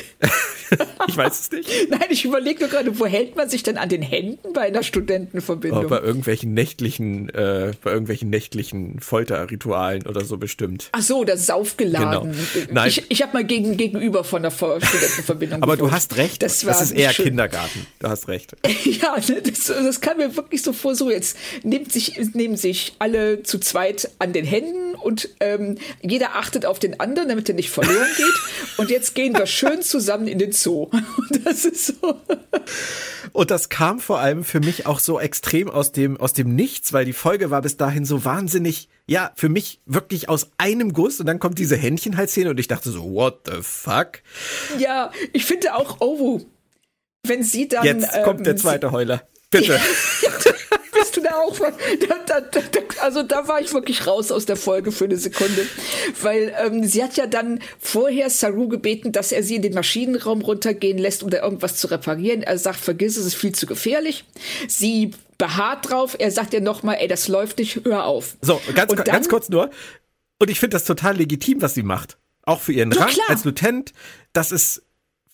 ich 1.07 1.15
weiß 1.15 1.39
es 1.39 1.51
nicht. 1.51 1.69
Nein, 1.89 2.07
ich 2.09 2.25
überlege 2.25 2.59
nur 2.59 2.69
gerade, 2.69 2.99
wo 2.99 3.05
hält 3.05 3.37
man 3.37 3.49
sich 3.49 3.63
denn 3.63 3.77
an 3.77 3.87
den 3.87 4.01
Händen 4.01 4.51
bei 4.51 4.63
einer 4.63 4.83
Studentenverbindung? 4.83 5.85
Oh, 5.85 5.87
bei 5.87 6.01
irgendwelchen 6.01 6.53
nächtlichen, 6.53 7.29
äh, 7.29 7.71
bei 7.81 7.91
irgendwelchen 7.91 8.29
nächtlichen 8.29 8.99
Folterritualen 8.99 10.05
oder 10.05 10.25
so 10.25 10.37
bestimmt. 10.37 10.89
Ach 10.91 11.01
so, 11.01 11.23
das 11.23 11.39
ist 11.39 11.51
aufgeladen. 11.51 12.33
Genau. 12.33 12.73
Nein. 12.73 12.89
Ich, 12.89 13.05
ich 13.07 13.21
habe 13.21 13.31
mal 13.31 13.45
gegen, 13.45 13.77
gegenüber 13.77 14.25
von 14.25 14.41
der 14.41 14.51
Studentenverbindung 14.51 15.63
Aber 15.63 15.77
du 15.77 15.89
hast 15.89 16.17
recht, 16.17 16.43
das, 16.43 16.59
das 16.59 16.81
ist 16.81 16.91
eher 16.91 17.13
schön. 17.13 17.27
Kindergarten. 17.27 17.87
Du 17.99 18.09
hast 18.09 18.27
recht. 18.27 18.57
ja, 18.83 19.15
das, 19.15 19.67
das 19.67 20.01
kam 20.01 20.17
mir 20.17 20.35
wirklich 20.35 20.63
so 20.63 20.73
vor, 20.73 20.95
so 20.95 21.09
jetzt 21.09 21.37
nimmt 21.63 21.93
sich, 21.93 22.17
nehmen 22.33 22.57
sich 22.57 22.95
alle 22.99 23.41
zu 23.43 23.57
zweit 23.59 24.11
an 24.19 24.33
den 24.33 24.43
Händen 24.43 24.95
und 24.95 25.29
ähm, 25.39 25.77
jeder 26.01 26.35
achtet 26.35 26.65
auf 26.65 26.79
den 26.79 26.99
anderen, 26.99 27.29
damit 27.29 27.47
er 27.47 27.55
nicht 27.55 27.69
verloren 27.69 28.07
geht. 28.17 28.77
Und 28.77 28.89
jetzt 28.97 29.13
gehen 29.13 29.37
wir 29.37 29.45
schön 29.45 29.81
zusammen 29.81 30.27
in 30.27 30.39
den 30.39 30.51
Zoo. 30.51 30.83
Und 30.91 31.45
das 31.45 31.65
ist 31.65 31.87
so. 31.87 32.19
Und 33.31 33.51
das 33.51 33.69
kam 33.69 33.99
vor 33.99 34.19
allem 34.19 34.43
für 34.43 34.59
mich 34.59 34.87
auch 34.87 34.99
so 34.99 35.19
extrem 35.19 35.69
aus 35.69 35.91
dem, 35.91 36.17
aus 36.17 36.33
dem 36.33 36.55
Nichts, 36.55 36.93
weil 36.93 37.05
die 37.05 37.13
Folge 37.13 37.51
war 37.51 37.61
bis 37.61 37.77
dahin 37.77 38.05
so 38.05 38.25
wahnsinnig, 38.25 38.89
ja, 39.05 39.31
für 39.35 39.49
mich 39.49 39.81
wirklich 39.85 40.29
aus 40.29 40.49
einem 40.57 40.93
Guss 40.93 41.19
und 41.19 41.27
dann 41.27 41.39
kommt 41.39 41.59
diese 41.59 41.75
Händchenhalsszene 41.75 42.49
und 42.49 42.59
ich 42.59 42.67
dachte 42.67 42.89
so, 42.89 43.03
what 43.13 43.41
the 43.45 43.61
fuck? 43.61 44.23
Ja, 44.79 45.11
ich 45.33 45.45
finde 45.45 45.75
auch 45.75 46.01
Ovo, 46.01 46.45
wenn 47.23 47.43
sie 47.43 47.67
dann. 47.67 47.85
Jetzt 47.85 48.23
kommt 48.23 48.39
ähm, 48.39 48.45
der 48.45 48.57
zweite 48.57 48.91
Heuler. 48.91 49.21
Bitte. 49.51 49.79
du 51.15 51.21
da 51.21 51.35
auch? 51.35 51.57
Da, 51.57 52.39
da, 52.39 52.41
da, 52.41 52.79
also 53.01 53.23
da 53.23 53.47
war 53.47 53.61
ich 53.61 53.73
wirklich 53.73 54.05
raus 54.07 54.31
aus 54.31 54.45
der 54.45 54.55
Folge 54.55 54.91
für 54.91 55.05
eine 55.05 55.17
Sekunde. 55.17 55.67
Weil 56.21 56.53
ähm, 56.63 56.83
sie 56.83 57.03
hat 57.03 57.17
ja 57.17 57.27
dann 57.27 57.59
vorher 57.79 58.29
Saru 58.29 58.67
gebeten, 58.67 59.11
dass 59.11 59.31
er 59.31 59.43
sie 59.43 59.55
in 59.55 59.61
den 59.61 59.73
Maschinenraum 59.73 60.41
runtergehen 60.41 60.97
lässt, 60.97 61.23
um 61.23 61.29
da 61.29 61.43
irgendwas 61.43 61.77
zu 61.77 61.87
reparieren. 61.87 62.43
Er 62.43 62.57
sagt, 62.57 62.79
vergiss 62.79 63.17
es, 63.17 63.25
ist 63.25 63.35
viel 63.35 63.53
zu 63.53 63.65
gefährlich. 63.65 64.25
Sie 64.67 65.11
beharrt 65.37 65.89
drauf. 65.89 66.15
Er 66.19 66.31
sagt 66.31 66.53
ihr 66.53 66.61
nochmal, 66.61 66.97
ey, 66.99 67.07
das 67.07 67.27
läuft 67.27 67.59
nicht, 67.59 67.81
hör 67.83 68.05
auf. 68.05 68.37
So, 68.41 68.59
ganz, 68.73 68.93
dann, 68.93 69.03
ganz 69.03 69.29
kurz 69.29 69.49
nur. 69.49 69.69
Und 70.39 70.49
ich 70.49 70.59
finde 70.59 70.75
das 70.75 70.85
total 70.85 71.17
legitim, 71.17 71.61
was 71.61 71.73
sie 71.73 71.83
macht. 71.83 72.17
Auch 72.43 72.61
für 72.61 72.73
ihren 72.73 72.91
Rang 72.93 73.09
klar. 73.09 73.29
als 73.29 73.43
Lieutenant. 73.43 73.93
Das 74.33 74.51
ist 74.51 74.83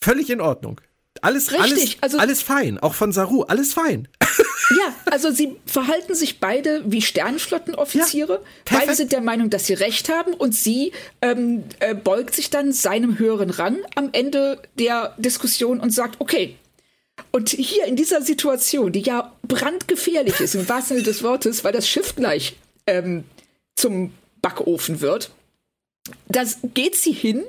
völlig 0.01 0.29
in 0.29 0.41
Ordnung. 0.41 0.81
Alles, 1.21 1.51
Richtig, 1.51 1.63
alles, 1.63 1.97
also, 2.01 2.17
alles 2.17 2.41
fein. 2.41 2.79
Auch 2.79 2.93
von 2.93 3.11
Saru, 3.11 3.43
alles 3.43 3.73
fein. 3.73 4.07
Ja, 4.69 4.95
also 5.11 5.29
sie 5.29 5.57
verhalten 5.65 6.15
sich 6.15 6.39
beide 6.39 6.83
wie 6.85 7.01
Sternflottenoffiziere. 7.01 8.41
Ja, 8.69 8.77
beide 8.79 8.95
sind 8.95 9.11
der 9.11 9.21
Meinung, 9.21 9.49
dass 9.49 9.65
sie 9.65 9.73
recht 9.73 10.09
haben 10.09 10.33
und 10.33 10.55
sie 10.55 10.93
ähm, 11.21 11.65
äh, 11.79 11.93
beugt 11.93 12.33
sich 12.33 12.49
dann 12.49 12.71
seinem 12.71 13.19
höheren 13.19 13.49
Rang 13.49 13.77
am 13.95 14.09
Ende 14.13 14.61
der 14.79 15.15
Diskussion 15.17 15.79
und 15.81 15.91
sagt, 15.91 16.19
okay. 16.19 16.55
Und 17.31 17.49
hier 17.49 17.85
in 17.85 17.95
dieser 17.95 18.21
Situation, 18.21 18.91
die 18.91 19.01
ja 19.01 19.33
brandgefährlich 19.43 20.39
ist, 20.39 20.55
im 20.55 20.67
wahrsten 20.67 20.97
Sinne 20.97 21.05
des 21.05 21.23
Wortes, 21.23 21.63
weil 21.63 21.73
das 21.73 21.87
Schiff 21.87 22.15
gleich 22.15 22.55
ähm, 22.87 23.25
zum 23.75 24.13
Backofen 24.41 25.01
wird, 25.01 25.29
das 26.27 26.57
geht 26.73 26.95
sie 26.95 27.11
hin 27.11 27.43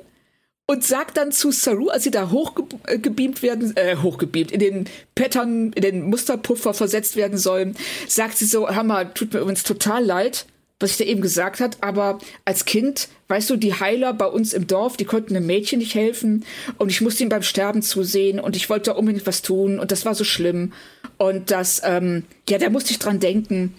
und 0.67 0.83
sagt 0.83 1.17
dann 1.17 1.31
zu 1.31 1.51
Saru, 1.51 1.89
als 1.89 2.03
sie 2.03 2.11
da 2.11 2.31
hochgebeamt 2.31 3.43
werden, 3.43 3.75
äh, 3.77 3.97
hochgebeamt, 3.97 4.51
in 4.51 4.59
den 4.59 4.89
Pattern, 5.13 5.71
in 5.73 5.81
den 5.81 6.09
Musterpuffer 6.09 6.73
versetzt 6.73 7.15
werden 7.15 7.37
sollen, 7.37 7.75
sagt 8.07 8.37
sie 8.37 8.45
so, 8.45 8.67
Hammer, 8.67 9.13
tut 9.13 9.33
mir 9.33 9.41
übrigens 9.41 9.63
total 9.63 10.03
leid, 10.03 10.45
was 10.79 10.91
ich 10.91 10.97
da 10.97 11.03
eben 11.05 11.21
gesagt 11.21 11.59
hat, 11.59 11.77
aber 11.81 12.19
als 12.43 12.65
Kind, 12.65 13.07
weißt 13.27 13.49
du, 13.49 13.55
die 13.55 13.79
Heiler 13.79 14.13
bei 14.13 14.25
uns 14.25 14.53
im 14.53 14.67
Dorf, 14.67 14.97
die 14.97 15.05
konnten 15.05 15.35
einem 15.35 15.45
Mädchen 15.45 15.79
nicht 15.79 15.95
helfen 15.95 16.45
und 16.77 16.89
ich 16.89 16.99
musste 16.99 17.23
ihm 17.23 17.29
beim 17.29 17.43
Sterben 17.43 17.81
zusehen 17.81 18.39
und 18.39 18.55
ich 18.55 18.69
wollte 18.69 18.91
da 18.91 18.97
unbedingt 18.97 19.25
was 19.25 19.41
tun 19.41 19.79
und 19.79 19.91
das 19.91 20.05
war 20.05 20.15
so 20.15 20.23
schlimm 20.23 20.73
und 21.17 21.51
das, 21.51 21.81
ähm, 21.85 22.23
ja, 22.49 22.57
da 22.57 22.69
musste 22.69 22.91
ich 22.91 22.99
dran 22.99 23.19
denken. 23.19 23.73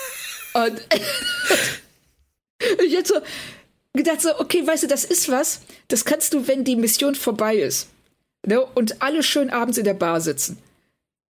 und 0.54 0.82
ich 2.84 2.92
jetzt 2.92 3.08
so, 3.08 3.20
gedacht 3.94 4.22
so, 4.22 4.38
okay, 4.38 4.66
weißt 4.66 4.84
du, 4.84 4.86
das 4.86 5.04
ist 5.04 5.28
was, 5.28 5.60
das 5.88 6.04
kannst 6.04 6.34
du, 6.34 6.46
wenn 6.48 6.64
die 6.64 6.76
Mission 6.76 7.14
vorbei 7.14 7.56
ist. 7.56 7.88
Ne, 8.46 8.60
und 8.60 9.02
alle 9.02 9.22
schön 9.22 9.50
abends 9.50 9.78
in 9.78 9.84
der 9.84 9.94
Bar 9.94 10.20
sitzen. 10.20 10.58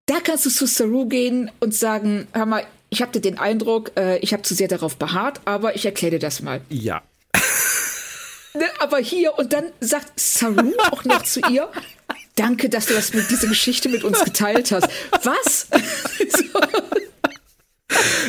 Da 0.06 0.20
kannst 0.20 0.46
du 0.46 0.50
zu 0.50 0.66
Saru 0.66 1.06
gehen 1.06 1.50
und 1.60 1.74
sagen, 1.74 2.26
hör 2.32 2.46
mal, 2.46 2.66
ich 2.88 3.02
habe 3.02 3.20
den 3.20 3.38
Eindruck, 3.38 3.92
äh, 3.96 4.18
ich 4.18 4.32
habe 4.32 4.42
zu 4.42 4.54
sehr 4.54 4.68
darauf 4.68 4.96
beharrt, 4.96 5.40
aber 5.44 5.76
ich 5.76 5.84
erkläre 5.84 6.12
dir 6.12 6.18
das 6.18 6.42
mal. 6.42 6.60
Ja. 6.68 7.02
Ne, 8.54 8.66
aber 8.80 8.98
hier, 8.98 9.38
und 9.38 9.54
dann 9.54 9.64
sagt 9.80 10.20
Saru 10.20 10.74
auch 10.90 11.06
noch 11.06 11.22
zu 11.22 11.40
ihr, 11.48 11.70
danke, 12.34 12.68
dass 12.68 12.84
du 12.84 12.92
das 12.92 13.14
mit 13.14 13.30
dieser 13.30 13.48
Geschichte 13.48 13.88
mit 13.88 14.04
uns 14.04 14.22
geteilt 14.24 14.72
hast. 14.72 14.88
Was? 15.22 15.68
so. 16.28 16.60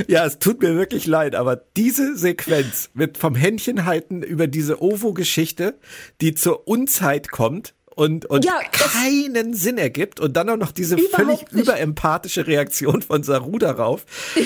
Ja, 0.07 0.26
es 0.26 0.39
tut 0.39 0.61
mir 0.61 0.76
wirklich 0.76 1.05
leid, 1.05 1.36
aber 1.36 1.55
diese 1.55 2.18
Sequenz 2.18 2.89
mit 2.93 3.18
vom 3.18 3.36
Händchen 3.36 3.86
halten 3.86 4.24
über 4.24 4.47
diese 4.47 4.82
Ovo-Geschichte, 4.82 5.80
die 6.22 6.34
zur 6.34 6.68
Unzeit 6.68 7.32
kommt 7.32 7.74
und, 7.95 8.26
und 8.26 8.43
ja, 8.45 8.59
keinen 8.72 9.53
Sinn 9.53 9.78
ergibt 9.78 10.20
und 10.20 10.36
dann 10.36 10.49
auch 10.49 10.57
noch 10.57 10.72
diese 10.72 10.97
völlig 10.97 11.41
nicht. 11.51 11.51
überempathische 11.51 12.47
Reaktion 12.47 13.01
von 13.01 13.24
Saru 13.24 13.57
darauf. 13.57 14.05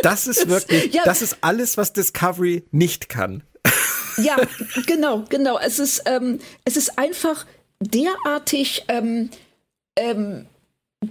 Das 0.00 0.28
ist 0.28 0.48
wirklich, 0.48 0.94
ja. 0.94 1.02
das 1.04 1.22
ist 1.22 1.38
alles, 1.40 1.76
was 1.76 1.92
Discovery 1.92 2.62
nicht 2.70 3.08
kann. 3.08 3.42
Ja, 4.16 4.36
genau, 4.86 5.24
genau. 5.28 5.58
Es 5.58 5.80
ist, 5.80 6.02
ähm, 6.06 6.38
es 6.64 6.76
ist 6.76 7.00
einfach 7.00 7.46
derartig 7.80 8.84
ähm, 8.86 9.30
ähm, 9.96 10.46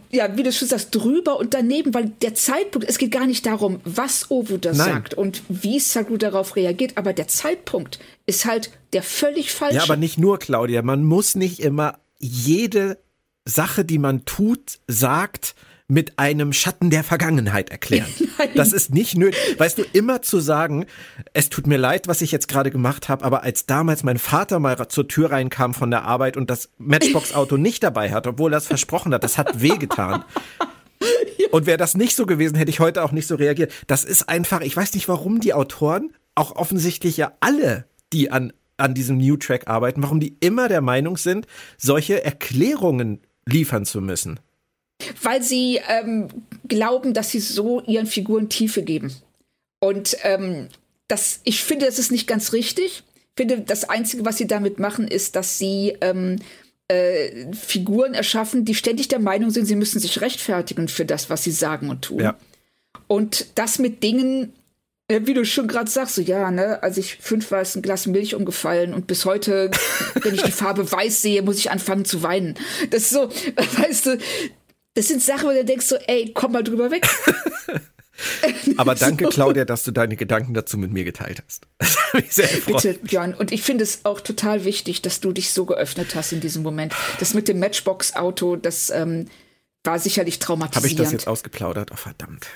ja, 0.10 0.36
wie 0.38 0.44
du 0.44 0.52
schon 0.52 0.68
sagst, 0.68 0.94
drüber 0.94 1.38
und 1.40 1.54
daneben, 1.54 1.94
weil 1.94 2.10
der 2.22 2.34
Zeitpunkt, 2.34 2.88
es 2.88 2.98
geht 2.98 3.12
gar 3.12 3.26
nicht 3.26 3.46
darum, 3.46 3.80
was 3.86 4.30
Ovo 4.32 4.58
da 4.58 4.74
sagt 4.74 5.14
und 5.14 5.44
wie 5.50 5.80
Saru 5.80 6.18
darauf 6.18 6.56
reagiert, 6.56 6.98
aber 6.98 7.14
der 7.14 7.28
Zeitpunkt 7.28 8.00
ist 8.26 8.46
halt 8.46 8.72
der 8.94 9.04
völlig 9.04 9.52
falsche. 9.52 9.78
Ja, 9.78 9.84
aber 9.84 9.96
nicht 9.96 10.18
nur, 10.18 10.40
Claudia, 10.40 10.82
man 10.82 11.04
muss 11.04 11.36
nicht 11.36 11.60
immer 11.60 12.00
jede 12.20 12.98
Sache, 13.46 13.86
die 13.86 14.00
man 14.00 14.26
tut, 14.26 14.80
sagt, 14.88 15.56
mit 15.90 16.20
einem 16.20 16.52
Schatten 16.52 16.90
der 16.90 17.04
Vergangenheit 17.04 17.70
erklären. 17.70 18.10
Nein. 18.38 18.50
Das 18.56 18.74
ist 18.74 18.94
nicht 18.94 19.18
nötig. 19.18 19.40
Weißt 19.58 19.78
du, 19.78 19.84
immer 19.94 20.22
zu 20.22 20.40
sagen, 20.40 20.86
es 21.34 21.50
tut 21.50 21.66
mir 21.66 21.78
leid, 21.78 22.08
was 22.08 22.22
ich 22.22 22.32
jetzt 22.32 22.48
gerade 22.48 22.72
gemacht 22.72 23.08
habe, 23.08 23.24
aber 23.24 23.44
als 23.44 23.66
damals 23.66 24.04
mein 24.04 24.20
Vater 24.20 24.60
mal 24.60 24.88
zur 24.90 25.08
Tür 25.08 25.32
reinkam 25.32 25.74
von 25.74 25.90
der 25.90 26.04
Arbeit 26.04 26.36
und 26.36 26.50
das 26.50 26.70
Matchbox-Auto 26.78 27.58
nicht 27.58 27.84
dabei 27.84 28.12
hat, 28.12 28.28
obwohl 28.28 28.54
er 28.54 28.58
es 28.58 28.68
versprochen 28.68 29.14
hat, 29.14 29.24
das 29.24 29.38
hat 29.38 29.62
wehgetan. 29.62 30.24
Und 31.52 31.66
wäre 31.66 31.78
das 31.78 31.96
nicht 31.96 32.16
so 32.16 32.26
gewesen, 32.26 32.56
hätte 32.56 32.72
ich 32.72 32.80
heute 32.80 33.04
auch 33.04 33.14
nicht 33.14 33.28
so 33.28 33.36
reagiert. 33.36 33.72
Das 33.86 34.04
ist 34.04 34.28
einfach, 34.28 34.62
ich 34.62 34.76
weiß 34.76 34.94
nicht, 34.96 35.08
warum 35.08 35.40
die 35.40 35.54
Autoren 35.54 36.12
auch 36.36 36.56
offensichtlich 36.56 37.16
ja 37.16 37.34
alle, 37.40 37.86
die 38.12 38.32
an, 38.32 38.52
an 38.76 38.94
diesem 38.94 39.18
New 39.18 39.38
Track 39.38 39.68
arbeiten, 39.68 40.04
warum 40.04 40.20
die 40.20 40.36
immer 40.40 40.68
der 40.68 40.82
Meinung 40.82 41.16
sind, 41.16 41.48
solche 41.78 42.24
Erklärungen 42.24 43.22
liefern 43.46 43.86
zu 43.86 44.02
müssen. 44.02 44.40
Weil 45.22 45.44
sie 45.44 45.80
ähm, 45.88 46.28
glauben, 46.68 47.14
dass 47.14 47.32
sie 47.32 47.40
so 47.40 47.82
ihren 47.82 48.08
Figuren 48.08 48.50
Tiefe 48.50 48.84
geben. 48.84 49.14
Und 49.80 50.18
ähm, 50.24 50.70
das, 51.08 51.42
ich 51.44 51.64
finde, 51.64 51.86
das 51.86 52.00
ist 52.00 52.12
nicht 52.12 52.28
ganz 52.28 52.54
richtig. 52.54 53.04
Ich 53.16 53.34
finde, 53.36 53.62
das 53.62 53.88
Einzige, 53.88 54.26
was 54.26 54.38
sie 54.38 54.48
damit 54.48 54.80
machen, 54.80 55.08
ist, 55.08 55.36
dass 55.36 55.58
sie 55.58 55.96
ähm, 56.02 56.38
äh, 56.88 57.54
Figuren 57.54 58.14
erschaffen, 58.14 58.66
die 58.66 58.76
ständig 58.76 59.08
der 59.08 59.20
Meinung 59.20 59.52
sind, 59.52 59.66
sie 59.66 59.76
müssen 59.76 60.00
sich 60.00 60.22
rechtfertigen 60.22 60.88
für 60.88 61.06
das, 61.06 61.30
was 61.30 61.44
sie 61.44 61.52
sagen 61.52 61.90
und 61.90 62.02
tun. 62.04 62.20
Ja. 62.20 62.38
Und 63.08 63.48
das 63.56 63.80
mit 63.80 64.04
Dingen, 64.04 64.54
äh, 65.08 65.22
wie 65.24 65.34
du 65.34 65.46
schon 65.46 65.68
gerade 65.68 65.90
sagst, 65.90 66.16
so 66.16 66.22
ja, 66.22 66.52
ne, 66.52 66.82
als 66.84 66.98
ich 66.98 67.18
fünf 67.18 67.52
war, 67.52 67.62
ist 67.62 67.76
ein 67.76 67.82
Glas 67.82 68.08
Milch 68.08 68.36
umgefallen 68.36 68.94
und 68.94 69.08
bis 69.08 69.26
heute, 69.26 69.72
wenn 70.22 70.36
ich 70.36 70.44
die 70.44 70.52
Farbe 70.54 70.90
weiß 70.90 71.22
sehe, 71.22 71.42
muss 71.42 71.58
ich 71.58 71.72
anfangen 71.72 72.06
zu 72.06 72.24
weinen. 72.24 72.56
Das 72.90 73.04
ist 73.04 73.10
so, 73.12 73.30
weißt 73.56 74.06
du, 74.08 74.18
das 74.98 75.08
sind 75.10 75.22
Sachen, 75.22 75.48
wo 75.48 75.54
du 75.54 75.64
denkst 75.64 75.86
so, 75.86 75.96
ey, 76.08 76.32
komm 76.34 76.54
mal 76.54 76.64
drüber 76.64 76.90
weg. 76.90 77.08
Aber 78.78 78.96
danke, 78.96 79.26
Claudia, 79.30 79.64
dass 79.64 79.84
du 79.84 79.92
deine 79.92 80.16
Gedanken 80.16 80.56
dazu 80.56 80.76
mit 80.80 80.92
mir 80.92 81.04
geteilt 81.04 81.44
hast. 81.46 81.68
Das 81.80 81.98
hat 81.98 82.24
mich 82.24 82.34
sehr 82.34 82.48
gefreut. 82.48 82.82
Bitte, 82.82 83.00
Björn. 83.06 83.34
Und 83.36 83.52
ich 83.52 83.62
finde 83.62 83.84
es 83.84 84.06
auch 84.06 84.22
total 84.22 84.66
wichtig, 84.66 85.04
dass 85.04 85.20
du 85.20 85.34
dich 85.34 85.52
so 85.52 85.66
geöffnet 85.66 86.16
hast 86.16 86.32
in 86.32 86.40
diesem 86.40 86.64
Moment. 86.64 86.96
Das 87.20 87.36
mit 87.36 87.48
dem 87.48 87.60
Matchbox-Auto, 87.60 88.56
das 88.56 88.90
ähm, 88.90 89.28
war 89.84 90.00
sicherlich 90.00 90.40
traumatisierend. 90.40 90.86
Habe 90.86 90.88
ich 90.88 90.96
das 90.96 91.12
jetzt 91.12 91.28
ausgeplaudert? 91.28 91.92
Oh, 91.92 91.96
verdammt. 91.96 92.48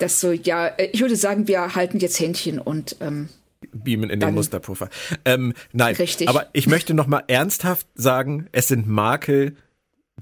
Das 0.00 0.20
so, 0.20 0.32
ja, 0.32 0.66
äh, 0.66 0.90
ich 0.92 1.00
würde 1.00 1.16
sagen, 1.16 1.48
wir 1.48 1.74
halten 1.74 1.98
jetzt 1.98 2.20
Händchen 2.20 2.58
und 2.58 2.96
ähm, 3.00 3.30
beamen 3.72 4.10
in 4.10 4.20
den 4.20 4.34
Musterpuffer. 4.34 4.90
Ähm, 5.24 5.54
nein, 5.72 5.94
richtig. 5.94 6.28
aber 6.28 6.48
ich 6.52 6.66
möchte 6.66 6.92
noch 6.92 7.06
mal 7.06 7.22
ernsthaft 7.28 7.86
sagen, 7.94 8.48
es 8.52 8.68
sind 8.68 8.86
Makel, 8.86 9.56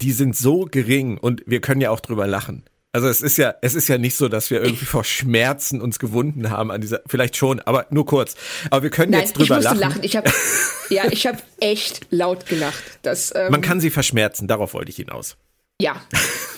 die 0.03 0.13
sind 0.13 0.37
so 0.37 0.67
gering 0.71 1.19
und 1.19 1.43
wir 1.47 1.61
können 1.61 1.81
ja 1.81 1.91
auch 1.91 2.01
drüber 2.01 2.27
lachen. 2.27 2.65
Also 2.93 3.09
es 3.09 3.21
ist 3.21 3.37
ja, 3.37 3.55
es 3.61 3.75
ist 3.75 3.89
ja 3.89 3.99
nicht 3.99 4.17
so, 4.17 4.29
dass 4.29 4.51
wir 4.51 4.63
irgendwie 4.63 4.87
vor 4.87 5.05
Schmerzen 5.05 5.81
uns 5.81 5.99
gewunden 5.99 6.51
haben 6.51 6.71
an 6.71 6.81
dieser, 6.81 7.03
vielleicht 7.07 7.37
schon, 7.37 7.61
aber 7.61 7.87
nur 7.91 8.07
kurz. 8.07 8.35
Aber 8.71 8.83
wir 8.83 8.91
können 8.91 9.13
Nein, 9.13 9.21
jetzt 9.21 9.35
drüber 9.37 9.59
ich 9.59 9.65
lachen. 9.65 9.79
lachen. 9.79 10.03
Ich 10.03 10.17
habe, 10.17 10.31
ja, 10.89 11.05
ich 11.11 11.27
habe 11.27 11.39
echt 11.61 12.07
laut 12.11 12.47
gelacht. 12.47 12.83
Das, 13.03 13.33
ähm, 13.37 13.53
Man 13.53 13.61
kann 13.61 13.81
sie 13.81 13.91
verschmerzen, 13.91 14.49
darauf 14.49 14.73
wollte 14.73 14.91
ich 14.91 14.97
hinaus. 14.97 15.37
Ja, 15.81 16.01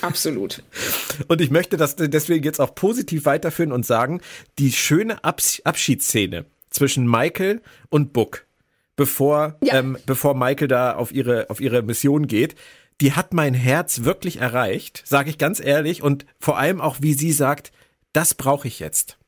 absolut. 0.03 0.63
und 1.29 1.41
ich 1.41 1.51
möchte 1.51 1.77
das 1.77 1.97
deswegen 1.97 2.45
jetzt 2.45 2.61
auch 2.61 2.75
positiv 2.75 3.25
weiterführen 3.25 3.73
und 3.73 3.85
sagen, 3.85 4.21
die 4.59 4.73
schöne 4.73 5.25
Abs 5.25 5.61
Abschiedsszene 5.65 6.47
zwischen 6.71 7.11
Michael 7.11 7.61
und 7.91 8.13
Book, 8.13 8.47
bevor, 8.95 9.59
ja. 9.63 9.75
ähm, 9.75 9.99
bevor 10.07 10.35
Michael 10.35 10.69
da 10.69 10.95
auf 10.95 11.13
ihre, 11.13 11.51
auf 11.51 11.61
ihre 11.61 11.83
Mission 11.83 12.29
geht, 12.29 12.55
die 13.01 13.13
hat 13.13 13.33
mein 13.33 13.55
Herz 13.55 14.05
wirklich 14.05 14.39
erreicht, 14.39 15.03
sage 15.07 15.31
ich 15.31 15.39
ganz 15.39 15.61
ehrlich. 15.61 16.03
Und 16.03 16.27
vor 16.39 16.59
allem 16.59 16.81
auch, 16.81 16.99
wie 17.01 17.15
sie 17.15 17.33
sagt, 17.33 17.73
das 18.13 18.35
brauche 18.35 18.69
ich 18.69 18.79
jetzt. 18.79 19.19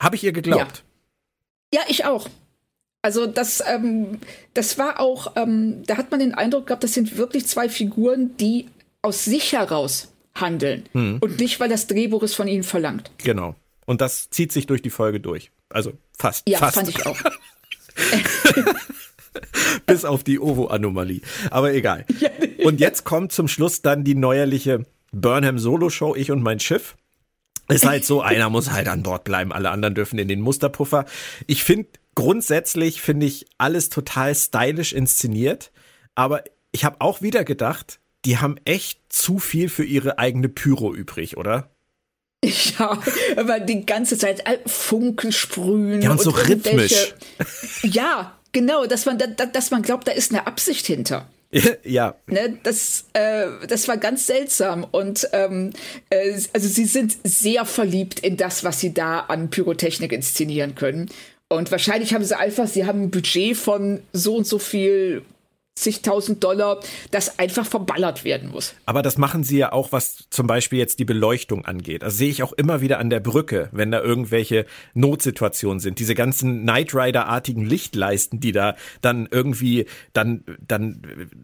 Habe 0.00 0.16
ich 0.16 0.24
ihr 0.24 0.32
geglaubt? 0.32 0.84
Ja. 1.72 1.80
ja, 1.80 1.86
ich 1.88 2.04
auch. 2.04 2.28
Also 3.02 3.26
das, 3.26 3.62
ähm, 3.66 4.18
das 4.54 4.78
war 4.78 5.00
auch, 5.00 5.36
ähm, 5.36 5.84
da 5.86 5.96
hat 5.96 6.10
man 6.10 6.20
den 6.20 6.34
Eindruck 6.34 6.66
gehabt, 6.66 6.82
das 6.82 6.94
sind 6.94 7.16
wirklich 7.16 7.46
zwei 7.46 7.68
Figuren, 7.68 8.36
die 8.38 8.66
aus 9.02 9.24
sich 9.24 9.52
heraus 9.52 10.08
handeln 10.34 10.88
hm. 10.92 11.18
und 11.20 11.38
nicht, 11.38 11.60
weil 11.60 11.68
das 11.68 11.86
Drehbuch 11.86 12.22
es 12.22 12.34
von 12.34 12.48
ihnen 12.48 12.64
verlangt. 12.64 13.10
Genau. 13.18 13.54
Und 13.84 14.00
das 14.00 14.28
zieht 14.30 14.52
sich 14.52 14.66
durch 14.66 14.82
die 14.82 14.90
Folge 14.90 15.20
durch. 15.20 15.52
Also 15.68 15.92
fast. 16.18 16.48
Ja, 16.48 16.58
fast. 16.58 16.74
fand 16.74 16.88
ich 16.88 17.06
auch. 17.06 17.16
Bis 19.86 20.04
auf 20.04 20.24
die 20.24 20.40
Ovo-Anomalie. 20.40 21.20
Aber 21.50 21.72
egal. 21.72 22.04
Und 22.64 22.80
jetzt 22.80 23.04
kommt 23.04 23.32
zum 23.32 23.48
Schluss 23.48 23.82
dann 23.82 24.04
die 24.04 24.14
neuerliche 24.14 24.86
Burnham 25.12 25.58
Solo-Show, 25.58 26.14
ich 26.14 26.30
und 26.30 26.42
mein 26.42 26.60
Schiff. 26.60 26.96
Ist 27.68 27.86
halt 27.86 28.04
so, 28.04 28.20
einer 28.22 28.50
muss 28.50 28.70
halt 28.70 28.88
an 28.88 29.02
Bord 29.02 29.24
bleiben, 29.24 29.52
alle 29.52 29.70
anderen 29.70 29.94
dürfen 29.94 30.18
in 30.18 30.28
den 30.28 30.40
Musterpuffer. 30.40 31.04
Ich 31.46 31.64
finde, 31.64 31.88
grundsätzlich 32.14 33.00
finde 33.00 33.26
ich 33.26 33.46
alles 33.58 33.88
total 33.88 34.34
stylisch 34.34 34.92
inszeniert, 34.92 35.72
aber 36.14 36.44
ich 36.72 36.84
habe 36.84 36.96
auch 37.00 37.22
wieder 37.22 37.44
gedacht, 37.44 38.00
die 38.24 38.38
haben 38.38 38.56
echt 38.64 39.00
zu 39.08 39.38
viel 39.38 39.68
für 39.68 39.84
ihre 39.84 40.18
eigene 40.18 40.48
Pyro 40.48 40.92
übrig, 40.92 41.36
oder? 41.36 41.70
Ja, 42.44 43.00
aber 43.36 43.60
die 43.60 43.86
ganze 43.86 44.18
Zeit 44.18 44.42
Funken 44.66 45.32
sprühen. 45.32 46.02
Ja, 46.02 46.10
und, 46.10 46.18
und 46.18 46.24
so 46.24 46.30
rhythmisch. 46.30 47.14
Ja, 47.82 48.35
Genau, 48.56 48.86
dass 48.86 49.04
man, 49.04 49.18
dass 49.52 49.70
man 49.70 49.82
glaubt, 49.82 50.08
da 50.08 50.12
ist 50.12 50.32
eine 50.32 50.46
Absicht 50.46 50.86
hinter. 50.86 51.28
Ja. 51.84 52.14
Ne, 52.26 52.58
das, 52.62 53.04
äh, 53.12 53.48
das 53.68 53.86
war 53.86 53.98
ganz 53.98 54.26
seltsam. 54.26 54.86
Und 54.90 55.28
ähm, 55.32 55.74
äh, 56.08 56.32
also 56.54 56.66
sie 56.66 56.86
sind 56.86 57.18
sehr 57.22 57.66
verliebt 57.66 58.20
in 58.20 58.38
das, 58.38 58.64
was 58.64 58.80
sie 58.80 58.94
da 58.94 59.20
an 59.20 59.50
Pyrotechnik 59.50 60.10
inszenieren 60.10 60.74
können. 60.74 61.10
Und 61.48 61.70
wahrscheinlich 61.70 62.14
haben 62.14 62.24
sie 62.24 62.36
einfach, 62.36 62.66
sie 62.66 62.86
haben 62.86 63.02
ein 63.02 63.10
Budget 63.10 63.58
von 63.58 64.00
so 64.14 64.36
und 64.36 64.46
so 64.46 64.58
viel 64.58 65.22
zigtausend 65.76 66.42
Dollar, 66.42 66.80
das 67.10 67.38
einfach 67.38 67.66
verballert 67.66 68.24
werden 68.24 68.50
muss. 68.50 68.74
Aber 68.86 69.02
das 69.02 69.18
machen 69.18 69.44
sie 69.44 69.58
ja 69.58 69.72
auch, 69.72 69.92
was 69.92 70.26
zum 70.30 70.46
Beispiel 70.46 70.78
jetzt 70.78 70.98
die 70.98 71.04
Beleuchtung 71.04 71.64
angeht. 71.64 72.02
Also 72.02 72.16
sehe 72.16 72.30
ich 72.30 72.42
auch 72.42 72.54
immer 72.54 72.80
wieder 72.80 72.98
an 72.98 73.10
der 73.10 73.20
Brücke, 73.20 73.68
wenn 73.72 73.90
da 73.90 74.00
irgendwelche 74.00 74.66
Notsituationen 74.94 75.78
sind. 75.78 75.98
Diese 75.98 76.14
ganzen 76.14 76.62
Knight 76.62 76.94
Rider-artigen 76.94 77.64
Lichtleisten, 77.64 78.40
die 78.40 78.52
da 78.52 78.74
dann 79.02 79.28
irgendwie, 79.30 79.86
dann, 80.14 80.44
dann 80.66 81.02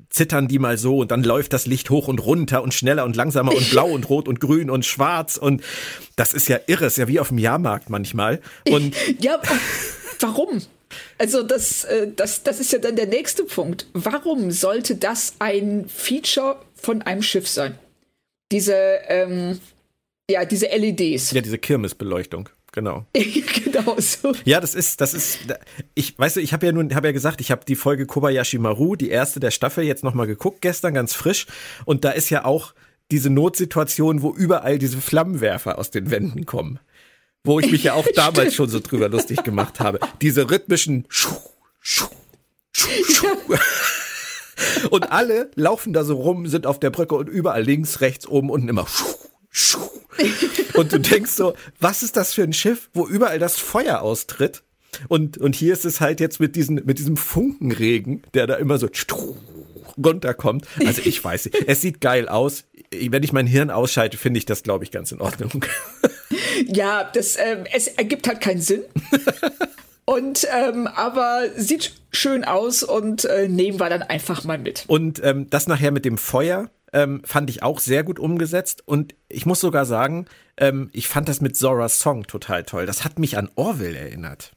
zittern 0.08 0.48
die 0.48 0.58
mal 0.58 0.78
so 0.78 0.98
und 0.98 1.10
dann 1.10 1.22
läuft 1.22 1.52
das 1.52 1.66
Licht 1.66 1.90
hoch 1.90 2.08
und 2.08 2.18
runter 2.18 2.62
und 2.62 2.72
schneller 2.72 3.04
und 3.04 3.14
langsamer 3.14 3.54
und 3.54 3.70
blau 3.70 3.90
und 3.90 4.08
rot 4.08 4.28
und 4.28 4.40
grün 4.40 4.70
und 4.70 4.86
schwarz 4.86 5.36
und 5.36 5.62
das 6.16 6.32
ist 6.32 6.48
ja 6.48 6.58
irre, 6.66 6.86
ist 6.86 6.96
ja 6.96 7.06
wie 7.06 7.20
auf 7.20 7.28
dem 7.28 7.38
Jahrmarkt 7.38 7.90
manchmal. 7.90 8.40
Und 8.68 8.94
ja, 9.20 9.40
warum? 10.20 10.62
Also 11.18 11.42
das, 11.42 11.84
äh, 11.84 12.08
das, 12.14 12.42
das 12.42 12.60
ist 12.60 12.72
ja 12.72 12.78
dann 12.78 12.96
der 12.96 13.06
nächste 13.06 13.44
Punkt. 13.44 13.86
Warum 13.92 14.50
sollte 14.50 14.96
das 14.96 15.34
ein 15.38 15.86
Feature 15.88 16.60
von 16.74 17.02
einem 17.02 17.22
Schiff 17.22 17.48
sein? 17.48 17.78
Diese, 18.50 18.74
ähm, 19.08 19.60
ja, 20.30 20.44
diese 20.44 20.66
LEDs. 20.66 21.32
Ja, 21.32 21.40
diese 21.40 21.58
Kirmesbeleuchtung. 21.58 22.48
Genau. 22.72 23.04
genau 23.14 23.96
so. 23.98 24.32
Ja, 24.44 24.60
das 24.60 24.74
ist, 24.74 25.00
das 25.00 25.12
ist, 25.12 25.40
ich, 25.94 26.18
weißt 26.18 26.36
du, 26.36 26.40
ich 26.40 26.54
habe 26.54 26.64
ja 26.66 26.72
nun, 26.72 26.94
habe 26.94 27.08
ja 27.08 27.12
gesagt, 27.12 27.40
ich 27.42 27.50
habe 27.50 27.64
die 27.66 27.76
Folge 27.76 28.06
Kobayashi 28.06 28.58
Maru, 28.58 28.96
die 28.96 29.10
erste 29.10 29.40
der 29.40 29.50
Staffel, 29.50 29.84
jetzt 29.84 30.04
nochmal 30.04 30.26
geguckt, 30.26 30.62
gestern 30.62 30.94
ganz 30.94 31.12
frisch. 31.12 31.46
Und 31.84 32.04
da 32.04 32.10
ist 32.10 32.30
ja 32.30 32.46
auch 32.46 32.72
diese 33.10 33.28
Notsituation, 33.28 34.22
wo 34.22 34.30
überall 34.30 34.78
diese 34.78 34.98
Flammenwerfer 34.98 35.78
aus 35.78 35.90
den 35.90 36.10
Wänden 36.10 36.46
kommen 36.46 36.78
wo 37.44 37.60
ich 37.60 37.70
mich 37.70 37.84
ja 37.84 37.94
auch 37.94 38.06
damals 38.14 38.54
schon 38.54 38.68
so 38.68 38.80
drüber 38.80 39.08
lustig 39.08 39.42
gemacht 39.42 39.80
habe. 39.80 39.98
Diese 40.20 40.50
rhythmischen 40.50 41.04
Schuh, 41.08 41.36
Schuh, 41.80 42.06
Schuh, 42.72 42.88
Schuh. 43.12 43.26
Und 44.90 45.10
alle 45.10 45.50
laufen 45.54 45.92
da 45.92 46.04
so 46.04 46.16
rum, 46.16 46.46
sind 46.46 46.66
auf 46.66 46.78
der 46.78 46.90
Brücke 46.90 47.14
und 47.14 47.28
überall 47.28 47.62
links, 47.62 48.00
rechts, 48.00 48.26
oben, 48.26 48.50
unten 48.50 48.68
immer 48.68 48.86
Schuh, 48.86 49.16
Schuh. 49.50 49.90
Und 50.74 50.92
du 50.92 51.00
denkst 51.00 51.32
so, 51.32 51.54
was 51.80 52.02
ist 52.02 52.16
das 52.16 52.32
für 52.32 52.42
ein 52.42 52.52
Schiff, 52.52 52.90
wo 52.92 53.06
überall 53.06 53.38
das 53.38 53.58
Feuer 53.58 54.02
austritt? 54.02 54.62
Und, 55.08 55.38
und 55.38 55.56
hier 55.56 55.72
ist 55.72 55.84
es 55.84 56.00
halt 56.00 56.20
jetzt 56.20 56.38
mit, 56.38 56.54
diesen, 56.54 56.82
mit 56.84 56.98
diesem 56.98 57.16
Funkenregen, 57.16 58.22
der 58.34 58.46
da 58.46 58.54
immer 58.54 58.78
so 58.78 58.88
runterkommt. 60.02 60.66
Also 60.84 61.02
ich 61.04 61.22
weiß 61.24 61.46
nicht. 61.46 61.68
Es 61.68 61.80
sieht 61.80 62.00
geil 62.00 62.28
aus. 62.28 62.64
Wenn 62.90 63.22
ich 63.22 63.32
mein 63.32 63.46
Hirn 63.46 63.70
ausschalte, 63.70 64.16
finde 64.16 64.38
ich 64.38 64.46
das, 64.46 64.62
glaube 64.62 64.84
ich, 64.84 64.90
ganz 64.90 65.12
in 65.12 65.20
Ordnung. 65.20 65.64
Ja, 66.66 67.04
das, 67.12 67.36
ähm, 67.36 67.64
es 67.72 67.88
ergibt 67.88 68.26
halt 68.26 68.40
keinen 68.40 68.60
Sinn. 68.60 68.84
Und 70.04 70.46
ähm, 70.52 70.86
aber 70.86 71.44
sieht 71.56 71.92
schön 72.10 72.44
aus 72.44 72.82
und 72.82 73.24
äh, 73.24 73.48
nehmen 73.48 73.78
wir 73.78 73.88
dann 73.88 74.02
einfach 74.02 74.42
mal 74.42 74.58
mit. 74.58 74.84
Und 74.88 75.22
ähm, 75.22 75.48
das 75.48 75.68
nachher 75.68 75.92
mit 75.92 76.04
dem 76.04 76.18
Feuer 76.18 76.70
ähm, 76.92 77.22
fand 77.24 77.48
ich 77.50 77.62
auch 77.62 77.78
sehr 77.78 78.02
gut 78.02 78.18
umgesetzt. 78.18 78.82
Und 78.84 79.14
ich 79.28 79.46
muss 79.46 79.60
sogar 79.60 79.86
sagen, 79.86 80.26
ähm, 80.56 80.90
ich 80.92 81.06
fand 81.06 81.28
das 81.28 81.40
mit 81.40 81.56
Zora's 81.56 82.00
Song 82.00 82.26
total 82.26 82.64
toll. 82.64 82.84
Das 82.84 83.04
hat 83.04 83.20
mich 83.20 83.38
an 83.38 83.48
Orwell 83.54 83.94
erinnert. 83.94 84.52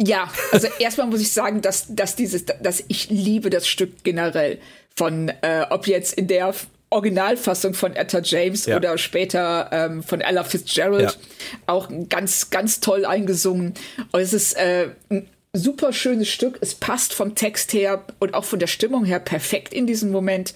Ja, 0.00 0.30
also 0.52 0.68
erstmal 0.78 1.06
muss 1.06 1.20
ich 1.20 1.32
sagen, 1.32 1.60
dass, 1.60 1.86
dass 1.88 2.16
dieses, 2.16 2.44
dass 2.46 2.82
ich 2.88 3.10
liebe 3.10 3.50
das 3.50 3.68
Stück 3.68 4.02
generell 4.02 4.58
von, 4.96 5.28
äh, 5.42 5.66
ob 5.70 5.86
jetzt 5.86 6.14
in 6.14 6.26
der 6.26 6.54
Originalfassung 6.90 7.74
von 7.74 7.94
Etta 7.94 8.20
James 8.20 8.66
ja. 8.66 8.76
oder 8.76 8.98
später 8.98 9.70
ähm, 9.72 10.02
von 10.02 10.20
Ella 10.20 10.42
Fitzgerald 10.42 11.02
ja. 11.02 11.58
auch 11.66 11.88
ganz, 12.08 12.50
ganz 12.50 12.80
toll 12.80 13.04
eingesungen. 13.04 13.74
Und 14.10 14.20
es 14.20 14.32
ist 14.32 14.54
äh, 14.54 14.88
ein 15.08 15.28
super 15.52 15.92
schönes 15.92 16.28
Stück. 16.28 16.58
Es 16.60 16.74
passt 16.74 17.14
vom 17.14 17.36
Text 17.36 17.72
her 17.72 18.04
und 18.18 18.34
auch 18.34 18.44
von 18.44 18.58
der 18.58 18.66
Stimmung 18.66 19.04
her 19.04 19.20
perfekt 19.20 19.72
in 19.72 19.86
diesem 19.86 20.10
Moment. 20.10 20.54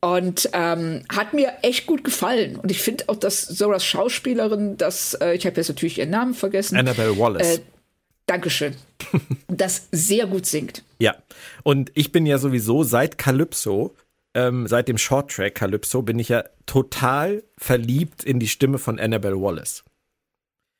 Und 0.00 0.48
ähm, 0.52 1.02
hat 1.08 1.34
mir 1.34 1.54
echt 1.62 1.86
gut 1.86 2.04
gefallen. 2.04 2.54
Und 2.54 2.70
ich 2.70 2.80
finde 2.80 3.04
auch, 3.08 3.16
dass 3.16 3.48
Zoras 3.48 3.84
Schauspielerin, 3.84 4.76
das, 4.76 5.14
äh, 5.14 5.34
ich 5.34 5.44
habe 5.44 5.56
jetzt 5.56 5.68
natürlich 5.68 5.98
ihren 5.98 6.10
Namen 6.10 6.34
vergessen. 6.34 6.76
Annabelle 6.76 7.18
Wallace. 7.18 7.58
Äh, 7.58 7.60
Dankeschön. 8.28 8.76
das 9.48 9.88
sehr 9.90 10.26
gut 10.26 10.46
singt. 10.46 10.84
Ja, 10.98 11.16
und 11.62 11.90
ich 11.94 12.12
bin 12.12 12.26
ja 12.26 12.38
sowieso 12.38 12.84
seit 12.84 13.16
Calypso, 13.18 13.96
ähm, 14.34 14.66
seit 14.66 14.86
dem 14.88 14.98
Shorttrack 14.98 15.54
Calypso, 15.54 16.02
bin 16.02 16.18
ich 16.18 16.28
ja 16.28 16.44
total 16.66 17.42
verliebt 17.56 18.22
in 18.24 18.38
die 18.38 18.48
Stimme 18.48 18.78
von 18.78 19.00
Annabelle 19.00 19.40
Wallace. 19.40 19.82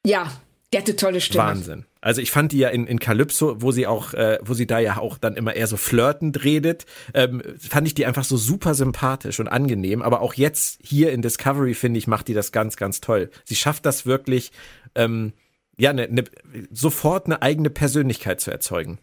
Ja, 0.05 0.31
der 0.73 0.83
hat 0.83 0.89
eine 0.89 0.97
tolle 0.97 1.21
Stimme. 1.23 1.45
Wahnsinn. 1.45 1.87
Also 2.03 2.21
ich 2.21 2.31
fand 2.31 2.53
die 2.53 2.59
ja 2.59 2.69
in, 2.69 2.87
in 2.87 3.01
Calypso, 3.01 3.63
wo 3.63 3.73
sie 3.73 3.87
auch, 3.87 4.13
äh, 4.13 4.39
wo 4.43 4.53
sie 4.53 4.67
da 4.67 4.79
ja 4.79 4.99
auch 4.99 5.17
dann 5.17 5.35
immer 5.35 5.57
eher 5.57 5.67
so 5.67 5.79
flirtend 5.79 6.45
redet, 6.45 6.85
ähm, 7.15 7.43
fand 7.59 7.87
ich 7.87 7.95
die 7.95 8.05
einfach 8.05 8.25
so 8.25 8.37
super 8.37 8.75
sympathisch 8.75 9.41
und 9.41 9.49
angenehm. 9.49 10.03
Aber 10.03 10.21
auch 10.21 10.35
jetzt 10.35 10.81
hier 10.85 11.13
in 11.13 11.23
Discovery, 11.23 11.73
finde 11.73 11.99
ich, 11.99 12.07
macht 12.07 12.29
die 12.29 12.35
das 12.35 12.53
ganz, 12.53 12.77
ganz 12.77 13.01
toll. 13.01 13.31
Sie 13.45 13.57
schafft 13.57 13.87
das 13.87 14.05
wirklich, 14.05 14.53
ähm, 14.95 15.33
ja, 15.79 15.93
ne, 15.93 16.09
ne, 16.11 16.25
sofort 16.71 17.27
eine 17.27 17.43
eigene 17.43 17.71
Persönlichkeit 17.71 18.41
zu 18.41 18.51
erzeugen. 18.51 18.99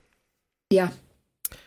Ja, 0.72 0.92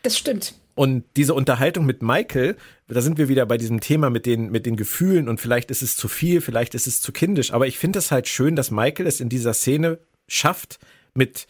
das 0.02 0.18
stimmt. 0.18 0.54
Und 0.74 1.04
diese 1.16 1.34
Unterhaltung 1.34 1.86
mit 1.86 2.02
Michael, 2.02 2.56
da 2.86 3.00
sind 3.00 3.18
wir 3.18 3.28
wieder 3.28 3.46
bei 3.46 3.58
diesem 3.58 3.80
Thema 3.80 4.10
mit 4.10 4.26
den, 4.26 4.50
mit 4.52 4.64
den 4.64 4.76
Gefühlen 4.76 5.28
und 5.28 5.40
vielleicht 5.40 5.72
ist 5.72 5.82
es 5.82 5.96
zu 5.96 6.06
viel, 6.06 6.40
vielleicht 6.40 6.74
ist 6.76 6.86
es 6.86 7.00
zu 7.00 7.10
kindisch. 7.10 7.52
Aber 7.52 7.66
ich 7.66 7.78
finde 7.78 7.98
es 7.98 8.12
halt 8.12 8.28
schön, 8.28 8.54
dass 8.54 8.70
Michael 8.70 9.08
es 9.08 9.20
in 9.20 9.28
dieser 9.28 9.54
Szene 9.54 9.98
schafft, 10.28 10.78
mit 11.14 11.48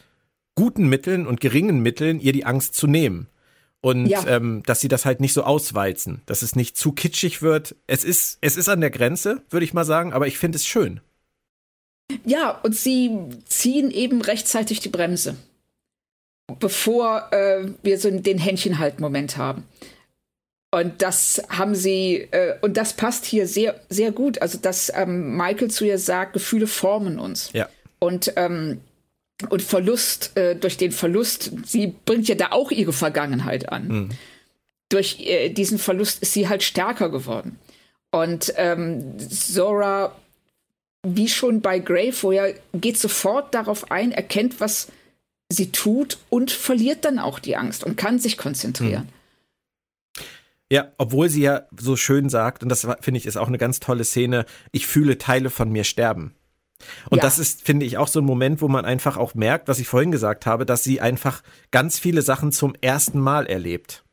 guten 0.55 0.89
Mitteln 0.89 1.27
und 1.27 1.41
geringen 1.41 1.81
Mitteln 1.81 2.19
ihr 2.19 2.33
die 2.33 2.45
Angst 2.45 2.73
zu 2.73 2.87
nehmen. 2.87 3.27
Und 3.81 4.07
ja. 4.07 4.25
ähm, 4.27 4.63
dass 4.65 4.81
sie 4.81 4.87
das 4.87 5.05
halt 5.05 5.21
nicht 5.21 5.33
so 5.33 5.43
auswalzen, 5.43 6.21
dass 6.25 6.41
es 6.41 6.55
nicht 6.55 6.75
zu 6.75 6.91
kitschig 6.91 7.41
wird. 7.41 7.75
Es 7.87 8.03
ist, 8.03 8.39
es 8.41 8.57
ist 8.57 8.67
an 8.67 8.81
der 8.81 8.89
Grenze, 8.89 9.43
würde 9.51 9.63
ich 9.63 9.73
mal 9.73 9.85
sagen, 9.85 10.11
aber 10.11 10.27
ich 10.27 10.37
finde 10.37 10.55
es 10.57 10.65
schön. 10.65 11.01
Ja, 12.25 12.51
und 12.63 12.75
sie 12.75 13.11
ziehen 13.45 13.91
eben 13.91 14.21
rechtzeitig 14.21 14.79
die 14.79 14.89
Bremse, 14.89 15.35
bevor 16.59 17.31
äh, 17.31 17.67
wir 17.83 17.99
so 17.99 18.09
den 18.09 18.37
Händchenhalt-Moment 18.37 19.37
haben. 19.37 19.63
Und 20.71 21.01
das 21.01 21.41
haben 21.49 21.73
sie, 21.73 22.27
äh, 22.31 22.55
und 22.61 22.77
das 22.77 22.93
passt 22.93 23.25
hier 23.25 23.47
sehr, 23.47 23.79
sehr 23.89 24.11
gut. 24.11 24.41
Also, 24.41 24.59
dass 24.59 24.91
ähm, 24.95 25.35
Michael 25.35 25.71
zu 25.71 25.85
ihr 25.85 25.97
sagt, 25.97 26.33
Gefühle 26.33 26.67
formen 26.67 27.19
uns. 27.19 27.51
Ja. 27.53 27.67
Und, 27.97 28.33
ähm, 28.35 28.81
und 29.49 29.63
Verlust, 29.63 30.37
äh, 30.37 30.55
durch 30.55 30.77
den 30.77 30.91
Verlust, 30.91 31.51
sie 31.65 31.95
bringt 32.05 32.27
ja 32.27 32.35
da 32.35 32.51
auch 32.51 32.71
ihre 32.71 32.93
Vergangenheit 32.93 33.69
an. 33.69 33.87
Mhm. 33.87 34.09
Durch 34.89 35.19
äh, 35.21 35.49
diesen 35.49 35.79
Verlust 35.79 36.21
ist 36.21 36.33
sie 36.33 36.47
halt 36.47 36.61
stärker 36.61 37.09
geworden. 37.09 37.57
Und 38.11 38.53
ähm, 38.57 39.17
Zora, 39.19 40.15
wie 41.05 41.29
schon 41.29 41.61
bei 41.61 41.79
Grey 41.79 42.11
vorher, 42.11 42.55
geht 42.73 42.97
sofort 42.97 43.53
darauf 43.53 43.91
ein, 43.91 44.11
erkennt, 44.11 44.59
was 44.59 44.91
sie 45.51 45.71
tut 45.71 46.17
und 46.29 46.51
verliert 46.51 47.05
dann 47.05 47.19
auch 47.19 47.39
die 47.39 47.55
Angst 47.55 47.83
und 47.83 47.97
kann 47.97 48.19
sich 48.19 48.37
konzentrieren. 48.37 49.03
Mhm. 49.03 50.23
Ja, 50.71 50.91
obwohl 50.99 51.29
sie 51.29 51.41
ja 51.41 51.63
so 51.79 51.95
schön 51.95 52.29
sagt, 52.29 52.61
und 52.61 52.69
das 52.69 52.87
finde 53.01 53.17
ich 53.17 53.25
ist 53.25 53.37
auch 53.37 53.47
eine 53.47 53.57
ganz 53.57 53.79
tolle 53.79 54.03
Szene, 54.03 54.45
ich 54.71 54.85
fühle 54.85 55.17
Teile 55.17 55.49
von 55.49 55.71
mir 55.71 55.83
sterben. 55.83 56.35
Und 57.09 57.17
ja. 57.17 57.23
das 57.23 57.39
ist, 57.39 57.65
finde 57.65 57.85
ich, 57.85 57.97
auch 57.97 58.07
so 58.07 58.21
ein 58.21 58.25
Moment, 58.25 58.61
wo 58.61 58.67
man 58.67 58.85
einfach 58.85 59.17
auch 59.17 59.33
merkt, 59.33 59.67
was 59.67 59.79
ich 59.79 59.87
vorhin 59.87 60.11
gesagt 60.11 60.45
habe, 60.45 60.65
dass 60.65 60.83
sie 60.83 61.01
einfach 61.01 61.41
ganz 61.71 61.97
viele 61.97 62.21
Sachen 62.21 62.51
zum 62.51 62.75
ersten 62.81 63.19
Mal 63.19 63.47
erlebt. 63.47 64.03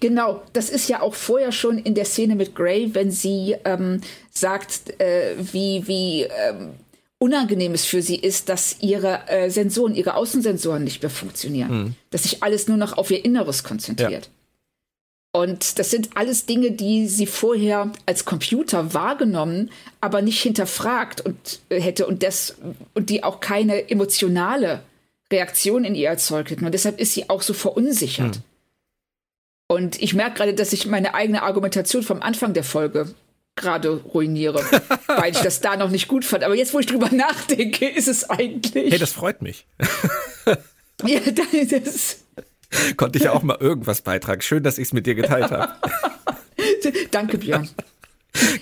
Genau, 0.00 0.42
das 0.52 0.70
ist 0.70 0.88
ja 0.88 1.02
auch 1.02 1.14
vorher 1.14 1.52
schon 1.52 1.78
in 1.78 1.94
der 1.94 2.04
Szene 2.04 2.34
mit 2.34 2.54
Gray, 2.54 2.94
wenn 2.94 3.10
sie 3.10 3.56
ähm, 3.64 4.00
sagt, 4.30 4.98
äh, 5.00 5.36
wie, 5.38 5.86
wie 5.86 6.22
ähm, 6.22 6.70
unangenehm 7.18 7.74
es 7.74 7.84
für 7.84 8.02
sie 8.02 8.16
ist, 8.16 8.48
dass 8.48 8.76
ihre 8.80 9.28
äh, 9.28 9.50
Sensoren, 9.50 9.94
ihre 9.94 10.14
Außensensoren 10.14 10.84
nicht 10.84 11.02
mehr 11.02 11.10
funktionieren. 11.10 11.70
Mhm. 11.70 11.94
Dass 12.10 12.24
sich 12.24 12.42
alles 12.42 12.68
nur 12.68 12.76
noch 12.76 12.96
auf 12.96 13.10
ihr 13.10 13.24
Inneres 13.24 13.64
konzentriert. 13.64 14.26
Ja. 14.26 14.30
Und 15.40 15.78
das 15.78 15.90
sind 15.90 16.10
alles 16.14 16.46
Dinge, 16.46 16.70
die 16.70 17.08
sie 17.08 17.26
vorher 17.26 17.92
als 18.06 18.24
Computer 18.24 18.94
wahrgenommen, 18.94 19.70
aber 20.00 20.22
nicht 20.22 20.40
hinterfragt 20.40 21.20
und 21.20 21.60
äh, 21.68 21.78
hätte 21.80 22.06
und 22.06 22.22
das 22.22 22.56
und 22.94 23.10
die 23.10 23.22
auch 23.22 23.40
keine 23.40 23.90
emotionale 23.90 24.80
Reaktion 25.30 25.84
in 25.84 25.94
ihr 25.94 26.08
erzeugt 26.08 26.50
hätten. 26.50 26.64
Und 26.64 26.72
deshalb 26.72 26.98
ist 26.98 27.12
sie 27.12 27.28
auch 27.28 27.42
so 27.42 27.52
verunsichert. 27.52 28.36
Hm. 28.36 28.42
Und 29.68 30.00
ich 30.00 30.14
merke 30.14 30.36
gerade, 30.36 30.54
dass 30.54 30.72
ich 30.72 30.86
meine 30.86 31.14
eigene 31.14 31.42
Argumentation 31.42 32.02
vom 32.02 32.22
Anfang 32.22 32.52
der 32.54 32.64
Folge 32.64 33.14
gerade 33.56 33.96
ruiniere, 33.96 34.60
weil 35.06 35.32
ich 35.32 35.40
das 35.40 35.60
da 35.60 35.76
noch 35.76 35.90
nicht 35.90 36.08
gut 36.08 36.24
fand. 36.24 36.44
Aber 36.44 36.54
jetzt, 36.54 36.74
wo 36.74 36.78
ich 36.78 36.86
drüber 36.86 37.10
nachdenke, 37.10 37.88
ist 37.88 38.08
es 38.08 38.28
eigentlich. 38.28 38.92
Hey, 38.92 38.98
das 38.98 39.12
freut 39.12 39.42
mich. 39.42 39.66
ja, 41.04 41.20
das 41.20 42.18
Konnte 42.96 43.18
ich 43.18 43.24
ja 43.24 43.32
auch 43.32 43.42
mal 43.42 43.56
irgendwas 43.58 44.02
beitragen. 44.02 44.40
Schön, 44.42 44.62
dass 44.62 44.78
ich 44.78 44.88
es 44.88 44.92
mit 44.92 45.06
dir 45.06 45.14
geteilt 45.14 45.50
habe. 45.50 45.72
Danke, 47.10 47.38
Björn. 47.38 47.68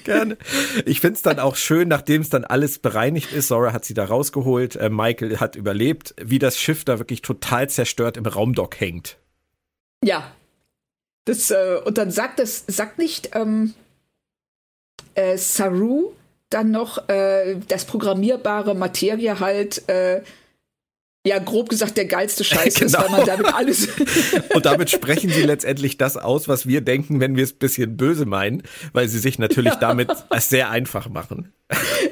Gerne. 0.05 0.37
Ich 0.85 1.01
finde 1.01 1.17
es 1.17 1.23
dann 1.23 1.41
auch 1.41 1.57
schön, 1.57 1.89
nachdem 1.89 2.23
es 2.23 2.31
dann 2.31 2.45
alles 2.45 2.79
bereinigt 2.79 3.33
ist. 3.33 3.49
Sora 3.49 3.73
hat 3.73 3.85
sie 3.85 3.95
da 3.95 4.05
rausgeholt. 4.05 4.77
Äh, 4.77 4.89
Michael 4.89 5.41
hat 5.41 5.57
überlebt, 5.57 6.15
wie 6.23 6.39
das 6.39 6.59
Schiff 6.59 6.85
da 6.85 6.99
wirklich 6.99 7.23
total 7.23 7.69
zerstört 7.69 8.17
im 8.17 8.27
Raumdock 8.27 8.79
hängt. 8.79 9.19
Ja. 10.05 10.31
Das, 11.25 11.51
äh, 11.51 11.79
und 11.85 11.99
dann 11.99 12.11
sagt 12.11 12.41
es, 12.41 12.65
sagt 12.67 12.99
nicht 12.99 13.31
ähm, 13.35 13.75
äh, 15.15 15.37
Saru 15.39 16.13
dann 16.51 16.71
noch 16.71 17.09
äh, 17.09 17.57
das 17.69 17.85
programmierbare 17.85 18.75
Materie 18.75 19.41
halt 19.41 19.89
äh, 19.89 20.23
ja, 21.27 21.39
grob 21.39 21.71
gesagt, 21.71 21.97
der 21.97 22.05
geilste 22.05 22.45
Scheiß 22.45 22.75
genau. 22.75 22.87
ist, 22.87 22.99
weil 22.99 23.11
man 23.11 23.27
damit 23.27 23.55
alles. 23.55 23.89
und 24.55 24.67
damit 24.67 24.91
sprechen 24.91 25.31
sie 25.31 25.43
letztendlich 25.43 25.97
das 25.97 26.17
aus, 26.17 26.49
was 26.49 26.67
wir 26.67 26.83
denken, 26.83 27.19
wenn 27.19 27.35
wir 27.37 27.45
es 27.45 27.53
ein 27.53 27.59
bisschen 27.59 27.97
böse 27.97 28.27
meinen, 28.27 28.63
weil 28.93 29.09
sie 29.09 29.19
sich 29.19 29.39
natürlich 29.39 29.75
damit 29.81 30.11
sehr 30.39 30.71
einfach 30.71 31.09
machen. 31.09 31.53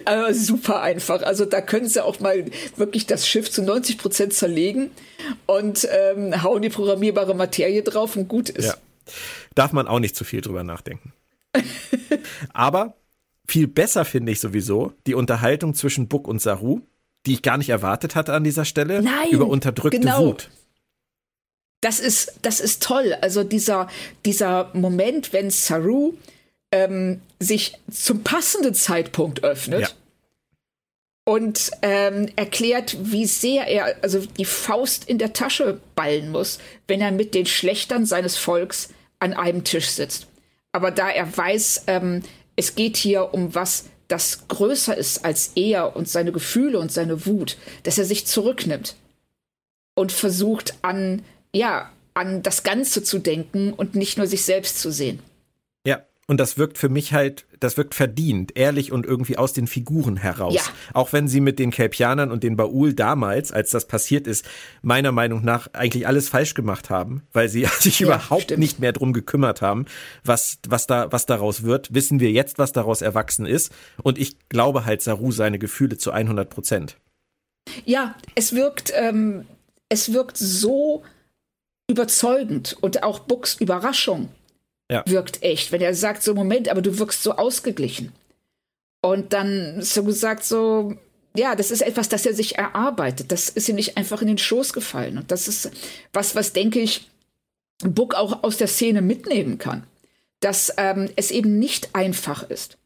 Aber 0.07 0.33
super 0.33 0.81
einfach. 0.81 1.23
Also 1.23 1.45
da 1.45 1.61
können 1.61 1.87
sie 1.87 2.03
auch 2.03 2.21
mal 2.21 2.47
wirklich 2.77 3.07
das 3.07 3.29
Schiff 3.29 3.51
zu 3.51 3.63
90 3.63 3.99
Prozent 3.99 4.33
zerlegen 4.33 4.91
und 5.47 5.87
ähm, 5.91 6.43
hauen 6.43 6.63
die 6.63 6.71
programmierbare 6.71 7.35
Materie 7.35 7.83
drauf 7.83 8.17
und 8.17 8.29
gut 8.29 8.49
ist. 8.49 8.65
Ja. 8.65 8.75
Darf 9.55 9.73
man 9.73 9.87
auch 9.87 10.01
nicht 10.01 10.17
zu 10.17 10.25
viel 10.25 10.41
drüber 10.41 10.65
nachdenken. 10.65 11.13
Aber 12.53 12.95
viel 13.47 13.69
besser 13.69 14.05
finde 14.05 14.33
ich 14.33 14.41
sowieso 14.41 14.93
die 15.07 15.15
Unterhaltung 15.15 15.75
zwischen 15.75 16.09
Buck 16.09 16.29
und 16.29 16.41
Saru 16.41 16.81
die 17.27 17.35
ich 17.35 17.43
gar 17.43 17.59
nicht 17.59 17.69
erwartet 17.69 18.15
hatte 18.15 18.33
an 18.33 18.45
dieser 18.45 18.65
Stelle, 18.65 19.03
Nein, 19.03 19.31
über 19.31 19.47
unterdrückte 19.47 20.01
genau. 20.01 20.27
Wut. 20.27 20.51
Das 21.81 22.01
ist, 22.01 22.35
das 22.43 22.61
ist 22.61 22.83
toll. 22.83 23.17
Also 23.21 23.43
dieser, 23.43 23.89
dieser 24.25 24.71
Moment, 24.73 25.33
wenn 25.33 25.51
Saru 25.51 26.15
ähm, 26.71 27.21
sich 27.41 27.75
zum 27.91 28.23
passenden 28.23 28.75
Zeitpunkt 28.75 29.43
öffnet 29.43 29.81
ja. 29.81 29.89
und 31.25 31.73
ähm, 31.83 32.29
erklärt, 32.37 32.97
wie 33.01 33.27
sehr 33.27 33.67
er 33.67 33.97
also 34.03 34.21
die 34.21 34.45
Faust 34.45 35.09
in 35.09 35.19
der 35.19 35.33
Tasche 35.33 35.81
ballen 35.97 36.31
muss, 36.31 36.59
wenn 36.87 37.01
er 37.01 37.11
mit 37.11 37.35
den 37.35 37.47
Schlechtern 37.47 38.07
seines 38.07 38.37
Volks 38.37 38.91
an 39.23 39.35
einem 39.35 39.65
Tisch 39.65 39.89
sitzt. 39.89 40.27
Aber 40.73 40.91
da 40.91 41.09
er 41.09 41.37
weiß, 41.37 41.85
ähm, 41.87 42.23
es 42.57 42.75
geht 42.75 42.97
hier 42.97 43.33
um 43.33 43.55
was 43.55 43.87
das 44.09 44.49
größer 44.49 44.95
ist 44.97 45.25
als 45.25 45.53
er 45.55 45.97
und 45.97 46.09
seine 46.09 46.33
Gefühle 46.33 46.79
und 46.79 46.93
seine 46.93 47.25
Wut, 47.25 47.57
dass 47.85 47.97
er 47.97 48.05
sich 48.05 48.27
zurücknimmt 48.27 48.97
und 49.95 50.13
versucht 50.13 50.75
an, 50.83 51.23
ja, 51.55 51.91
an 52.15 52.43
das 52.43 52.63
Ganze 52.63 53.03
zu 53.03 53.19
denken 53.19 53.73
und 53.73 53.95
nicht 53.95 54.19
nur 54.19 54.27
sich 54.27 54.45
selbst 54.45 54.81
zu 54.81 54.91
sehen. 54.91 55.21
Und 56.33 56.39
das 56.39 56.57
wirkt 56.57 56.79
für 56.79 56.89
mich 56.89 57.13
halt, 57.13 57.45
das 57.61 57.77
wirkt 57.77 57.95
verdient, 57.95 58.57
ehrlich 58.57 58.91
und 58.91 59.05
irgendwie 59.05 59.37
aus 59.37 59.53
den 59.53 59.67
Figuren 59.67 60.17
heraus. 60.17 60.55
Ja. 60.55 60.63
Auch 60.95 61.13
wenn 61.13 61.29
sie 61.29 61.43
mit 61.43 61.59
den 61.59 61.71
Kelpianern 61.71 62.31
und 62.31 62.43
den 62.43 62.57
Baul 62.57 62.95
damals, 62.95 63.53
als 63.53 63.69
das 63.69 63.87
passiert 63.87 64.27
ist, 64.27 64.47
meiner 64.81 65.13
Meinung 65.13 65.45
nach 65.45 65.69
eigentlich 65.75 66.07
alles 66.07 66.31
falsch 66.31 66.55
gemacht 66.55 66.89
haben, 66.89 67.21
weil 67.35 67.51
sie 67.51 67.67
sich 67.81 67.99
ja, 67.99 68.07
überhaupt 68.07 68.45
stimmt. 68.45 68.61
nicht 68.61 68.79
mehr 68.79 68.95
drum 68.95 69.13
gekümmert 69.13 69.61
haben, 69.61 69.85
was, 70.25 70.59
was 70.67 70.87
da, 70.87 71.13
was 71.13 71.27
daraus 71.27 71.65
wird. 71.65 71.93
Wissen 71.93 72.19
wir 72.19 72.31
jetzt, 72.31 72.59
was 72.59 72.73
daraus 72.73 73.03
erwachsen 73.03 73.45
ist. 73.45 73.71
Und 74.03 74.17
ich 74.17 74.39
glaube 74.49 74.87
halt 74.87 75.03
Saru 75.03 75.33
seine 75.33 75.59
Gefühle 75.59 75.99
zu 75.99 76.13
100 76.13 76.49
Prozent. 76.49 76.97
Ja, 77.85 78.15
es 78.35 78.55
wirkt, 78.55 78.91
ähm, 78.97 79.45
es 79.91 80.15
wirkt 80.15 80.39
so 80.39 81.03
überzeugend 81.91 82.75
und 82.81 83.03
auch 83.03 83.19
Bucks 83.19 83.57
Überraschung 83.61 84.31
ja. 84.93 85.03
wirkt 85.07 85.43
echt. 85.43 85.73
Wenn 85.73 85.81
er 85.81 85.95
sagt, 85.95 86.23
so 86.23 86.35
Moment, 86.35 86.69
aber 86.69 86.83
du 86.83 86.99
wirkst 86.99 87.23
so 87.23 87.33
ausgeglichen. 87.37 88.13
Und 89.01 89.33
dann 89.33 89.83
so 89.83 90.05
gesagt, 90.05 90.45
so, 90.45 90.97
ja, 91.35 91.57
das 91.57 91.71
ist 91.71 91.81
etwas, 91.81 92.09
das 92.09 92.27
er 92.27 92.35
sich 92.35 92.57
erarbeitet. 92.57 93.33
Das 93.33 93.49
ist 93.49 93.69
ihm 93.69 93.77
nicht 93.77 93.97
einfach 93.97 94.23
in 94.23 94.29
den 94.29 94.39
Schoß 94.39 94.73
gefallen. 94.73 95.19
Und 95.19 95.31
das 95.31 95.49
ist 95.49 95.71
was, 96.13 96.37
was 96.37 96.53
denke 96.53 96.79
ich, 96.81 97.09
Book 97.79 98.15
auch 98.15 98.45
aus 98.45 98.59
der 98.59 98.69
Szene 98.69 99.03
mitnehmen 99.03 99.59
kann. 99.59 99.85
Dass 100.41 100.73
ähm, 100.77 101.09
es 101.17 101.31
eben 101.31 101.59
nicht 101.59 101.95
einfach 101.95 102.49
ist, 102.49 102.77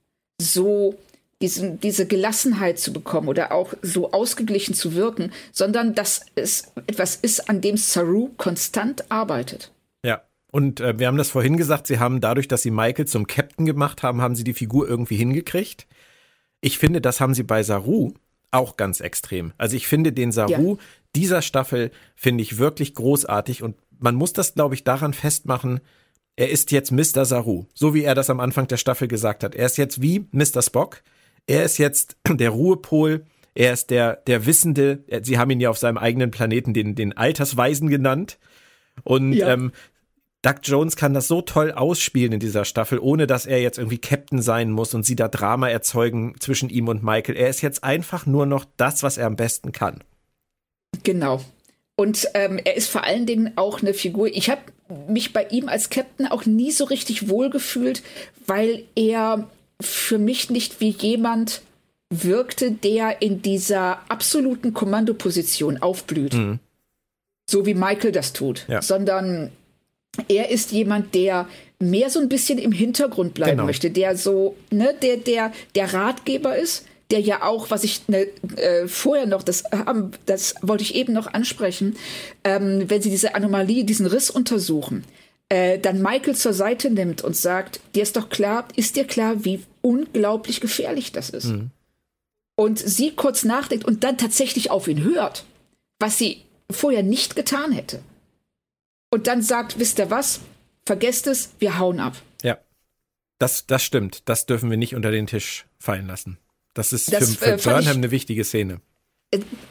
so 0.41 0.95
diesen, 1.43 1.81
diese 1.81 2.07
Gelassenheit 2.07 2.79
zu 2.79 2.93
bekommen 2.93 3.29
oder 3.29 3.53
auch 3.53 3.75
so 3.83 4.13
ausgeglichen 4.13 4.75
zu 4.75 4.95
wirken, 4.95 5.33
sondern 5.53 5.95
dass 5.95 6.23
es 6.35 6.73
etwas 6.87 7.17
ist, 7.17 7.51
an 7.51 7.61
dem 7.61 7.77
Saru 7.77 8.31
konstant 8.37 9.11
arbeitet. 9.11 9.71
Und 10.51 10.81
äh, 10.81 10.99
wir 10.99 11.07
haben 11.07 11.17
das 11.17 11.31
vorhin 11.31 11.57
gesagt, 11.57 11.87
sie 11.87 11.99
haben 11.99 12.21
dadurch, 12.21 12.49
dass 12.49 12.63
sie 12.63 12.71
Michael 12.71 13.07
zum 13.07 13.27
Captain 13.27 13.67
gemacht 13.67 14.03
haben, 14.03 14.23
haben 14.23 14.37
sie 14.37 14.45
die 14.45 14.55
Figur 14.55 14.89
irgendwie 14.89 15.17
hingekriegt. 15.17 15.87
Ich 16.61 16.79
finde, 16.79 17.01
das 17.01 17.21
haben 17.21 17.35
sie 17.35 17.43
bei 17.43 17.63
Saru 17.63 18.15
auch 18.51 18.77
ganz 18.77 19.01
extrem. 19.01 19.53
Also 19.59 19.77
ich 19.77 19.87
finde 19.87 20.13
den 20.13 20.33
Saru 20.33 20.77
ja. 20.77 20.83
dieser 21.15 21.43
Staffel 21.43 21.91
finde 22.15 22.43
ich 22.43 22.59
wirklich 22.59 22.95
großartig 22.95 23.63
und 23.63 23.77
man 23.99 24.15
muss 24.15 24.33
das, 24.33 24.55
glaube 24.55 24.75
ich, 24.75 24.85
daran 24.85 25.15
festmachen, 25.15 25.81
er 26.37 26.51
ist 26.51 26.71
jetzt 26.71 26.93
Mr. 26.93 27.25
Saru, 27.25 27.65
so 27.75 27.95
wie 27.95 28.05
er 28.05 28.15
das 28.15 28.29
am 28.29 28.41
Anfang 28.41 28.69
der 28.69 28.77
Staffel 28.77 29.09
gesagt 29.09 29.43
hat. 29.43 29.55
Er 29.55 29.67
ist 29.67 29.79
jetzt 29.79 30.03
wie 30.03 30.27
Mr. 30.33 30.61
Spock. 30.63 31.03
Er 31.47 31.65
ist 31.65 31.79
jetzt 31.79 32.19
der 32.29 32.51
Ruhepol. 32.51 33.25
Er 33.55 33.73
ist 33.73 33.89
der, 33.89 34.17
der 34.27 34.45
Wissende. 34.45 35.03
Sie 35.23 35.39
haben 35.39 35.51
ihn 35.51 35.61
ja 35.61 35.71
auf 35.71 35.79
seinem 35.79 35.97
eigenen 35.97 36.31
Planeten 36.31 36.75
den, 36.75 36.95
den 36.95 37.17
Altersweisen 37.17 37.89
genannt. 37.89 38.39
Und 39.03 39.33
ja. 39.33 39.55
ähm, 39.55 39.73
Doug 40.47 40.61
Jones 40.63 40.95
kann 40.95 41.13
das 41.13 41.27
so 41.27 41.43
toll 41.43 41.73
ausspielen 41.73 42.35
in 42.35 42.39
dieser 42.39 42.65
Staffel, 42.65 43.01
ohne 43.01 43.27
dass 43.27 43.47
er 43.47 43.61
jetzt 43.61 43.79
irgendwie 43.79 43.99
Captain 43.99 44.41
sein 44.41 44.71
muss 44.71 44.95
und 44.95 45.05
sie 45.05 45.17
da 45.17 45.27
Drama 45.27 45.69
erzeugen 45.69 46.37
zwischen 46.39 46.71
ihm 46.71 46.87
und 46.87 47.03
Michael. 47.03 47.35
Er 47.37 47.49
ist 47.49 47.63
jetzt 47.63 47.83
einfach 47.83 48.27
nur 48.27 48.47
noch 48.47 48.65
das, 48.77 49.03
was 49.03 49.19
er 49.19 49.27
am 49.27 49.35
besten 49.35 49.73
kann. 49.73 50.05
Genau. 51.03 51.41
Und 51.97 52.29
ähm, 52.35 52.61
er 52.65 52.77
ist 52.77 52.89
vor 52.89 53.03
allen 53.03 53.27
Dingen 53.27 53.55
auch 53.57 53.83
eine 53.83 53.93
Figur. 53.93 54.29
Ich 54.29 54.49
habe 54.49 54.61
mich 55.09 55.33
bei 55.33 55.49
ihm 55.49 55.69
als 55.69 55.91
Captain 55.91 56.29
auch 56.29 56.47
nie 56.47 56.71
so 56.71 56.85
richtig 56.85 57.29
wohlgefühlt, 57.29 58.05
weil 58.47 58.85
er 58.95 59.51
für 59.81 60.19
mich 60.19 60.49
nicht 60.49 60.81
wie 60.81 60.91
jemand 60.91 61.63
wirkte, 62.09 62.71
der 62.71 63.21
in 63.21 63.43
dieser 63.43 63.99
absoluten 64.09 64.75
Kommandoposition 64.75 65.79
aufblüht. 65.79 66.35
Mhm. 66.35 66.61
So 67.51 67.67
wie 67.67 67.75
Michael 67.75 68.13
das 68.13 68.33
tut. 68.33 68.65
Ja. 68.69 68.81
Sondern 68.81 69.51
er 70.29 70.51
ist 70.51 70.73
jemand, 70.73 71.15
der 71.15 71.49
mehr 71.79 72.11
so 72.11 72.21
ein 72.21 72.29
bisschen 72.29 72.59
im 72.59 72.73
Hintergrund 72.73 73.35
bleiben 73.35 73.53
genau. 73.53 73.67
möchte, 73.67 73.91
der 73.91 74.17
so, 74.17 74.57
ne, 74.71 74.95
der, 75.03 75.19
der, 75.19 75.53
der 75.75 75.93
Ratgeber 75.93 76.57
ist, 76.57 76.87
der 77.11 77.21
ja 77.21 77.43
auch, 77.43 77.71
was 77.71 77.85
ich 77.85 78.09
ne, 78.09 78.27
äh, 78.57 78.89
vorher 78.89 79.27
noch, 79.27 79.43
das, 79.43 79.65
ähm, 79.73 80.11
das 80.27 80.55
wollte 80.63 80.83
ich 80.83 80.95
eben 80.95 81.13
noch 81.13 81.33
ansprechen, 81.33 81.97
ähm, 82.45 82.85
wenn 82.89 83.03
sie 83.03 83.11
diese 83.11 83.35
Anomalie, 83.35 83.85
diesen 83.85 84.07
Riss 84.07 84.31
untersuchen, 84.31 85.05
äh, 85.49 85.79
dann 85.79 86.03
Michael 86.03 86.35
zur 86.35 86.53
Seite 86.53 86.91
nimmt 86.91 87.23
und 87.23 87.37
sagt, 87.37 87.81
dir 87.95 88.03
ist 88.03 88.17
doch 88.17 88.29
klar, 88.29 88.67
ist 88.75 88.97
dir 88.97 89.05
klar, 89.05 89.45
wie 89.45 89.63
unglaublich 89.83 90.61
gefährlich 90.61 91.13
das 91.13 91.31
ist. 91.31 91.47
Mhm. 91.47 91.71
Und 92.57 92.79
sie 92.79 93.13
kurz 93.13 93.45
nachdenkt 93.45 93.85
und 93.85 94.03
dann 94.03 94.19
tatsächlich 94.19 94.71
auf 94.71 94.89
ihn 94.89 95.05
hört, 95.05 95.45
was 96.01 96.19
sie 96.19 96.43
vorher 96.71 97.03
nicht 97.03 97.37
getan 97.37 97.71
hätte. 97.71 98.01
Und 99.11 99.27
dann 99.27 99.43
sagt, 99.43 99.79
wisst 99.79 99.99
ihr 99.99 100.11
was? 100.11 100.41
Vergesst 100.85 101.27
es, 101.27 101.51
wir 101.59 101.79
hauen 101.79 102.01
ab. 102.01 102.15
Ja. 102.43 102.59
Das, 103.39 103.67
das 103.67 103.83
stimmt. 103.83 104.29
Das 104.29 104.47
dürfen 104.47 104.71
wir 104.71 104.77
nicht 104.77 104.95
unter 104.95 105.11
den 105.11 105.27
Tisch 105.27 105.67
fallen 105.79 106.07
lassen. 106.07 106.39
Das 106.75 106.93
ist 106.93 107.13
das, 107.13 107.37
für, 107.37 107.59
für 107.59 107.71
äh, 107.71 107.75
Burnham 107.75 107.97
eine 107.97 108.11
wichtige 108.11 108.45
Szene. 108.45 108.81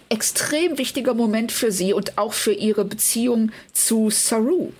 Extrem 0.09 0.77
wichtiger 0.77 1.13
Moment 1.13 1.51
für 1.51 1.71
sie 1.71 1.93
und 1.93 2.17
auch 2.17 2.33
für 2.33 2.53
ihre 2.53 2.83
Beziehung 2.85 3.51
zu 3.71 4.09
Saru. 4.09 4.73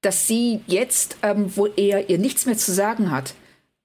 Dass 0.00 0.26
sie 0.26 0.60
jetzt, 0.66 1.16
ähm, 1.22 1.56
wo 1.56 1.66
er 1.66 2.10
ihr 2.10 2.18
nichts 2.18 2.46
mehr 2.46 2.56
zu 2.56 2.72
sagen 2.72 3.10
hat, 3.10 3.34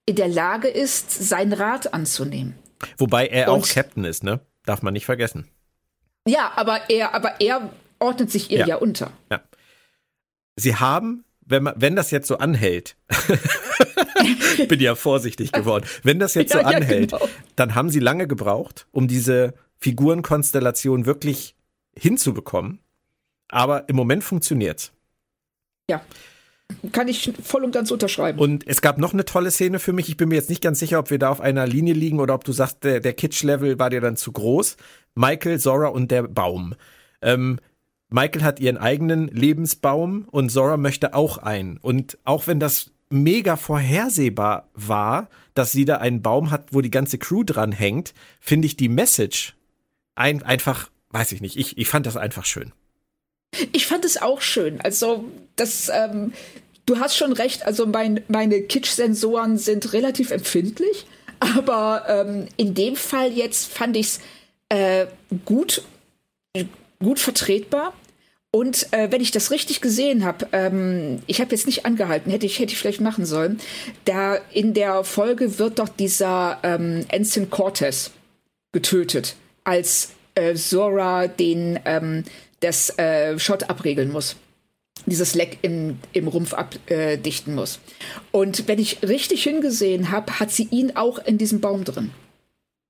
in 0.06 0.16
der 0.16 0.28
Lage 0.28 0.68
ist, 0.68 1.12
seinen 1.12 1.54
Rat 1.54 1.94
anzunehmen. 1.94 2.56
Wobei 2.98 3.28
er 3.28 3.52
und, 3.52 3.62
auch 3.62 3.68
Captain 3.68 4.04
ist, 4.06 4.24
ne? 4.24 4.40
Darf 4.66 4.82
man 4.82 4.94
nicht 4.94 5.06
vergessen. 5.06 5.48
Ja, 6.28 6.52
aber 6.56 6.90
er, 6.90 7.14
aber 7.14 7.40
er 7.40 7.72
ordnet 8.00 8.32
sich 8.32 8.52
ihr 8.52 8.60
ja, 8.60 8.68
ja 8.68 8.76
unter. 8.78 9.12
Ja. 9.32 9.42
Sie 10.58 10.76
haben 10.76 11.24
wenn 11.48 11.64
man, 11.64 11.74
wenn 11.78 11.96
das 11.96 12.12
jetzt 12.12 12.28
so 12.28 12.38
anhält, 12.38 12.98
bin 14.68 14.80
ja 14.80 14.96
vorsichtig 14.96 15.52
geworden, 15.52 15.86
wenn 16.04 16.20
das 16.20 16.34
jetzt 16.36 16.52
so 16.52 16.60
ja, 16.60 16.66
anhält, 16.66 17.14
ja, 17.14 17.18
genau. 17.18 17.30
dann 17.56 17.74
haben 17.74 17.90
sie 17.90 18.00
lange 18.00 18.28
gebraucht, 18.28 18.86
um 18.92 19.08
diese 19.08 19.54
Figurenkonstellation 19.80 21.06
wirklich 21.06 21.56
hinzubekommen. 21.98 22.80
Aber 23.50 23.88
im 23.88 23.96
Moment 23.96 24.24
funktioniert's. 24.24 24.92
Ja. 25.90 26.02
Kann 26.92 27.08
ich 27.08 27.32
voll 27.42 27.64
und 27.64 27.72
ganz 27.72 27.92
unterschreiben. 27.92 28.40
Und 28.40 28.68
es 28.68 28.82
gab 28.82 28.98
noch 28.98 29.14
eine 29.14 29.24
tolle 29.24 29.52
Szene 29.52 29.80
für 29.80 29.94
mich. 29.94 30.10
Ich 30.10 30.18
bin 30.18 30.28
mir 30.28 30.36
jetzt 30.36 30.50
nicht 30.50 30.62
ganz 30.62 30.80
sicher, 30.80 31.00
ob 31.00 31.10
wir 31.12 31.18
da 31.18 31.30
auf 31.30 31.40
einer 31.40 31.66
Linie 31.66 31.94
liegen 31.94 32.20
oder 32.20 32.34
ob 32.34 32.44
du 32.44 32.52
sagst, 32.52 32.84
der, 32.84 33.00
der 33.00 33.14
Kitsch-Level 33.14 33.80
war 33.80 33.90
dir 33.90 34.02
dann 34.02 34.18
zu 34.18 34.34
groß. 34.34 34.76
Michael, 35.16 35.62
Zora 35.62 35.88
und 35.88 36.12
der 36.12 36.24
Baum. 36.24 36.76
Ähm, 37.22 37.60
Michael 38.10 38.44
hat 38.44 38.60
ihren 38.60 38.78
eigenen 38.78 39.28
Lebensbaum 39.28 40.28
und 40.32 40.50
Zora 40.50 40.78
möchte 40.78 41.14
auch 41.14 41.38
einen. 41.38 41.78
Und 41.78 42.18
auch 42.24 42.48
wenn 42.48 42.60
das 42.60 42.92
mega 43.10 43.56
vorhersehbar 43.56 44.70
war, 44.74 45.30
dass 45.54 45.72
sie 45.72 45.86
da 45.86 45.98
einen 45.98 46.22
Baum 46.22 46.52
hat, 46.52 46.68
wo 46.72 46.82
die 46.82 46.92
ganze 46.92 47.18
Crew 47.18 47.44
dran 47.44 47.72
hängt, 47.72 48.14
finde 48.40 48.68
ich 48.68 48.78
die 48.78 48.90
Message 48.90 49.56
ein, 50.16 50.44
einfach, 50.44 50.90
weiß 51.12 51.32
ich 51.32 51.42
nicht, 51.42 51.58
ich, 51.58 51.78
ich 51.78 51.88
fand 51.88 52.06
das 52.06 52.18
einfach 52.18 52.46
schön. 52.46 52.74
Ich 53.72 53.86
fand 53.86 54.04
es 54.04 54.22
auch 54.22 54.42
schön. 54.42 54.82
Also, 54.82 55.26
das, 55.56 55.90
ähm, 55.94 56.34
du 56.86 57.00
hast 57.00 57.16
schon 57.16 57.34
recht, 57.34 57.66
also 57.66 57.86
mein, 57.86 58.22
meine 58.28 58.62
Kitsch-Sensoren 58.62 59.58
sind 59.58 59.94
relativ 59.94 60.32
empfindlich, 60.32 61.06
aber 61.40 62.06
ähm, 62.08 62.48
in 62.58 62.74
dem 62.74 62.96
Fall 62.96 63.32
jetzt 63.32 63.72
fand 63.72 63.96
ich 63.96 64.08
es 64.08 64.20
äh, 64.70 65.08
gut 65.46 65.84
gut 67.00 67.20
vertretbar. 67.20 67.94
Und 68.52 68.92
äh, 68.94 69.12
wenn 69.12 69.22
ich 69.22 69.32
das 69.32 69.52
richtig 69.52 69.82
gesehen 69.82 70.24
habe, 70.24 70.48
ähm, 70.52 71.22
ich 71.28 71.42
habe 71.42 71.52
jetzt 71.52 71.66
nicht 71.66 71.86
angehalten, 71.86 72.32
hätte 72.32 72.46
ich, 72.46 72.60
hätte 72.60 72.74
ich 72.74 72.80
vielleicht 72.80 73.02
machen 73.02 73.26
sollen, 73.26 73.60
da 74.06 74.36
in 74.54 74.74
der 74.74 75.04
Folge 75.04 75.60
wird 75.60 75.80
doch 75.80 75.90
dieser 75.90 76.60
ähm, 76.64 77.06
Ensign 77.10 77.50
Cortez 77.50 78.12
getötet, 78.72 79.36
als 79.64 80.12
äh, 80.36 80.56
Zora 80.56 81.28
den 81.28 81.80
ähm, 81.86 82.24
das 82.62 82.98
äh, 82.98 83.38
Shot 83.38 83.70
abregeln 83.70 84.12
muss. 84.12 84.36
Dieses 85.06 85.36
Leck 85.36 85.60
im, 85.62 86.00
im 86.14 86.28
Rumpf 86.28 86.54
abdichten 86.54 87.54
muss. 87.54 87.80
Und 88.32 88.68
wenn 88.68 88.80
ich 88.80 89.04
richtig 89.04 89.44
hingesehen 89.44 90.12
habe, 90.12 90.40
hat 90.40 90.52
sie 90.52 90.68
ihn 90.72 90.96
auch 90.96 91.20
in 91.20 91.38
diesem 91.38 91.62
Baum 91.62 91.84
drin. 91.84 92.12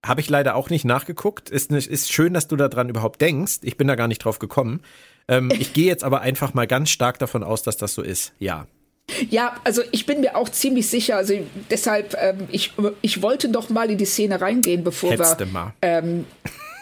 Habe 0.08 0.22
ich 0.22 0.30
leider 0.30 0.55
auch 0.55 0.70
nicht 0.70 0.86
nachgeguckt. 0.86 1.49
Ist, 1.49 1.72
ist 1.72 2.12
schön, 2.12 2.34
dass 2.34 2.47
du 2.47 2.55
daran 2.55 2.89
überhaupt 2.89 3.22
denkst. 3.22 3.60
Ich 3.64 3.78
bin 3.78 3.88
da 3.88 3.95
gar 3.95 4.08
nicht 4.08 4.20
drauf 4.20 4.39
gekommen. 4.39 4.82
Ähm, 5.28 5.51
ich 5.60 5.74
gehe 5.74 5.86
jetzt 5.86 6.03
aber 6.03 6.22
einfach 6.22 6.53
mal 6.53 6.68
ganz 6.68 6.89
stark 6.89 7.20
davon 7.20 7.43
aus, 7.43 7.64
dass 7.64 7.78
das 7.78 7.93
so 7.93 8.01
ist. 8.01 8.34
Ja. 8.39 8.68
Ja, 9.30 9.55
also 9.64 9.84
ich 9.91 10.05
bin 10.05 10.20
mir 10.20 10.36
auch 10.36 10.49
ziemlich 10.49 10.89
sicher. 10.89 11.16
Also 11.16 11.34
deshalb, 11.70 12.16
ähm, 12.20 12.47
ich, 12.51 12.74
ich 13.01 13.22
wollte 13.22 13.49
doch 13.49 13.70
mal 13.70 13.89
in 13.89 13.97
die 13.97 14.05
Szene 14.05 14.41
reingehen, 14.41 14.84
bevor 14.84 15.12
Hättest 15.12 15.39
wir. 15.39 15.45
Mal. 15.45 15.74
Ähm, 15.82 16.26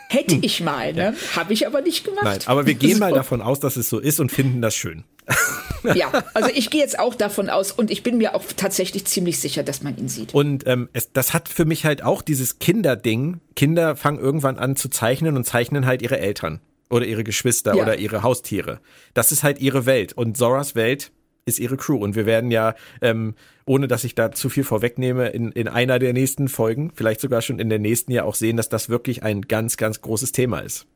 hätte 0.09 0.35
ich 0.41 0.61
mal, 0.61 0.93
ne? 0.93 1.13
Ja. 1.15 1.35
Habe 1.35 1.53
ich 1.53 1.67
aber 1.67 1.81
nicht 1.81 2.03
gemacht. 2.03 2.23
Nein, 2.23 2.39
aber 2.45 2.65
wir 2.65 2.73
gehen 2.73 2.99
mal 2.99 3.13
davon 3.13 3.41
aus, 3.41 3.59
dass 3.59 3.75
es 3.75 3.89
so 3.89 3.99
ist 3.99 4.19
und 4.19 4.31
finden 4.31 4.61
das 4.61 4.75
schön. 4.75 5.03
ja, 5.95 6.11
also 6.33 6.49
ich 6.53 6.69
gehe 6.69 6.81
jetzt 6.81 6.99
auch 6.99 7.15
davon 7.15 7.49
aus 7.49 7.71
und 7.71 7.91
ich 7.91 8.03
bin 8.03 8.17
mir 8.17 8.35
auch 8.35 8.43
tatsächlich 8.55 9.05
ziemlich 9.05 9.39
sicher, 9.39 9.63
dass 9.63 9.83
man 9.83 9.97
ihn 9.97 10.07
sieht. 10.07 10.33
Und 10.33 10.67
ähm, 10.67 10.89
es, 10.93 11.11
das 11.11 11.33
hat 11.33 11.49
für 11.49 11.65
mich 11.65 11.85
halt 11.85 12.03
auch 12.03 12.21
dieses 12.21 12.59
Kinderding. 12.59 13.39
Kinder 13.55 13.95
fangen 13.95 14.19
irgendwann 14.19 14.57
an 14.57 14.75
zu 14.75 14.89
zeichnen 14.89 15.35
und 15.35 15.45
zeichnen 15.45 15.85
halt 15.85 16.01
ihre 16.01 16.19
Eltern 16.19 16.59
oder 16.89 17.05
ihre 17.05 17.23
Geschwister 17.23 17.75
ja. 17.75 17.83
oder 17.83 17.97
ihre 17.97 18.23
Haustiere. 18.23 18.79
Das 19.13 19.31
ist 19.31 19.43
halt 19.43 19.59
ihre 19.59 19.85
Welt 19.85 20.13
und 20.13 20.37
Zoras 20.37 20.75
Welt 20.75 21.11
ist 21.45 21.59
ihre 21.59 21.77
Crew 21.77 21.97
und 21.97 22.15
wir 22.15 22.25
werden 22.25 22.49
ja, 22.51 22.75
ähm, 23.01 23.35
ohne 23.65 23.87
dass 23.87 24.03
ich 24.03 24.15
da 24.15 24.31
zu 24.31 24.49
viel 24.49 24.63
vorwegnehme, 24.63 25.29
in, 25.29 25.51
in 25.51 25.67
einer 25.67 25.99
der 25.99 26.13
nächsten 26.13 26.47
Folgen, 26.47 26.91
vielleicht 26.95 27.21
sogar 27.21 27.41
schon 27.41 27.59
in 27.59 27.69
der 27.69 27.79
nächsten 27.79 28.11
ja 28.11 28.23
auch 28.23 28.35
sehen, 28.35 28.57
dass 28.57 28.69
das 28.69 28.89
wirklich 28.89 29.23
ein 29.23 29.43
ganz, 29.43 29.77
ganz 29.77 30.01
großes 30.01 30.31
Thema 30.31 30.59
ist. 30.59 30.87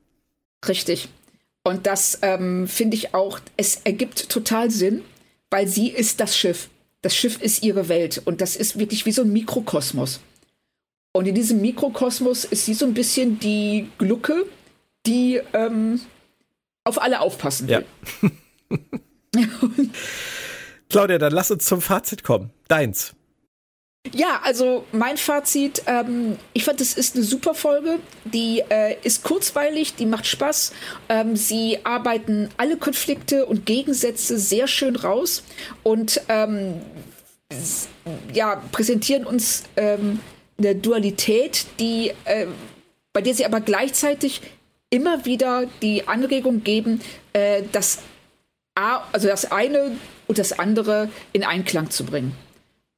Richtig. 0.68 1.10
Und 1.70 1.86
das 1.86 2.18
ähm, 2.24 2.68
finde 2.68 2.98
ich 2.98 3.14
auch, 3.14 3.40
es 3.56 3.82
ergibt 3.84 4.30
total 4.30 4.72
Sinn, 4.72 5.04
weil 5.52 5.68
sie 5.68 5.90
ist 5.90 6.20
das 6.20 6.36
Schiff. 6.36 6.68
Das 7.04 7.16
Schiff 7.16 7.40
ist 7.40 7.62
ihre 7.62 7.90
Welt 7.90 8.24
und 8.26 8.42
das 8.42 8.56
ist 8.56 8.80
wirklich 8.80 9.06
wie 9.06 9.12
so 9.12 9.22
ein 9.22 9.32
Mikrokosmos. 9.32 10.20
Und 11.12 11.28
in 11.28 11.36
diesem 11.36 11.62
Mikrokosmos 11.62 12.44
ist 12.44 12.66
sie 12.66 12.74
so 12.74 12.88
ein 12.88 12.96
bisschen 12.96 13.40
die 13.40 13.88
Glucke, 14.00 14.48
die 15.06 15.42
ähm, 15.54 16.02
auf 16.86 17.00
alle 17.00 17.22
aufpassen 17.22 17.68
will. 17.68 17.86
Ja. 19.36 19.44
Claudia, 20.90 21.20
dann 21.20 21.34
lass 21.34 21.52
uns 21.52 21.66
zum 21.66 21.82
Fazit 21.82 22.24
kommen. 22.24 22.50
Deins. 22.68 23.14
Ja, 24.14 24.40
also 24.44 24.86
mein 24.92 25.18
Fazit, 25.18 25.84
ähm, 25.86 26.38
ich 26.54 26.64
fand, 26.64 26.80
es 26.80 26.94
ist 26.94 27.16
eine 27.16 27.24
super 27.24 27.54
Folge. 27.54 28.00
Die 28.24 28.64
äh, 28.70 28.96
ist 29.04 29.24
kurzweilig, 29.24 29.96
die 29.96 30.06
macht 30.06 30.26
Spaß. 30.26 30.74
Ähm, 31.10 31.36
sie 31.36 31.80
arbeiten 31.84 32.50
alle 32.58 32.78
Konflikte 32.78 33.46
und 33.46 33.66
Gegensätze 33.66 34.40
sehr 34.40 34.68
schön 34.68 34.96
raus 34.96 35.44
und 35.84 36.22
ähm, 36.30 36.82
ja, 38.34 38.62
präsentieren 38.72 39.26
uns 39.26 39.64
ähm, 39.76 40.20
eine 40.58 40.76
Dualität, 40.76 41.66
die, 41.80 42.14
äh, 42.26 42.48
bei 43.14 43.22
der 43.22 43.34
sie 43.34 43.46
aber 43.46 43.60
gleichzeitig 43.60 44.42
immer 44.90 45.26
wieder 45.26 45.66
die 45.82 46.08
Anregung 46.08 46.64
geben, 46.64 47.02
äh, 47.34 47.64
das, 47.72 48.00
A, 48.76 49.04
also 49.12 49.28
das 49.28 49.52
eine 49.52 49.98
und 50.28 50.40
das 50.40 50.58
andere 50.58 51.10
in 51.34 51.44
Einklang 51.44 51.90
zu 51.90 52.06
bringen. 52.06 52.36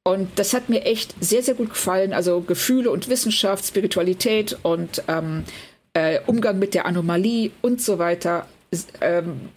Und 0.04 0.40
das 0.40 0.54
hat 0.54 0.70
mir 0.70 0.84
echt 0.84 1.14
sehr, 1.20 1.44
sehr 1.44 1.54
gut 1.54 1.70
gefallen. 1.70 2.14
Also 2.14 2.42
Gefühle 2.42 2.90
und 2.90 3.08
Wissenschaft, 3.08 3.66
Spiritualität 3.66 4.58
und 4.64 5.04
ähm, 5.08 5.44
äh, 5.94 6.20
Umgang 6.26 6.58
mit 6.58 6.74
der 6.74 6.86
Anomalie 6.86 7.52
und 7.62 7.82
so 7.82 8.00
weiter. 8.00 8.48
Ähm, 9.00 9.50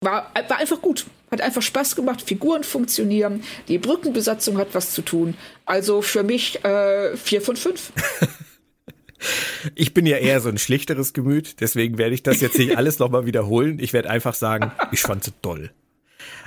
war, 0.00 0.32
war 0.48 0.58
einfach 0.58 0.80
gut. 0.82 1.06
Hat 1.30 1.40
einfach 1.40 1.62
Spaß 1.62 1.94
gemacht. 1.96 2.22
Figuren 2.22 2.64
funktionieren. 2.64 3.44
Die 3.68 3.78
Brückenbesatzung 3.78 4.58
hat 4.58 4.68
was 4.72 4.92
zu 4.92 5.02
tun. 5.02 5.34
Also 5.64 6.02
für 6.02 6.22
mich 6.22 6.64
äh, 6.64 7.16
vier 7.16 7.40
von 7.40 7.56
fünf. 7.56 7.92
Ich 9.74 9.94
bin 9.94 10.06
ja 10.06 10.18
eher 10.18 10.40
so 10.40 10.48
ein 10.48 10.58
schlichteres 10.58 11.14
Gemüt, 11.14 11.60
deswegen 11.60 11.98
werde 11.98 12.14
ich 12.14 12.22
das 12.22 12.40
jetzt 12.40 12.58
nicht 12.58 12.76
alles 12.76 12.98
nochmal 12.98 13.26
wiederholen. 13.26 13.78
Ich 13.80 13.92
werde 13.92 14.10
einfach 14.10 14.34
sagen, 14.34 14.72
ich 14.92 15.00
fand 15.00 15.24
sie 15.24 15.32
toll. 15.42 15.70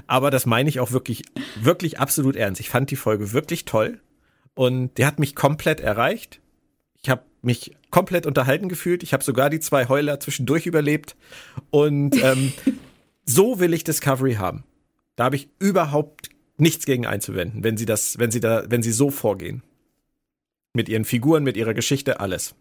Aber 0.09 0.31
das 0.31 0.47
meine 0.47 0.67
ich 0.67 0.79
auch 0.79 0.91
wirklich, 0.91 1.21
wirklich 1.61 1.99
absolut 1.99 2.35
ernst. 2.35 2.59
Ich 2.59 2.69
fand 2.69 2.89
die 2.89 2.95
Folge 2.95 3.31
wirklich 3.31 3.65
toll 3.65 3.99
und 4.55 4.97
die 4.97 5.05
hat 5.05 5.19
mich 5.19 5.35
komplett 5.35 5.81
erreicht. 5.81 6.41
Ich 6.99 7.11
habe 7.11 7.21
mich 7.43 7.75
komplett 7.91 8.25
unterhalten 8.25 8.69
gefühlt. 8.69 9.03
Ich 9.03 9.13
habe 9.13 9.23
sogar 9.23 9.51
die 9.51 9.59
zwei 9.59 9.87
Heuler 9.87 10.19
zwischendurch 10.19 10.65
überlebt. 10.65 11.15
Und 11.69 12.21
ähm, 12.23 12.53
so 13.25 13.59
will 13.59 13.71
ich 13.71 13.83
Discovery 13.83 14.33
haben. 14.33 14.63
Da 15.15 15.25
habe 15.25 15.35
ich 15.35 15.47
überhaupt 15.59 16.29
nichts 16.57 16.87
gegen 16.87 17.05
einzuwenden, 17.05 17.63
wenn 17.63 17.77
sie 17.77 17.85
das, 17.85 18.17
wenn 18.17 18.31
sie 18.31 18.39
da, 18.39 18.63
wenn 18.67 18.81
sie 18.81 18.91
so 18.91 19.11
vorgehen. 19.11 19.61
Mit 20.73 20.89
ihren 20.89 21.05
Figuren, 21.05 21.43
mit 21.43 21.55
ihrer 21.55 21.75
Geschichte, 21.75 22.19
alles. 22.19 22.55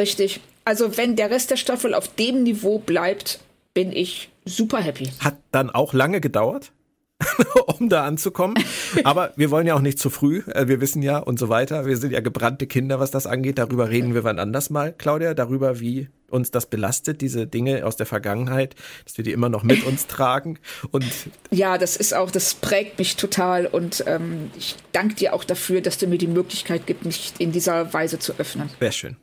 Richtig. 0.00 0.40
Also 0.64 0.96
wenn 0.96 1.14
der 1.14 1.30
Rest 1.30 1.52
der 1.52 1.56
Staffel 1.56 1.94
auf 1.94 2.12
dem 2.16 2.42
Niveau 2.42 2.80
bleibt, 2.80 3.38
bin 3.74 3.92
ich 3.92 4.30
super 4.44 4.78
happy. 4.80 5.10
Hat 5.20 5.38
dann 5.50 5.70
auch 5.70 5.92
lange 5.92 6.20
gedauert, 6.20 6.72
um 7.78 7.88
da 7.88 8.04
anzukommen. 8.04 8.56
Aber 9.04 9.32
wir 9.36 9.50
wollen 9.50 9.66
ja 9.66 9.74
auch 9.74 9.80
nicht 9.80 9.98
zu 9.98 10.10
früh. 10.10 10.42
Äh, 10.46 10.68
wir 10.68 10.80
wissen 10.80 11.02
ja 11.02 11.18
und 11.18 11.38
so 11.38 11.48
weiter. 11.48 11.86
Wir 11.86 11.96
sind 11.96 12.12
ja 12.12 12.20
gebrannte 12.20 12.66
Kinder, 12.66 13.00
was 13.00 13.10
das 13.10 13.26
angeht. 13.26 13.58
Darüber 13.58 13.90
reden 13.90 14.14
wir 14.14 14.24
wann 14.24 14.38
anders 14.38 14.70
mal, 14.70 14.92
Claudia. 14.92 15.34
Darüber, 15.34 15.80
wie 15.80 16.08
uns 16.28 16.50
das 16.50 16.66
belastet, 16.66 17.20
diese 17.20 17.46
Dinge 17.46 17.84
aus 17.84 17.96
der 17.96 18.06
Vergangenheit, 18.06 18.74
dass 19.04 19.16
wir 19.18 19.24
die 19.24 19.32
immer 19.32 19.48
noch 19.48 19.62
mit 19.62 19.84
uns 19.86 20.06
tragen. 20.06 20.58
Und 20.90 21.06
ja, 21.50 21.78
das 21.78 21.96
ist 21.96 22.14
auch, 22.14 22.30
das 22.30 22.54
prägt 22.54 22.98
mich 22.98 23.16
total. 23.16 23.66
Und 23.66 24.04
ähm, 24.06 24.50
ich 24.58 24.76
danke 24.92 25.14
dir 25.14 25.34
auch 25.34 25.44
dafür, 25.44 25.80
dass 25.80 25.98
du 25.98 26.06
mir 26.06 26.18
die 26.18 26.26
Möglichkeit 26.26 26.86
gibst, 26.86 27.04
mich 27.04 27.32
in 27.38 27.52
dieser 27.52 27.92
Weise 27.92 28.18
zu 28.18 28.34
öffnen. 28.38 28.70
Sehr 28.80 28.92
schön. 28.92 29.16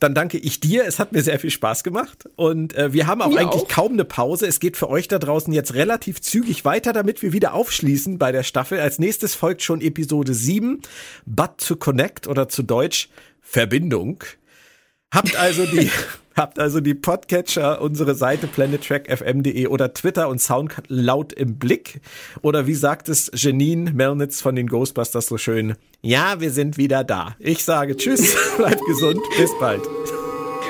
Dann 0.00 0.14
danke 0.14 0.38
ich 0.38 0.60
dir. 0.60 0.86
Es 0.86 0.98
hat 0.98 1.12
mir 1.12 1.22
sehr 1.22 1.38
viel 1.38 1.50
Spaß 1.50 1.84
gemacht. 1.84 2.28
Und 2.36 2.74
äh, 2.74 2.92
wir 2.92 3.06
haben 3.06 3.22
auch 3.22 3.28
mir 3.28 3.40
eigentlich 3.40 3.62
auch. 3.62 3.68
kaum 3.68 3.92
eine 3.92 4.04
Pause. 4.04 4.46
Es 4.46 4.60
geht 4.60 4.76
für 4.76 4.88
euch 4.88 5.08
da 5.08 5.18
draußen 5.18 5.52
jetzt 5.52 5.74
relativ 5.74 6.20
zügig 6.20 6.64
weiter, 6.64 6.92
damit 6.92 7.22
wir 7.22 7.32
wieder 7.32 7.54
aufschließen 7.54 8.18
bei 8.18 8.32
der 8.32 8.42
Staffel. 8.42 8.80
Als 8.80 8.98
nächstes 8.98 9.34
folgt 9.34 9.62
schon 9.62 9.80
Episode 9.80 10.34
7, 10.34 10.80
But 11.26 11.58
to 11.58 11.76
Connect 11.76 12.26
oder 12.26 12.48
zu 12.48 12.62
Deutsch 12.62 13.08
Verbindung. 13.40 14.24
Habt 15.12 15.36
also 15.36 15.66
die 15.66 15.90
Habt 16.36 16.58
also 16.58 16.80
die 16.80 16.94
Podcatcher, 16.94 17.80
unsere 17.80 18.16
Seite 18.16 18.48
planettrackfm.de 18.48 19.68
oder 19.68 19.94
Twitter 19.94 20.28
und 20.28 20.40
Soundcloud 20.40 21.32
im 21.32 21.58
Blick. 21.58 22.00
Oder 22.42 22.66
wie 22.66 22.74
sagt 22.74 23.08
es 23.08 23.30
Janine 23.34 23.92
Melnitz 23.92 24.40
von 24.40 24.56
den 24.56 24.66
Ghostbusters 24.66 25.26
so 25.26 25.38
schön? 25.38 25.76
Ja, 26.02 26.40
wir 26.40 26.50
sind 26.50 26.76
wieder 26.76 27.04
da. 27.04 27.36
Ich 27.38 27.64
sage 27.64 27.96
Tschüss, 27.96 28.36
bleibt 28.56 28.84
gesund, 28.84 29.20
bis 29.36 29.50
bald. 29.60 29.82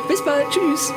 Bis 0.07 0.23
bald, 0.23 0.51
Tschüss. 0.51 0.93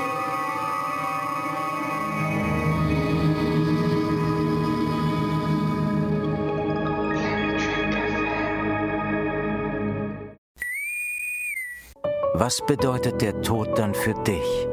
Was 12.39 12.63
bedeutet 12.63 13.19
der 13.23 13.41
Tod 13.41 13.79
dann 13.79 13.95
für 13.95 14.13
dich? 14.13 14.67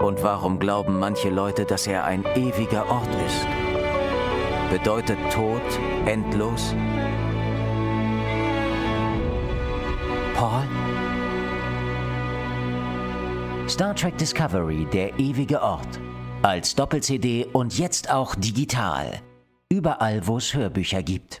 Und 0.00 0.24
warum 0.24 0.58
glauben 0.58 0.98
manche 0.98 1.30
Leute, 1.30 1.64
dass 1.64 1.86
er 1.86 2.02
ein 2.02 2.24
ewiger 2.34 2.90
Ort 2.90 3.14
ist? 3.24 3.46
Bedeutet 4.68 5.18
Tod 5.32 5.62
endlos? 6.04 6.74
Paul? 10.34 10.64
Star 13.68 13.94
Trek 13.94 14.18
Discovery, 14.18 14.84
der 14.92 15.16
ewige 15.16 15.62
Ort. 15.62 16.00
Als 16.42 16.74
Doppel-CD 16.74 17.46
und 17.52 17.78
jetzt 17.78 18.10
auch 18.10 18.34
digital. 18.34 19.20
Überall, 19.70 20.26
wo 20.26 20.38
es 20.38 20.52
Hörbücher 20.52 21.04
gibt. 21.04 21.40